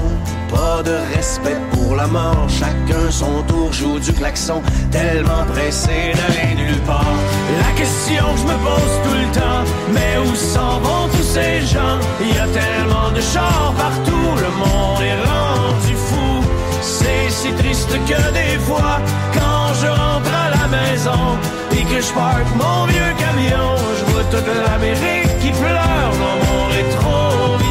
pas 0.49 0.83
de 0.85 0.97
respect 1.17 1.57
pour 1.73 1.97
la 1.97 2.07
mort. 2.07 2.47
Chacun 2.49 3.11
son 3.11 3.43
tour 3.49 3.73
joue 3.73 3.99
du 3.99 4.13
klaxon, 4.13 4.63
tellement 4.93 5.45
pressé 5.53 6.13
d'aller 6.15 6.55
nulle 6.55 6.81
part. 6.83 7.19
La 7.59 7.73
question 7.77 8.23
que 8.33 8.41
je 8.41 8.45
me 8.45 8.59
pose 8.69 8.95
tout 9.05 9.17
le 9.23 9.41
temps, 9.41 9.65
mais 9.93 10.17
où 10.25 10.35
s'en 10.35 10.79
vont 10.79 11.09
tous 11.13 11.25
ces 11.25 11.61
gens? 11.67 11.99
Il 12.21 12.29
y 12.29 12.39
a 12.39 12.47
tellement 12.47 13.11
de 13.11 13.21
chars 13.21 13.75
partout, 13.77 14.31
le 14.47 14.51
monde 14.63 15.03
est 15.03 15.21
rendu 15.29 15.95
fou. 16.09 16.45
C'est 16.81 17.31
si 17.31 17.53
triste 17.55 17.91
que 17.91 18.33
des 18.33 18.59
fois, 18.61 19.01
quand 19.35 19.75
je 19.81 19.89
rentre 19.89 20.31
à 20.45 20.51
la 20.51 20.67
maison 20.69 21.37
et 21.73 21.83
que 21.83 22.01
je 22.01 22.13
parque 22.13 22.55
mon 22.55 22.87
vieux 22.87 23.13
camion, 23.19 23.75
je 23.99 24.13
vois 24.13 24.25
toute 24.31 24.47
l'Amérique 24.47 25.39
qui 25.41 25.51
pleure 25.51 26.13
dans 26.23 26.37
mon 26.47 26.67
rétroviseur. 26.69 27.70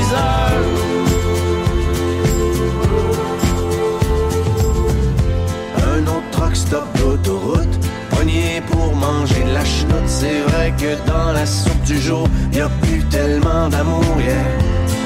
Truck 6.50 6.58
stop 6.58 6.98
d'autoroute, 6.98 7.80
pogné 8.10 8.60
pour 8.72 8.96
manger 8.96 9.44
de 9.44 9.54
la 9.54 9.64
chenoute. 9.64 10.08
C'est 10.08 10.42
vrai 10.48 10.74
que 10.80 10.98
dans 11.08 11.32
la 11.32 11.46
soupe 11.46 11.84
du 11.84 12.02
jour, 12.02 12.28
y 12.52 12.60
a 12.60 12.70
plus 12.82 13.04
tellement 13.10 13.70
d'amour, 13.70 14.04
yeah. 14.18 14.34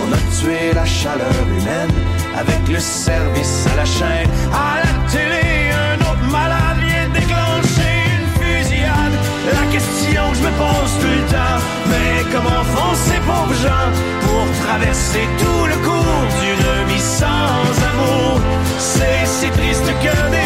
On 0.03 0.13
a 0.13 0.21
tué 0.39 0.73
la 0.73 0.85
chaleur 0.85 1.35
humaine 1.49 1.91
avec 2.33 2.61
le 2.69 2.79
service 2.79 3.67
à 3.73 3.75
la 3.75 3.83
chaîne. 3.83 4.29
À 4.53 4.85
la 4.85 4.93
télé, 5.11 5.71
un 5.91 5.99
autre 6.09 6.27
malade 6.31 6.79
vient 6.87 7.09
déclencher 7.19 7.93
une 8.15 8.27
fusillade. 8.39 9.15
La 9.51 9.65
question 9.75 10.23
que 10.31 10.37
je 10.37 10.43
me 10.47 10.53
pose 10.63 10.93
tout 11.01 11.13
le 11.19 11.25
temps, 11.35 11.59
mais 11.89 12.23
comment 12.31 12.63
font 12.73 12.95
ces 13.05 13.19
pauvres 13.27 13.59
gens 13.65 13.89
pour 14.23 14.45
traverser 14.65 15.27
tout 15.39 15.65
le 15.65 15.75
cours 15.87 16.23
d'une 16.39 16.87
vie 16.87 17.01
sans 17.01 17.67
amour? 17.91 18.39
C'est 18.77 19.25
si 19.25 19.49
triste 19.49 19.91
que 20.03 20.31
des 20.31 20.42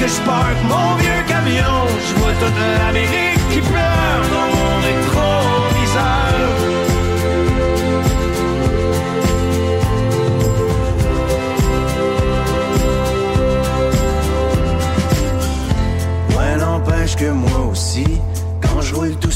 que 0.00 0.08
je 0.08 0.20
parque 0.22 0.62
mon 0.66 0.94
vieux 0.96 1.22
camion, 1.28 1.78
je 2.06 2.14
vois 2.18 2.32
toute 2.40 2.58
l'Amérique 2.78 3.42
qui 3.50 3.60
pleure 3.60 4.22
dans 4.34 4.48
mon 4.56 4.72
rétroviseur. 4.86 6.32
Ouais, 16.34 16.56
n'empêche 16.56 17.16
que 17.16 17.30
moi 17.30 17.60
aussi, 17.70 18.06
quand 18.62 18.80
je 18.80 18.94
roule 18.94 19.16
tout 19.16 19.29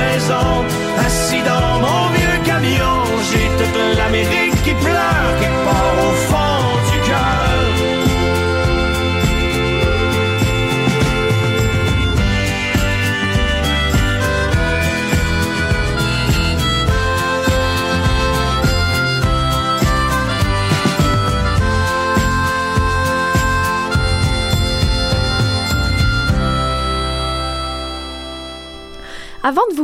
maison, 0.00 0.48
assis 1.06 1.42
dans 1.52 1.78
mon 1.84 2.02
vieux 2.16 2.38
camion, 2.44 2.96
j'ai 3.28 3.46
toute 3.58 3.78
l'Amérique 3.98 4.58
qui 4.64 4.74
pleure 4.84 5.30
quelque 5.40 5.62
part 5.68 5.96
au 6.08 6.12
fond 6.28 6.45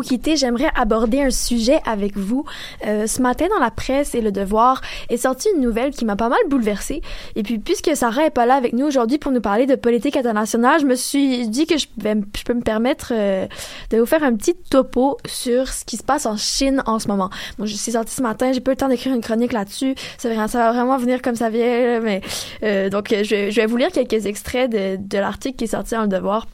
quitter, 0.03 0.37
j'aimerais 0.37 0.71
aborder 0.75 1.23
un 1.23 1.31
sujet 1.31 1.81
avec 1.87 2.17
vous. 2.17 2.45
Euh, 2.87 3.07
ce 3.07 3.23
matin, 3.23 3.47
dans 3.49 3.63
la 3.63 3.71
presse 3.71 4.15
et 4.15 4.21
le 4.21 4.33
Devoir, 4.33 4.81
est 5.09 5.17
sortie 5.17 5.49
une 5.55 5.63
nouvelle 5.63 5.93
qui 5.93 6.05
m'a 6.05 6.17
pas 6.17 6.29
mal 6.29 6.39
bouleversée. 6.49 7.03
Et 7.37 7.43
puis, 7.43 7.59
puisque 7.59 7.91
Sarah 7.95 8.27
est 8.27 8.31
pas 8.31 8.47
là 8.47 8.55
avec 8.55 8.73
nous 8.73 8.87
aujourd'hui 8.87 9.19
pour 9.19 9.33
nous 9.33 9.41
parler 9.41 9.67
de 9.67 9.75
politique 9.75 10.17
internationale, 10.17 10.81
je 10.81 10.87
me 10.87 10.95
suis 10.95 11.49
dit 11.49 11.67
que 11.67 11.79
je, 11.79 11.87
peux 11.97 12.55
me 12.55 12.63
permettre 12.63 13.13
euh, 13.13 13.47
de 13.91 13.99
vous 13.99 14.07
faire 14.07 14.23
un 14.23 14.35
petit 14.35 14.55
topo 14.55 15.17
sur 15.27 15.69
ce 15.69 15.85
qui 15.85 15.97
se 15.97 16.03
passe 16.03 16.27
en 16.27 16.37
Chine 16.37 16.83
en 16.87 16.99
ce 16.99 17.09
moment. 17.09 17.31
Bon, 17.59 17.67
je 17.67 17.75
suis 17.75 17.93
sortie 17.93 18.15
ce 18.15 18.23
matin, 18.23 18.53
j'ai 18.53 18.61
pas 18.61 18.73
le 18.73 18.77
temps 18.77 18.89
d'écrire 18.89 19.15
une 19.15 19.21
chronique 19.21 19.53
là-dessus. 19.53 19.95
Ça, 20.19 20.29
va- 20.29 20.73
vraiment 20.73 20.99
venir 20.99 21.23
comme 21.23 21.37
ça 21.37 21.51
vient, 21.51 22.01
mais 22.01 22.21
euh, 22.63 22.91
donc 22.91 23.09
je, 23.11 23.55
vais 23.55 23.67
vous 23.67 23.77
lire 23.77 23.91
quelques 23.91 24.27
extraits 24.27 24.71
de 24.71 25.19
l'article 25.19 25.57
qui 25.57 25.65
est 25.65 25.69
sorti 25.69 25.95
dans 25.95 26.03
le 26.03 26.09
Devoir. 26.09 26.47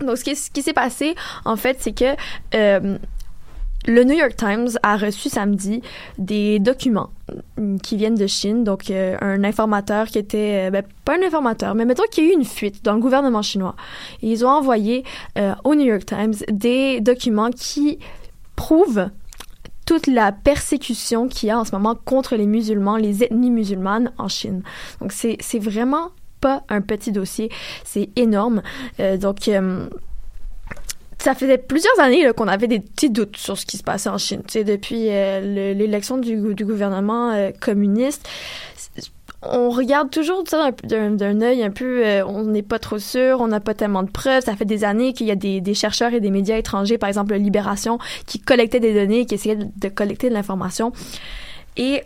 Donc, 0.00 0.16
ce 0.16 0.50
qui, 0.50 0.62
s'est 0.62 0.72
passé, 0.72 1.14
en 1.44 1.56
fait, 1.56 1.76
c'est 1.80 1.92
que 1.92 2.16
euh, 2.54 2.98
le 3.86 4.04
New 4.04 4.14
York 4.14 4.36
Times 4.36 4.70
a 4.82 4.96
reçu 4.96 5.28
samedi 5.28 5.82
des 6.18 6.58
documents 6.58 7.10
qui 7.82 7.96
viennent 7.96 8.14
de 8.14 8.26
Chine. 8.26 8.64
Donc, 8.64 8.90
euh, 8.90 9.16
un 9.20 9.44
informateur 9.44 10.06
qui 10.06 10.18
était, 10.18 10.68
euh, 10.68 10.70
ben, 10.70 10.84
pas 11.04 11.16
un 11.16 11.22
informateur, 11.22 11.74
mais 11.74 11.84
mettons 11.84 12.04
qu'il 12.10 12.24
y 12.24 12.28
a 12.28 12.30
eu 12.30 12.34
une 12.34 12.44
fuite 12.44 12.84
dans 12.84 12.94
le 12.94 13.00
gouvernement 13.00 13.42
chinois. 13.42 13.76
Et 14.22 14.30
ils 14.30 14.44
ont 14.44 14.50
envoyé 14.50 15.04
au 15.64 15.74
New 15.74 15.84
York 15.84 16.06
Times 16.06 16.34
des 16.50 17.00
documents 17.00 17.50
qui 17.50 17.98
prouvent 18.56 19.10
toute 19.84 20.06
la 20.06 20.32
persécution 20.32 21.28
qu'il 21.28 21.48
y 21.48 21.52
a 21.52 21.58
en 21.58 21.64
ce 21.64 21.72
moment 21.72 21.94
contre 21.94 22.36
les 22.36 22.46
musulmans, 22.46 22.96
les 22.96 23.24
ethnies 23.24 23.50
musulmanes 23.50 24.12
en 24.16 24.28
Chine. 24.28 24.62
Donc, 25.00 25.12
c'est 25.12 25.58
vraiment 25.58 26.10
pas 26.42 26.64
un 26.68 26.82
petit 26.82 27.12
dossier, 27.12 27.50
c'est 27.84 28.10
énorme. 28.16 28.60
Euh, 29.00 29.16
donc, 29.16 29.48
euh, 29.48 29.86
ça 31.18 31.34
faisait 31.34 31.56
plusieurs 31.56 31.98
années 32.00 32.26
qu'on 32.36 32.48
avait 32.48 32.66
des 32.66 32.80
petits 32.80 33.08
doutes 33.10 33.36
sur 33.36 33.56
ce 33.56 33.64
qui 33.64 33.76
se 33.78 33.84
passait 33.84 34.08
en 34.10 34.18
Chine. 34.18 34.42
Tu 34.46 34.64
depuis 34.64 35.06
euh, 35.08 35.40
le- 35.40 35.78
l'élection 35.78 36.18
du, 36.18 36.36
gouvernement 36.64 37.32
communiste, 37.60 38.28
on 39.40 39.70
regarde 39.70 40.10
toujours 40.10 40.42
ça 40.46 40.70
d'un- 40.84 41.40
œil 41.40 41.62
un 41.62 41.70
peu, 41.70 42.04
on 42.26 42.42
n'est 42.44 42.62
pas 42.62 42.78
trop 42.80 42.98
sûr, 42.98 43.40
on 43.40 43.46
n'a 43.46 43.60
pas 43.60 43.74
tellement 43.74 44.02
de 44.02 44.10
preuves. 44.10 44.42
Ça 44.44 44.56
fait 44.56 44.64
des 44.64 44.82
années 44.84 45.12
qu'il 45.12 45.28
y 45.28 45.30
a 45.30 45.36
des, 45.36 45.74
chercheurs 45.74 46.12
et 46.12 46.20
des 46.20 46.30
médias 46.30 46.56
étrangers, 46.56 46.98
par 46.98 47.08
exemple 47.08 47.34
Libération, 47.36 47.98
qui 48.26 48.40
collectaient 48.40 48.80
des 48.80 48.94
données, 48.94 49.24
qui 49.26 49.34
essayaient 49.34 49.56
de, 49.56 49.66
de 49.76 49.88
collecter 49.88 50.28
de 50.28 50.34
l'information. 50.34 50.92
Et 51.76 52.02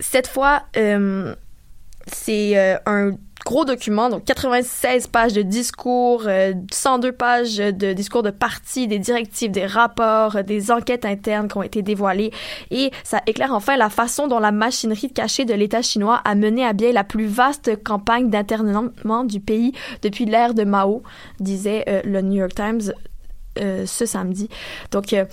cette 0.00 0.26
fois, 0.26 0.62
euh, 0.76 1.34
c'est 2.06 2.58
euh, 2.58 2.76
un 2.86 3.12
gros 3.44 3.64
document, 3.64 4.08
donc 4.08 4.24
96 4.24 5.08
pages 5.08 5.32
de 5.32 5.42
discours, 5.42 6.24
euh, 6.26 6.52
102 6.70 7.12
pages 7.12 7.56
de 7.56 7.92
discours 7.92 8.22
de 8.22 8.30
partis, 8.30 8.86
des 8.86 8.98
directives, 8.98 9.50
des 9.50 9.66
rapports, 9.66 10.36
euh, 10.36 10.42
des 10.42 10.70
enquêtes 10.70 11.04
internes 11.04 11.48
qui 11.48 11.56
ont 11.56 11.62
été 11.62 11.82
dévoilées. 11.82 12.32
Et 12.70 12.90
ça 13.04 13.20
éclaire 13.26 13.52
enfin 13.52 13.76
la 13.76 13.90
façon 13.90 14.28
dont 14.28 14.38
la 14.38 14.52
machinerie 14.52 15.12
cachée 15.12 15.44
de 15.44 15.54
l'État 15.54 15.82
chinois 15.82 16.20
a 16.24 16.34
mené 16.34 16.64
à 16.64 16.72
bien 16.72 16.92
la 16.92 17.04
plus 17.04 17.26
vaste 17.26 17.82
campagne 17.82 18.30
d'internement 18.30 19.24
du 19.24 19.40
pays 19.40 19.72
depuis 20.02 20.24
l'ère 20.24 20.54
de 20.54 20.64
Mao, 20.64 21.02
disait 21.40 21.84
euh, 21.88 22.00
le 22.04 22.22
New 22.22 22.38
York 22.40 22.54
Times 22.54 22.92
euh, 23.58 23.86
ce 23.86 24.06
samedi. 24.06 24.48
Donc, 24.90 25.12
euh, 25.12 25.24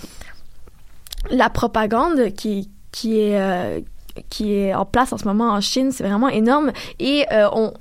la 1.29 1.49
propagande 1.49 2.33
qui, 2.33 2.69
qui 2.91 3.19
est... 3.19 3.83
qui 4.29 4.53
est 4.53 4.73
en 4.73 4.85
place 4.85 5.13
en 5.13 5.17
ce 5.17 5.25
moment 5.25 5.51
en 5.51 5.61
Chine, 5.61 5.91
c'est 5.91 6.03
vraiment 6.03 6.29
énorme. 6.29 6.71
Et 6.99 7.25
euh, 7.31 7.47
on, 7.53 7.73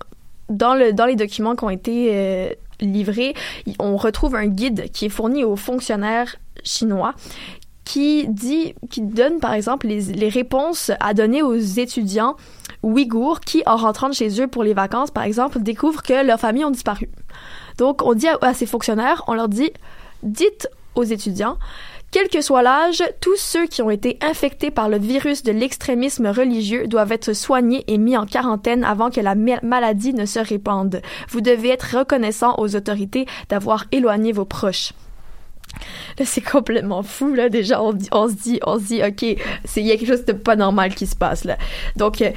dans, 0.48 0.74
le, 0.74 0.92
dans 0.92 1.06
les 1.06 1.16
documents 1.16 1.56
qui 1.56 1.64
ont 1.64 1.70
été 1.70 2.10
euh, 2.12 2.50
livrés, 2.80 3.34
on 3.78 3.96
retrouve 3.96 4.34
un 4.34 4.46
guide 4.46 4.90
qui 4.92 5.06
est 5.06 5.10
fourni 5.10 5.44
aux 5.44 5.56
fonctionnaires 5.56 6.36
chinois 6.64 7.14
qui 7.84 8.28
dit, 8.28 8.74
qui 8.90 9.00
donne 9.00 9.40
par 9.40 9.54
exemple 9.54 9.86
les, 9.86 10.02
les 10.12 10.28
réponses 10.28 10.90
à 11.00 11.14
donner 11.14 11.42
aux 11.42 11.56
étudiants 11.56 12.36
ouïghours 12.82 13.40
qui, 13.40 13.62
en 13.66 13.76
rentrant 13.76 14.12
chez 14.12 14.40
eux 14.40 14.46
pour 14.46 14.62
les 14.62 14.74
vacances, 14.74 15.10
par 15.10 15.24
exemple, 15.24 15.60
découvrent 15.60 16.02
que 16.02 16.24
leurs 16.24 16.38
familles 16.38 16.66
ont 16.66 16.70
disparu. 16.70 17.08
Donc, 17.78 18.02
on 18.02 18.14
dit 18.14 18.28
à 18.28 18.54
ces 18.54 18.66
fonctionnaires, 18.66 19.24
on 19.26 19.34
leur 19.34 19.48
dit, 19.48 19.70
dites 20.22 20.68
aux 20.94 21.04
étudiants, 21.04 21.56
quel 22.10 22.28
que 22.28 22.40
soit 22.40 22.62
l'âge, 22.62 23.02
tous 23.20 23.36
ceux 23.36 23.66
qui 23.66 23.82
ont 23.82 23.90
été 23.90 24.18
infectés 24.22 24.70
par 24.70 24.88
le 24.88 24.98
virus 24.98 25.42
de 25.42 25.52
l'extrémisme 25.52 26.26
religieux 26.28 26.86
doivent 26.86 27.12
être 27.12 27.34
soignés 27.34 27.84
et 27.86 27.98
mis 27.98 28.16
en 28.16 28.24
quarantaine 28.24 28.82
avant 28.82 29.10
que 29.10 29.20
la 29.20 29.34
ma- 29.34 29.60
maladie 29.62 30.14
ne 30.14 30.24
se 30.24 30.38
répande. 30.38 31.02
Vous 31.28 31.42
devez 31.42 31.68
être 31.68 31.98
reconnaissant 31.98 32.54
aux 32.58 32.74
autorités 32.76 33.26
d'avoir 33.50 33.84
éloigné 33.92 34.32
vos 34.32 34.46
proches. 34.46 34.92
C'est 36.24 36.40
complètement 36.40 37.02
fou, 37.02 37.34
là. 37.34 37.48
Déjà, 37.48 37.82
on, 37.82 37.92
se 37.92 38.34
dit, 38.34 38.60
on 38.64 38.78
se 38.78 38.84
dit, 38.84 39.02
OK, 39.02 39.22
il 39.22 39.86
y 39.86 39.92
a 39.92 39.96
quelque 39.96 40.08
chose 40.08 40.24
de 40.24 40.32
pas 40.32 40.56
normal 40.56 40.94
qui 40.94 41.06
se 41.06 41.16
passe, 41.16 41.44
là. 41.44 41.56
Donc, 41.96 42.22
euh, 42.22 42.30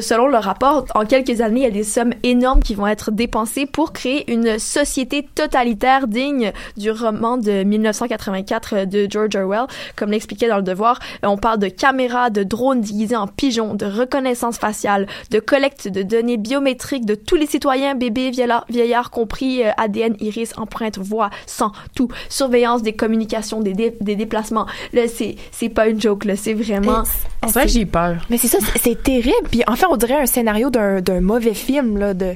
selon 0.00 0.26
le 0.26 0.38
rapport, 0.38 0.86
en 0.94 1.04
quelques 1.04 1.40
années, 1.40 1.60
il 1.60 1.64
y 1.64 1.66
a 1.66 1.70
des 1.70 1.84
sommes 1.84 2.14
énormes 2.22 2.62
qui 2.62 2.74
vont 2.74 2.86
être 2.86 3.10
dépensées 3.10 3.66
pour 3.66 3.92
créer 3.92 4.30
une 4.30 4.58
société 4.58 5.26
totalitaire 5.34 6.06
digne 6.06 6.52
du 6.76 6.90
roman 6.90 7.36
de 7.36 7.62
1984 7.62 8.84
de 8.86 9.06
George 9.10 9.34
Orwell. 9.36 9.66
Comme 9.96 10.10
l'expliquait 10.10 10.48
dans 10.48 10.56
Le 10.56 10.62
Devoir, 10.62 10.98
on 11.22 11.36
parle 11.36 11.58
de 11.58 11.68
caméras, 11.68 12.30
de 12.30 12.42
drones 12.42 12.80
déguisés 12.80 13.16
en 13.16 13.26
pigeons, 13.26 13.74
de 13.74 13.86
reconnaissance 13.86 14.58
faciale, 14.58 15.06
de 15.30 15.40
collecte 15.40 15.88
de 15.88 16.02
données 16.02 16.36
biométriques 16.36 17.06
de 17.06 17.14
tous 17.14 17.36
les 17.36 17.46
citoyens, 17.46 17.94
bébés, 17.94 18.30
vieillards, 18.30 18.64
vieillards 18.68 19.10
compris, 19.10 19.64
euh, 19.64 19.70
ADN, 19.76 20.16
iris, 20.20 20.52
empreinte, 20.56 20.98
voix, 20.98 21.30
sang, 21.46 21.72
tout. 21.94 22.08
Surveillance 22.28 22.69
des 22.78 22.92
communications, 22.92 23.60
des, 23.60 23.72
dé- 23.74 23.96
des 24.00 24.16
déplacements. 24.16 24.66
Là, 24.92 25.02
c'est, 25.08 25.36
c'est 25.50 25.68
pas 25.68 25.88
une 25.88 26.00
joke, 26.00 26.24
là. 26.24 26.36
C'est 26.36 26.54
vraiment... 26.54 27.02
On 27.42 27.46
dirait 27.48 27.64
que 27.66 27.70
j'ai 27.72 27.86
peur. 27.86 28.16
Mais 28.30 28.36
c'est 28.38 28.48
ça, 28.48 28.58
c'est- 28.60 28.78
c'est 28.82 29.02
terrible. 29.02 29.48
Puis 29.50 29.62
enfin, 29.66 29.86
on 29.90 29.96
dirait 29.96 30.20
un 30.22 30.26
scénario 30.26 30.70
d'un 30.70 31.00
d'un 31.00 31.20
mauvais 31.20 31.54
film, 31.54 31.98
là, 31.98 32.14
de, 32.14 32.34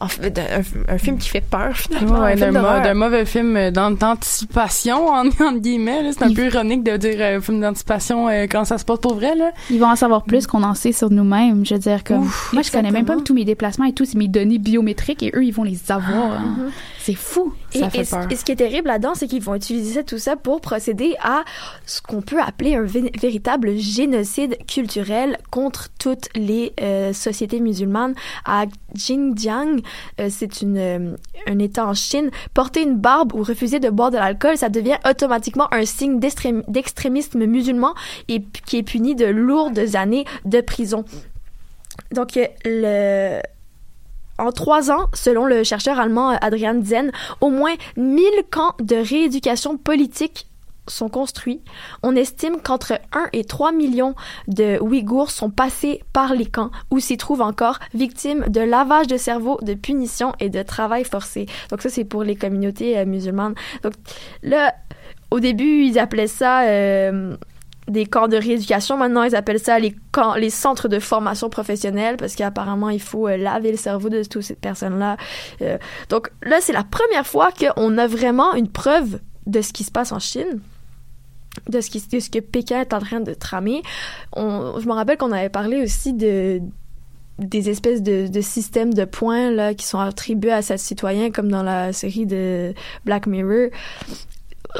en 0.00 0.08
fait, 0.08 0.30
d'un- 0.30 0.42
un, 0.88 0.94
un 0.94 0.98
film 0.98 1.18
qui 1.18 1.28
fait 1.28 1.40
peur, 1.40 1.76
finalement. 1.76 2.20
Ouais, 2.20 2.42
un 2.42 2.80
d'un 2.80 2.94
mauvais 2.94 3.24
film 3.24 3.56
euh, 3.56 3.70
d'an- 3.70 3.92
d'anticipation, 3.92 5.08
en, 5.08 5.26
entre 5.28 5.58
guillemets. 5.58 6.12
C'est 6.12 6.24
un 6.24 6.32
peu 6.34 6.46
ironique 6.46 6.82
de 6.82 6.96
dire 6.96 7.16
euh, 7.20 7.40
film 7.40 7.60
d'anticipation 7.60 8.28
euh, 8.28 8.46
quand 8.50 8.64
ça 8.64 8.78
se 8.78 8.84
passe 8.84 8.98
pour 8.98 9.14
vrai. 9.14 9.34
Là. 9.34 9.52
Ils 9.70 9.78
vont 9.78 9.86
en 9.88 9.96
savoir 9.96 10.24
plus 10.24 10.46
qu'on 10.46 10.62
en 10.62 10.74
sait 10.74 10.92
sur 10.92 11.10
nous-mêmes. 11.10 11.64
Je 11.64 11.74
veux 11.74 11.80
dire, 11.80 12.02
comme, 12.04 12.22
Ouf, 12.22 12.52
moi, 12.52 12.62
je 12.62 12.70
connais 12.70 12.90
même 12.90 13.04
pas 13.04 13.14
exactement. 13.14 13.22
tous 13.24 13.34
mes 13.34 13.44
déplacements 13.44 13.84
et 13.86 13.92
tout, 13.92 14.04
c'est 14.04 14.18
mes 14.18 14.28
données 14.28 14.58
biométriques 14.58 15.22
et 15.22 15.30
eux, 15.34 15.44
ils 15.44 15.52
vont 15.54 15.62
les 15.64 15.78
avoir. 15.90 16.32
hein. 16.32 16.54
Mhm. 16.58 16.70
C'est 17.00 17.14
fou. 17.14 17.52
Et, 17.74 17.80
et 17.80 18.04
ce- 18.04 18.16
et 18.32 18.36
ce 18.36 18.44
qui 18.44 18.52
est 18.52 18.56
terrible 18.56 18.88
là-dedans, 18.88 19.12
c'est 19.14 19.26
qu'ils 19.26 19.42
vont 19.42 19.54
utiliser 19.54 20.04
tout 20.04 20.18
ça 20.18 20.36
pour 20.36 20.60
procéder 20.62 21.14
à 21.22 21.44
ce 21.84 22.00
qu'on 22.00 22.22
peut 22.22 22.40
appeler 22.40 22.76
un 22.76 22.84
vé- 22.84 23.10
véritable 23.20 23.76
génocide 23.76 24.56
culturel 24.66 25.36
contre 25.50 25.88
toutes 25.98 26.28
les 26.34 26.72
euh, 26.80 27.12
sociétés 27.12 27.60
musulmanes. 27.60 28.14
À 28.46 28.64
Xinjiang, 28.96 29.80
euh, 30.20 30.28
c'est 30.30 30.62
euh, 30.62 31.16
un 31.46 31.58
État 31.58 31.86
en 31.86 31.94
Chine, 31.94 32.30
porter 32.52 32.82
une 32.82 32.96
barbe 32.96 33.34
ou 33.34 33.42
refuser 33.42 33.80
de 33.80 33.90
boire 33.90 34.10
de 34.10 34.16
l'alcool, 34.16 34.56
ça 34.56 34.68
devient 34.68 34.98
automatiquement 35.08 35.72
un 35.72 35.84
signe 35.84 36.18
d'extrém- 36.18 36.62
d'extrémisme 36.68 37.44
musulman 37.46 37.94
et 38.28 38.42
qui 38.66 38.78
est 38.78 38.82
puni 38.82 39.14
de 39.14 39.26
lourdes 39.26 39.94
années 39.94 40.24
de 40.44 40.60
prison. 40.60 41.04
Donc, 42.12 42.38
euh, 42.66 43.40
en 44.38 44.50
trois 44.52 44.90
ans, 44.90 45.06
selon 45.14 45.46
le 45.46 45.62
chercheur 45.62 45.98
allemand 46.00 46.30
Adrian 46.40 46.82
Zen, 46.82 47.12
au 47.40 47.50
moins 47.50 47.74
1000 47.96 48.24
camps 48.50 48.74
de 48.80 48.96
rééducation 48.96 49.76
politique 49.76 50.46
sont 50.86 51.08
construits. 51.08 51.62
On 52.02 52.16
estime 52.16 52.60
qu'entre 52.60 53.00
1 53.12 53.28
et 53.32 53.44
3 53.44 53.72
millions 53.72 54.14
de 54.48 54.78
Ouïghours 54.80 55.30
sont 55.30 55.50
passés 55.50 56.02
par 56.12 56.34
les 56.34 56.46
camps 56.46 56.70
ou 56.90 56.98
s'y 56.98 57.16
trouvent 57.16 57.42
encore 57.42 57.78
victimes 57.94 58.44
de 58.48 58.60
lavage 58.60 59.06
de 59.06 59.16
cerveau, 59.16 59.58
de 59.62 59.74
punition 59.74 60.32
et 60.40 60.50
de 60.50 60.62
travail 60.62 61.04
forcé. 61.04 61.46
Donc 61.70 61.82
ça, 61.82 61.88
c'est 61.88 62.04
pour 62.04 62.22
les 62.22 62.36
communautés 62.36 62.98
euh, 62.98 63.04
musulmanes. 63.04 63.54
Donc 63.82 63.94
là, 64.42 64.74
au 65.30 65.40
début, 65.40 65.84
ils 65.84 65.98
appelaient 65.98 66.26
ça... 66.26 66.62
euh, 66.62 67.36
des 67.86 68.06
camps 68.06 68.28
de 68.28 68.38
rééducation. 68.38 68.96
Maintenant, 68.96 69.24
ils 69.24 69.36
appellent 69.36 69.60
ça 69.60 69.78
les 69.78 69.94
camps, 70.10 70.36
les 70.36 70.48
centres 70.48 70.88
de 70.88 70.98
formation 70.98 71.50
professionnelle 71.50 72.16
parce 72.16 72.34
qu'apparemment, 72.34 72.88
il 72.88 73.00
faut 73.00 73.28
euh, 73.28 73.36
laver 73.36 73.72
le 73.72 73.76
cerveau 73.76 74.08
de 74.08 74.22
toutes 74.24 74.40
ces 74.40 74.54
personnes-là. 74.54 75.18
Donc 76.08 76.30
là, 76.42 76.62
c'est 76.62 76.72
la 76.72 76.82
première 76.82 77.26
fois 77.26 77.50
qu'on 77.52 77.98
a 77.98 78.06
vraiment 78.06 78.54
une 78.54 78.70
preuve 78.70 79.20
de 79.46 79.60
ce 79.60 79.74
qui 79.74 79.84
se 79.84 79.90
passe 79.90 80.12
en 80.12 80.18
Chine 80.18 80.60
de 81.68 81.80
ce, 81.80 81.90
que 82.30 82.40
Pékin 82.40 82.80
est 82.80 82.92
en 82.92 83.00
train 83.00 83.20
de 83.20 83.34
tramer. 83.34 83.82
On, 84.32 84.78
je 84.78 84.86
me 84.86 84.92
rappelle 84.92 85.16
qu'on 85.16 85.32
avait 85.32 85.48
parlé 85.48 85.82
aussi 85.82 86.12
de 86.12 86.60
des 87.38 87.68
espèces 87.68 88.00
de, 88.00 88.40
systèmes 88.40 88.94
de 88.94 89.04
points 89.04 89.50
là 89.50 89.74
qui 89.74 89.84
sont 89.84 89.98
attribués 89.98 90.52
à 90.52 90.62
ces 90.62 90.76
citoyens 90.76 91.32
comme 91.32 91.50
dans 91.50 91.64
la 91.64 91.92
série 91.92 92.26
de 92.26 92.72
Black 93.04 93.26
Mirror 93.26 93.70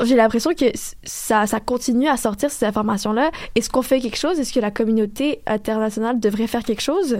j'ai 0.03 0.17
l'impression 0.17 0.55
que 0.55 0.67
ça, 1.05 1.47
ça 1.47 1.61
continue 1.61 2.09
à 2.09 2.17
sortir 2.17 2.51
ces 2.51 2.67
informations-là. 2.67 3.31
Est-ce 3.55 3.71
qu'on 3.71 3.83
fait 3.83 4.01
quelque 4.01 4.17
chose? 4.17 4.41
Est-ce 4.41 4.53
que 4.53 4.59
la 4.59 4.73
communauté 4.73 5.41
internationale 5.47 6.19
devrait 6.19 6.49
faire 6.49 6.65
quelque 6.65 6.83
chose? 6.83 7.19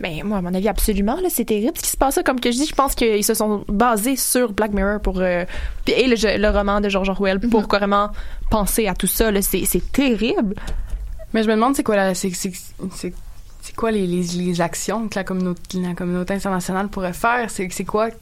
Mais 0.00 0.20
moi, 0.24 0.38
à 0.38 0.40
mon 0.42 0.52
avis, 0.54 0.68
absolument. 0.68 1.16
Là, 1.16 1.28
c'est 1.30 1.46
terrible 1.46 1.72
ce 1.76 1.82
qui 1.82 1.90
se 1.90 1.96
passe 1.96 2.16
là. 2.16 2.22
Comme 2.22 2.38
que 2.40 2.50
je 2.52 2.56
dis, 2.58 2.66
je 2.66 2.74
pense 2.74 2.94
qu'ils 2.94 3.24
se 3.24 3.32
sont 3.34 3.64
basés 3.68 4.16
sur 4.16 4.52
Black 4.52 4.72
Mirror 4.72 5.00
pour 5.00 5.20
euh, 5.20 5.44
puis- 5.84 5.94
et 5.94 6.06
le, 6.06 6.16
le 6.38 6.50
roman 6.50 6.80
de 6.80 6.88
George 6.88 7.08
Orwell 7.08 7.40
pour 7.40 7.66
carrément 7.68 8.10
penser 8.50 8.86
à 8.88 8.94
tout 8.94 9.06
ça. 9.06 9.30
Là, 9.30 9.40
c'est, 9.42 9.64
c'est 9.64 9.92
terrible. 9.92 10.54
Mais 11.32 11.42
je 11.42 11.48
me 11.48 11.54
demande, 11.54 11.74
c'est 11.76 11.82
quoi, 11.82 11.96
la, 11.96 12.14
c'est, 12.14 12.30
c'est, 12.34 12.52
c'est, 12.94 13.12
c'est 13.62 13.74
quoi 13.74 13.90
les, 13.90 14.06
les, 14.06 14.22
les 14.22 14.60
actions 14.60 15.08
que 15.08 15.14
la 15.18 15.24
communauté, 15.24 15.80
la 15.80 15.94
communauté 15.94 16.34
internationale 16.34 16.88
pourrait 16.88 17.12
faire? 17.12 17.50
C'est, 17.50 17.68
c'est 17.70 17.84
quoi? 17.84 18.08
Dans 18.10 18.14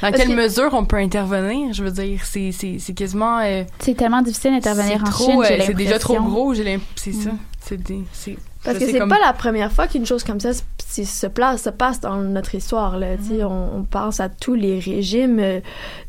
Parce 0.00 0.16
quelle 0.16 0.28
que- 0.28 0.32
mesure 0.34 0.70
on 0.72 0.84
peut 0.84 0.96
intervenir? 0.96 1.72
Je 1.72 1.84
veux 1.84 1.90
dire, 1.92 2.20
c'est, 2.24 2.52
c'est, 2.52 2.78
c'est 2.78 2.94
quasiment... 2.94 3.38
euh, 3.40 3.64
C'est 3.80 3.96
tellement 3.96 4.22
difficile 4.22 4.52
d'intervenir 4.52 5.02
en 5.02 5.10
trop, 5.10 5.24
Chine, 5.30 5.42
euh, 5.60 5.62
C'est 5.66 5.74
déjà 5.74 5.98
trop 5.98 6.20
gros, 6.20 6.52
j'ai 6.54 6.64
l'impression. 6.64 7.38
C'est 7.60 7.76
ça. 7.76 7.76
Des... 7.76 8.02
C'est, 8.12 8.36
Parce 8.64 8.78
que 8.78 8.86
c'est 8.86 8.98
comme- 8.98 9.08
pas 9.08 9.18
la 9.18 9.32
première 9.32 9.72
fois 9.72 9.88
qu'une 9.88 10.06
chose 10.06 10.22
comme 10.22 10.38
ça 10.40 10.50
se, 10.52 11.26
place, 11.26 11.62
se 11.64 11.70
passe 11.70 12.00
dans 12.00 12.16
notre 12.16 12.54
histoire. 12.54 12.96
Là. 12.98 13.16
Tu 13.16 13.36
sais, 13.38 13.44
On, 13.44 13.78
on 13.78 13.82
pense 13.82 14.20
à 14.20 14.28
tous 14.28 14.54
les 14.54 14.78
régimes 14.78 15.38
euh, 15.40 15.60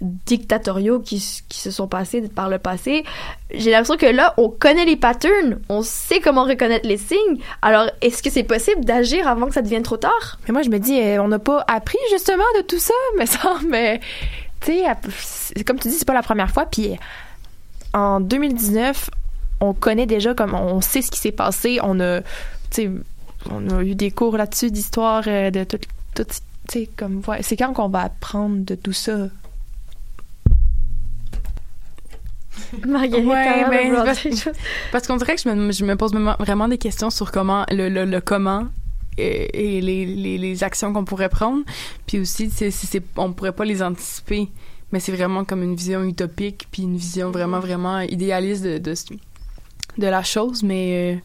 dictatoriaux 0.01 0.99
qui, 0.99 1.17
qui 1.49 1.59
se 1.59 1.71
sont 1.71 1.87
passés 1.87 2.21
par 2.29 2.49
le 2.49 2.59
passé. 2.59 3.03
J'ai 3.53 3.71
l'impression 3.71 3.97
que 3.97 4.05
là, 4.05 4.33
on 4.37 4.49
connaît 4.49 4.85
les 4.85 4.95
patterns, 4.95 5.59
on 5.69 5.81
sait 5.81 6.19
comment 6.19 6.43
reconnaître 6.43 6.87
les 6.87 6.97
signes. 6.97 7.39
Alors, 7.61 7.87
est-ce 8.01 8.21
que 8.21 8.29
c'est 8.29 8.43
possible 8.43 8.83
d'agir 8.85 9.27
avant 9.27 9.47
que 9.47 9.53
ça 9.53 9.61
devienne 9.61 9.83
trop 9.83 9.97
tard? 9.97 10.37
Mais 10.47 10.53
moi, 10.53 10.61
je 10.61 10.69
me 10.69 10.79
dis, 10.79 10.99
euh, 10.99 11.21
on 11.23 11.27
n'a 11.29 11.39
pas 11.39 11.63
appris 11.67 11.97
justement 12.11 12.43
de 12.57 12.61
tout 12.61 12.79
ça, 12.79 12.93
mais 13.17 13.25
ça, 13.25 13.55
mais 13.67 13.99
tu 14.61 14.73
sais, 14.73 15.63
comme 15.63 15.79
tu 15.79 15.87
dis, 15.87 15.95
c'est 15.95 16.07
pas 16.07 16.13
la 16.13 16.23
première 16.23 16.51
fois. 16.51 16.65
Puis 16.65 16.91
en 17.93 18.19
2019, 18.19 19.09
on 19.63 19.73
connaît 19.73 20.05
déjà 20.05 20.33
comme 20.33 20.53
on 20.53 20.81
sait 20.81 21.01
ce 21.01 21.09
qui 21.11 21.19
s'est 21.19 21.31
passé. 21.31 21.79
On 21.83 21.99
a, 21.99 22.21
tu 22.21 22.27
sais, 22.71 22.91
on 23.49 23.69
a 23.69 23.83
eu 23.83 23.95
des 23.95 24.11
cours 24.11 24.37
là-dessus 24.37 24.71
d'histoire 24.71 25.23
euh, 25.27 25.51
de 25.51 25.63
tout, 25.63 25.77
tout 26.15 26.23
tu 26.23 26.79
sais, 26.79 26.89
comme 26.95 27.21
ouais, 27.27 27.41
c'est 27.43 27.57
quand 27.57 27.73
qu'on 27.73 27.89
va 27.89 28.01
apprendre 28.03 28.63
de 28.65 28.75
tout 28.75 28.93
ça? 28.93 29.27
Marguerite, 32.87 33.25
Ouais, 33.25 33.65
ben, 33.69 34.05
parce, 34.91 35.07
qu'on 35.07 35.17
dirait 35.17 35.35
que 35.35 35.41
je 35.41 35.49
me, 35.49 35.71
je 35.71 35.83
me 35.85 35.95
pose 35.95 36.13
vraiment- 36.39 36.67
des 36.67 36.77
questions 36.77 37.09
sur 37.09 37.31
comment, 37.31 37.65
le, 37.71 37.89
le, 37.89 38.05
le 38.05 38.21
comment 38.21 38.67
et, 39.17 39.77
et 39.77 39.81
les, 39.81 40.05
les, 40.05 40.37
les 40.37 40.63
actions 40.63 40.93
qu'on 40.93 41.03
pourrait 41.05 41.29
prendre. 41.29 41.63
Puis 42.07 42.19
aussi, 42.19 42.49
c'est, 42.49 42.71
c'est, 42.71 42.87
c'est- 42.87 43.03
on 43.17 43.33
pourrait 43.33 43.51
pas 43.53 43.65
les 43.65 43.81
anticiper, 43.83 44.49
mais 44.91 44.99
c'est 44.99 45.11
vraiment 45.11 45.43
comme 45.45 45.63
une 45.63 45.75
vision 45.75 46.03
utopique, 46.03 46.67
puis 46.71 46.83
une 46.83 46.97
vision 46.97 47.31
vraiment, 47.31 47.59
vraiment 47.59 47.99
idéaliste 48.01 48.63
de, 48.63 48.77
de, 48.77 48.95
ce- 48.95 49.13
de 49.97 50.07
la 50.07 50.23
chose. 50.23 50.63
Mais 50.63 51.15
euh, 51.15 51.19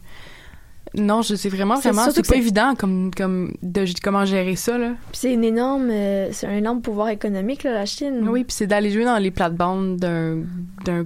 non, 0.95 1.21
je 1.21 1.35
sais 1.35 1.49
vraiment, 1.49 1.75
vraiment, 1.75 2.09
c'est 2.11 2.27
pas 2.27 2.35
évident 2.35 2.73
comme, 2.75 3.11
comme 3.15 3.53
de, 3.61 3.85
comment 4.03 4.25
gérer 4.25 4.55
ça, 4.55 4.77
là. 4.77 4.89
Puis 5.11 5.19
c'est 5.21 5.33
une 5.33 5.43
énorme, 5.43 5.89
euh, 5.91 6.29
c'est 6.31 6.47
un 6.47 6.55
énorme 6.57 6.81
pouvoir 6.81 7.09
économique, 7.09 7.63
là, 7.63 7.73
la 7.73 7.85
Chine. 7.85 8.27
Oui, 8.27 8.43
puis 8.43 8.53
c'est 8.55 8.67
d'aller 8.67 8.89
jouer 8.91 9.05
dans 9.05 9.17
les 9.17 9.31
plates-bandes 9.31 9.97
d'un 9.97 10.39
d'un 10.85 11.05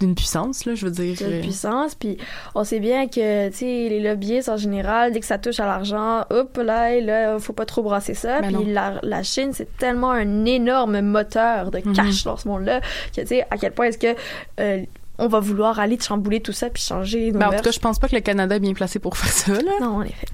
d'une 0.00 0.16
puissance, 0.16 0.64
là, 0.64 0.74
je 0.74 0.84
veux 0.84 0.90
dire. 0.90 1.14
de 1.16 1.24
euh, 1.24 1.40
puissance. 1.42 1.94
Puis 1.94 2.16
on 2.56 2.64
sait 2.64 2.80
bien 2.80 3.06
que, 3.06 3.50
tu 3.50 3.56
sais, 3.58 3.86
les 3.88 4.00
lobbyistes 4.02 4.48
en 4.48 4.56
général, 4.56 5.12
dès 5.12 5.20
que 5.20 5.26
ça 5.26 5.38
touche 5.38 5.60
à 5.60 5.64
l'argent, 5.66 6.24
hop 6.28 6.56
là, 6.56 6.98
là, 6.98 7.38
faut 7.38 7.52
pas 7.52 7.66
trop 7.66 7.84
brasser 7.84 8.14
ça. 8.14 8.40
Ben 8.40 8.52
puis 8.52 8.72
la, 8.72 8.98
la 9.04 9.22
Chine, 9.22 9.50
c'est 9.52 9.76
tellement 9.76 10.10
un 10.10 10.44
énorme 10.44 11.00
moteur 11.02 11.70
de 11.70 11.78
Mhm. 11.84 11.92
cash 11.94 12.24
dans 12.24 12.36
ce 12.36 12.48
monde-là 12.48 12.80
que, 13.14 13.20
tu 13.20 13.26
sais, 13.28 13.46
à 13.48 13.56
quel 13.58 13.70
point 13.70 13.86
est-ce 13.86 13.98
que 13.98 14.16
euh, 14.58 14.82
on 15.18 15.28
va 15.28 15.40
vouloir 15.40 15.78
aller 15.78 15.98
chambouler 16.00 16.40
tout 16.40 16.52
ça 16.52 16.70
puis 16.70 16.82
changer 16.82 17.32
nos 17.32 17.38
Ben, 17.38 17.48
en 17.48 17.52
tout 17.56 17.62
cas, 17.62 17.70
je 17.70 17.78
pense 17.78 17.98
pas 17.98 18.08
que 18.08 18.14
le 18.14 18.20
Canada 18.20 18.56
est 18.56 18.60
bien 18.60 18.74
placé 18.74 18.98
pour 18.98 19.16
faire 19.16 19.30
ça, 19.32 19.52
là. 19.52 19.72
Non, 19.80 19.96
en 19.96 20.02
effet. 20.02 20.26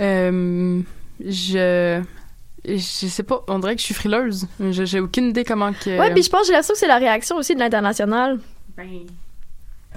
Euh, 0.00 0.80
je. 1.24 2.02
Je 2.66 2.76
sais 2.78 3.22
pas, 3.22 3.44
on 3.48 3.60
dirait 3.60 3.76
que 3.76 3.80
je 3.80 3.86
suis 3.86 3.94
frileuse. 3.94 4.46
Je- 4.60 4.84
J'ai 4.84 5.00
aucune 5.00 5.28
idée 5.30 5.44
comment 5.44 5.72
que. 5.72 5.98
Ouais, 5.98 6.12
puis 6.12 6.22
je 6.22 6.28
pense, 6.28 6.46
j'ai 6.46 6.52
l'impression 6.52 6.74
que 6.74 6.80
c'est 6.80 6.88
la 6.88 6.98
réaction 6.98 7.36
aussi 7.36 7.54
de 7.54 7.60
l'international. 7.60 8.38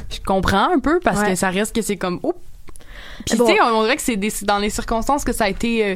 Je 0.10 0.20
comprends 0.26 0.72
un 0.72 0.80
peu 0.80 1.00
parce 1.00 1.20
Ouais. 1.20 1.30
que 1.32 1.36
ça 1.36 1.50
reste 1.50 1.76
que 1.76 1.82
c'est 1.82 1.98
comme. 1.98 2.20
Oups! 2.24 2.38
Puis 3.26 3.38
Bon. 3.38 3.46
tu 3.46 3.54
sais, 3.54 3.62
on, 3.62 3.82
dirait 3.84 3.96
que 3.98 4.02
c'est 4.02 4.46
dans 4.46 4.58
les 4.58 4.70
circonstances 4.70 5.24
que 5.24 5.34
ça 5.34 5.46
a 5.46 5.50
été 5.50 5.86
euh, 5.86 5.96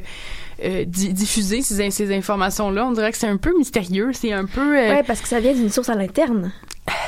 euh, 0.64 0.86
di- 0.86 1.26
ces, 1.26 1.62
ces 1.92 2.16
informations-là. 2.16 2.86
On 2.86 2.92
dirait 2.92 3.12
que 3.12 3.18
c'est 3.18 3.28
un 3.28 3.38
peu 3.38 3.56
mystérieux. 3.58 4.12
C'est 4.14 4.32
un 4.34 4.46
peu. 4.46 4.78
euh, 4.78 4.90
Ouais, 4.90 5.04
parce 5.04 5.22
que 5.22 5.28
ça 5.28 5.40
vient 5.40 5.54
d'une 5.54 5.70
source 5.72 5.90
à 5.90 5.96
l'interne. 5.96 6.52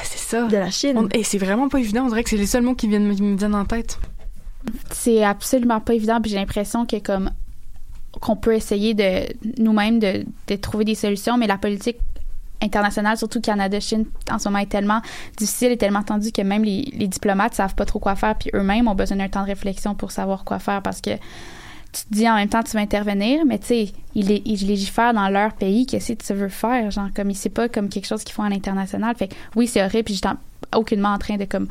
C'est 0.04 0.18
ça. 0.18 0.44
De 0.48 0.58
la 0.58 0.70
Chine. 0.72 0.98
On- 0.98 1.08
et 1.10 1.24
c'est 1.24 1.38
vraiment 1.38 1.70
pas 1.70 1.80
évident. 1.80 2.06
On 2.06 2.10
dirait 2.10 2.24
que 2.24 2.30
c'est 2.30 2.38
les 2.38 2.48
seuls 2.48 2.64
mots 2.64 2.76
qui 2.76 2.88
viennent, 2.88 3.16
qui 3.16 3.22
me 3.22 3.38
viennent 3.38 3.56
en 3.56 3.66
tête. 3.66 4.00
c'est 4.92 5.24
absolument 5.24 5.80
pas 5.80 5.94
évident 5.94 6.20
puis 6.22 6.32
j'ai 6.32 6.38
l'impression 6.38 6.86
que 6.86 6.98
comme 6.98 7.30
qu'on 8.20 8.36
peut 8.36 8.54
essayer 8.56 8.94
de 8.94 9.28
nous-mêmes 9.62 10.00
de, 10.00 10.26
de 10.48 10.56
trouver 10.56 10.84
des 10.86 10.96
solutions 10.96 11.38
mais 11.38 11.48
la 11.48 11.58
politique 11.58 11.98
internationale 12.62 13.16
surtout 13.18 13.40
Canada 13.40 13.80
Chine 13.80 14.06
en 14.32 14.40
ce 14.40 14.50
moment 14.50 14.60
est 14.60 14.66
tellement 14.70 15.02
difficile 15.38 15.72
et 15.72 15.78
tellement 15.78 16.02
tendue 16.04 16.32
que 16.32 16.42
même 16.42 16.64
les, 16.64 16.82
les 16.94 17.08
diplomates 17.08 17.54
savent 17.54 17.76
pas 17.76 17.86
trop 17.86 18.00
quoi 18.00 18.16
faire 18.16 18.36
puis 18.36 18.50
eux-mêmes 18.56 18.88
ont 18.88 18.96
besoin 18.96 19.18
d'un 19.18 19.30
temps 19.30 19.42
de 19.44 19.48
réflexion 19.48 19.94
pour 19.96 20.12
savoir 20.12 20.44
quoi 20.44 20.58
faire 20.60 20.82
parce 20.82 21.00
que 21.00 21.12
tu 22.04 22.16
dis 22.16 22.30
en 22.30 22.36
même 22.36 22.50
temps 22.50 22.64
tu 22.64 22.72
vas 22.72 22.80
intervenir 22.82 23.46
mais 23.46 23.60
tu 23.60 23.68
sais 23.68 23.94
ils, 24.16 24.30
ils 24.46 24.68
légifèrent 24.68 25.14
dans 25.14 25.30
leur 25.30 25.54
pays 25.54 25.86
qu'est-ce 25.86 26.14
que 26.14 26.24
tu 26.24 26.34
veux 26.34 26.50
faire? 26.50 26.92
Genre 26.92 27.10
comme 27.16 27.34
c'est 27.34 27.50
pas 27.50 27.70
comme 27.70 27.90
quelque 27.90 28.08
chose 28.08 28.24
qu'ils 28.24 28.34
font 28.34 28.44
à 28.44 28.50
l'international. 28.50 29.16
Fait 29.16 29.30
oui 29.56 29.68
c'est 29.68 29.84
horrible 29.84 30.04
puis 30.04 30.16
je 30.16 30.20
suis 30.20 30.38
aucunement 30.76 31.10
en 31.10 31.18
train 31.18 31.38
de 31.38 31.46
comme 31.46 31.68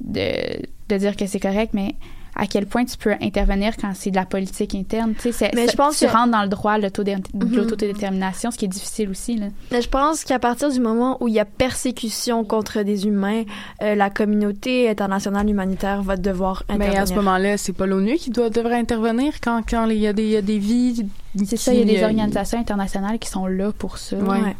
de 0.00 0.96
dire 0.96 1.16
que 1.16 1.26
c'est 1.26 1.40
correct 1.40 1.70
mais 1.74 1.94
à 2.42 2.46
quel 2.46 2.66
point 2.66 2.84
tu 2.86 2.96
peux 2.96 3.14
intervenir 3.20 3.76
quand 3.76 3.92
c'est 3.94 4.10
de 4.10 4.16
la 4.16 4.24
politique 4.24 4.74
interne 4.74 5.12
tu 5.20 5.30
sais 5.32 5.50
Mais 5.54 5.68
je 5.68 5.76
pense 5.76 5.98
tu 5.98 6.06
que- 6.06 6.10
rentres 6.10 6.30
dans 6.32 6.42
le 6.42 6.48
droit 6.48 6.78
de 6.78 6.86
Mhm. 6.86 7.54
l'autodétermination 7.56 8.50
ce 8.50 8.56
qui 8.58 8.64
est 8.64 8.68
difficile 8.68 9.10
aussi 9.10 9.36
là. 9.36 9.46
Mais 9.70 9.82
je 9.82 9.88
pense 9.88 10.24
qu'à 10.24 10.38
partir 10.38 10.70
du 10.70 10.80
moment 10.80 11.18
où 11.22 11.28
il 11.28 11.34
y 11.34 11.38
a 11.40 11.44
persécution 11.44 12.44
contre 12.44 12.82
des 12.82 13.06
humains, 13.06 13.44
euh, 13.82 13.94
la 13.94 14.10
communauté 14.10 14.88
internationale 14.88 15.48
humanitaire 15.48 16.02
va 16.02 16.16
devoir 16.16 16.62
intervenir. 16.68 16.92
Mais 16.94 16.98
à 16.98 17.06
ce 17.06 17.14
moment-là, 17.14 17.56
c'est 17.58 17.72
pas 17.72 17.86
l'ONU 17.86 18.16
qui 18.16 18.30
doit, 18.30 18.50
devrait 18.50 18.78
intervenir 18.78 19.34
quand 19.42 19.62
quand 19.68 19.86
il 19.86 19.98
y, 19.98 20.06
a 20.06 20.12
des- 20.12 20.22
il 20.24 20.30
y 20.30 20.36
a 20.36 20.42
des 20.42 20.58
vies. 20.58 21.06
c'est 21.44 21.56
ça 21.56 21.72
il 21.74 21.80
y 21.80 21.82
a 21.82 21.84
des 21.84 22.02
euh, 22.02 22.06
organisations 22.06 22.58
internationales 22.58 23.18
qui 23.18 23.28
sont 23.28 23.46
là 23.46 23.70
pour 23.76 23.98
ça 23.98 24.16
Ouais. 24.16 24.56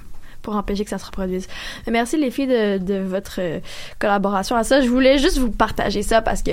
Empêcher 0.57 0.84
que 0.84 0.90
ça 0.90 0.98
se 0.98 1.07
reproduise. 1.07 1.46
Merci 1.90 2.16
les 2.16 2.30
filles 2.30 2.46
de, 2.46 2.78
de 2.78 2.98
votre 2.98 3.36
euh, 3.38 3.59
collaboration 3.98 4.57
à 4.57 4.64
ça. 4.64 4.80
Je 4.80 4.88
voulais 4.88 5.18
juste 5.18 5.38
vous 5.38 5.51
partager 5.51 6.03
ça 6.03 6.22
parce 6.22 6.42
que 6.42 6.53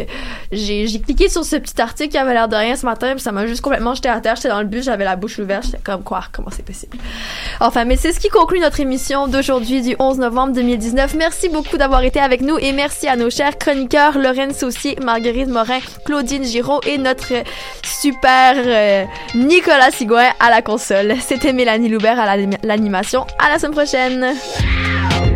j'ai 0.51 0.85
cliqué 1.01 1.29
sur 1.29 1.43
ce 1.43 1.55
petit 1.55 1.79
article 1.81 2.09
qui 2.09 2.17
avait 2.17 2.33
l'air 2.33 2.47
de 2.47 2.55
rien 2.55 2.75
ce 2.75 2.85
matin 2.85 3.11
puis 3.13 3.21
ça 3.21 3.31
m'a 3.31 3.45
juste 3.47 3.61
complètement 3.61 3.93
jeté 3.95 4.09
à 4.09 4.19
terre. 4.21 4.35
J'étais 4.35 4.49
dans 4.49 4.59
le 4.61 4.65
bus, 4.67 4.85
j'avais 4.85 5.03
la 5.05 5.15
bouche 5.15 5.39
ouverte, 5.39 5.65
j'étais 5.65 5.77
comme 5.83 6.03
quoi, 6.03 6.23
comment 6.31 6.49
c'est 6.51 6.65
possible? 6.65 6.97
Enfin, 7.59 7.85
mais 7.85 7.95
c'est 7.95 8.11
ce 8.13 8.19
qui 8.19 8.29
conclut 8.29 8.59
notre 8.59 8.79
émission 8.79 9.27
d'aujourd'hui 9.27 9.81
du 9.81 9.95
11 9.99 10.17
novembre 10.19 10.53
2019. 10.53 11.15
Merci 11.15 11.49
beaucoup 11.49 11.77
d'avoir 11.77 12.03
été 12.03 12.19
avec 12.19 12.41
nous 12.41 12.57
et 12.59 12.71
merci 12.71 13.07
à 13.07 13.15
nos 13.15 13.29
chers 13.29 13.57
chroniqueurs 13.57 14.17
Lorraine 14.17 14.53
Saucier, 14.53 14.97
Marguerite 15.03 15.47
Morin, 15.49 15.79
Claudine 16.05 16.43
Giraud 16.43 16.81
et 16.85 16.97
notre 16.97 17.33
super 17.83 18.55
euh, 18.57 19.05
Nicolas 19.35 19.91
Sigouin 19.91 20.29
à 20.39 20.49
la 20.49 20.61
console. 20.61 21.15
C'était 21.21 21.53
Mélanie 21.53 21.89
Loubert 21.89 22.19
à 22.19 22.25
l'anima- 22.25 22.57
l'animation. 22.63 23.25
À 23.39 23.49
la 23.49 23.59
semaine 23.59 23.73
prochaine. 23.87 25.26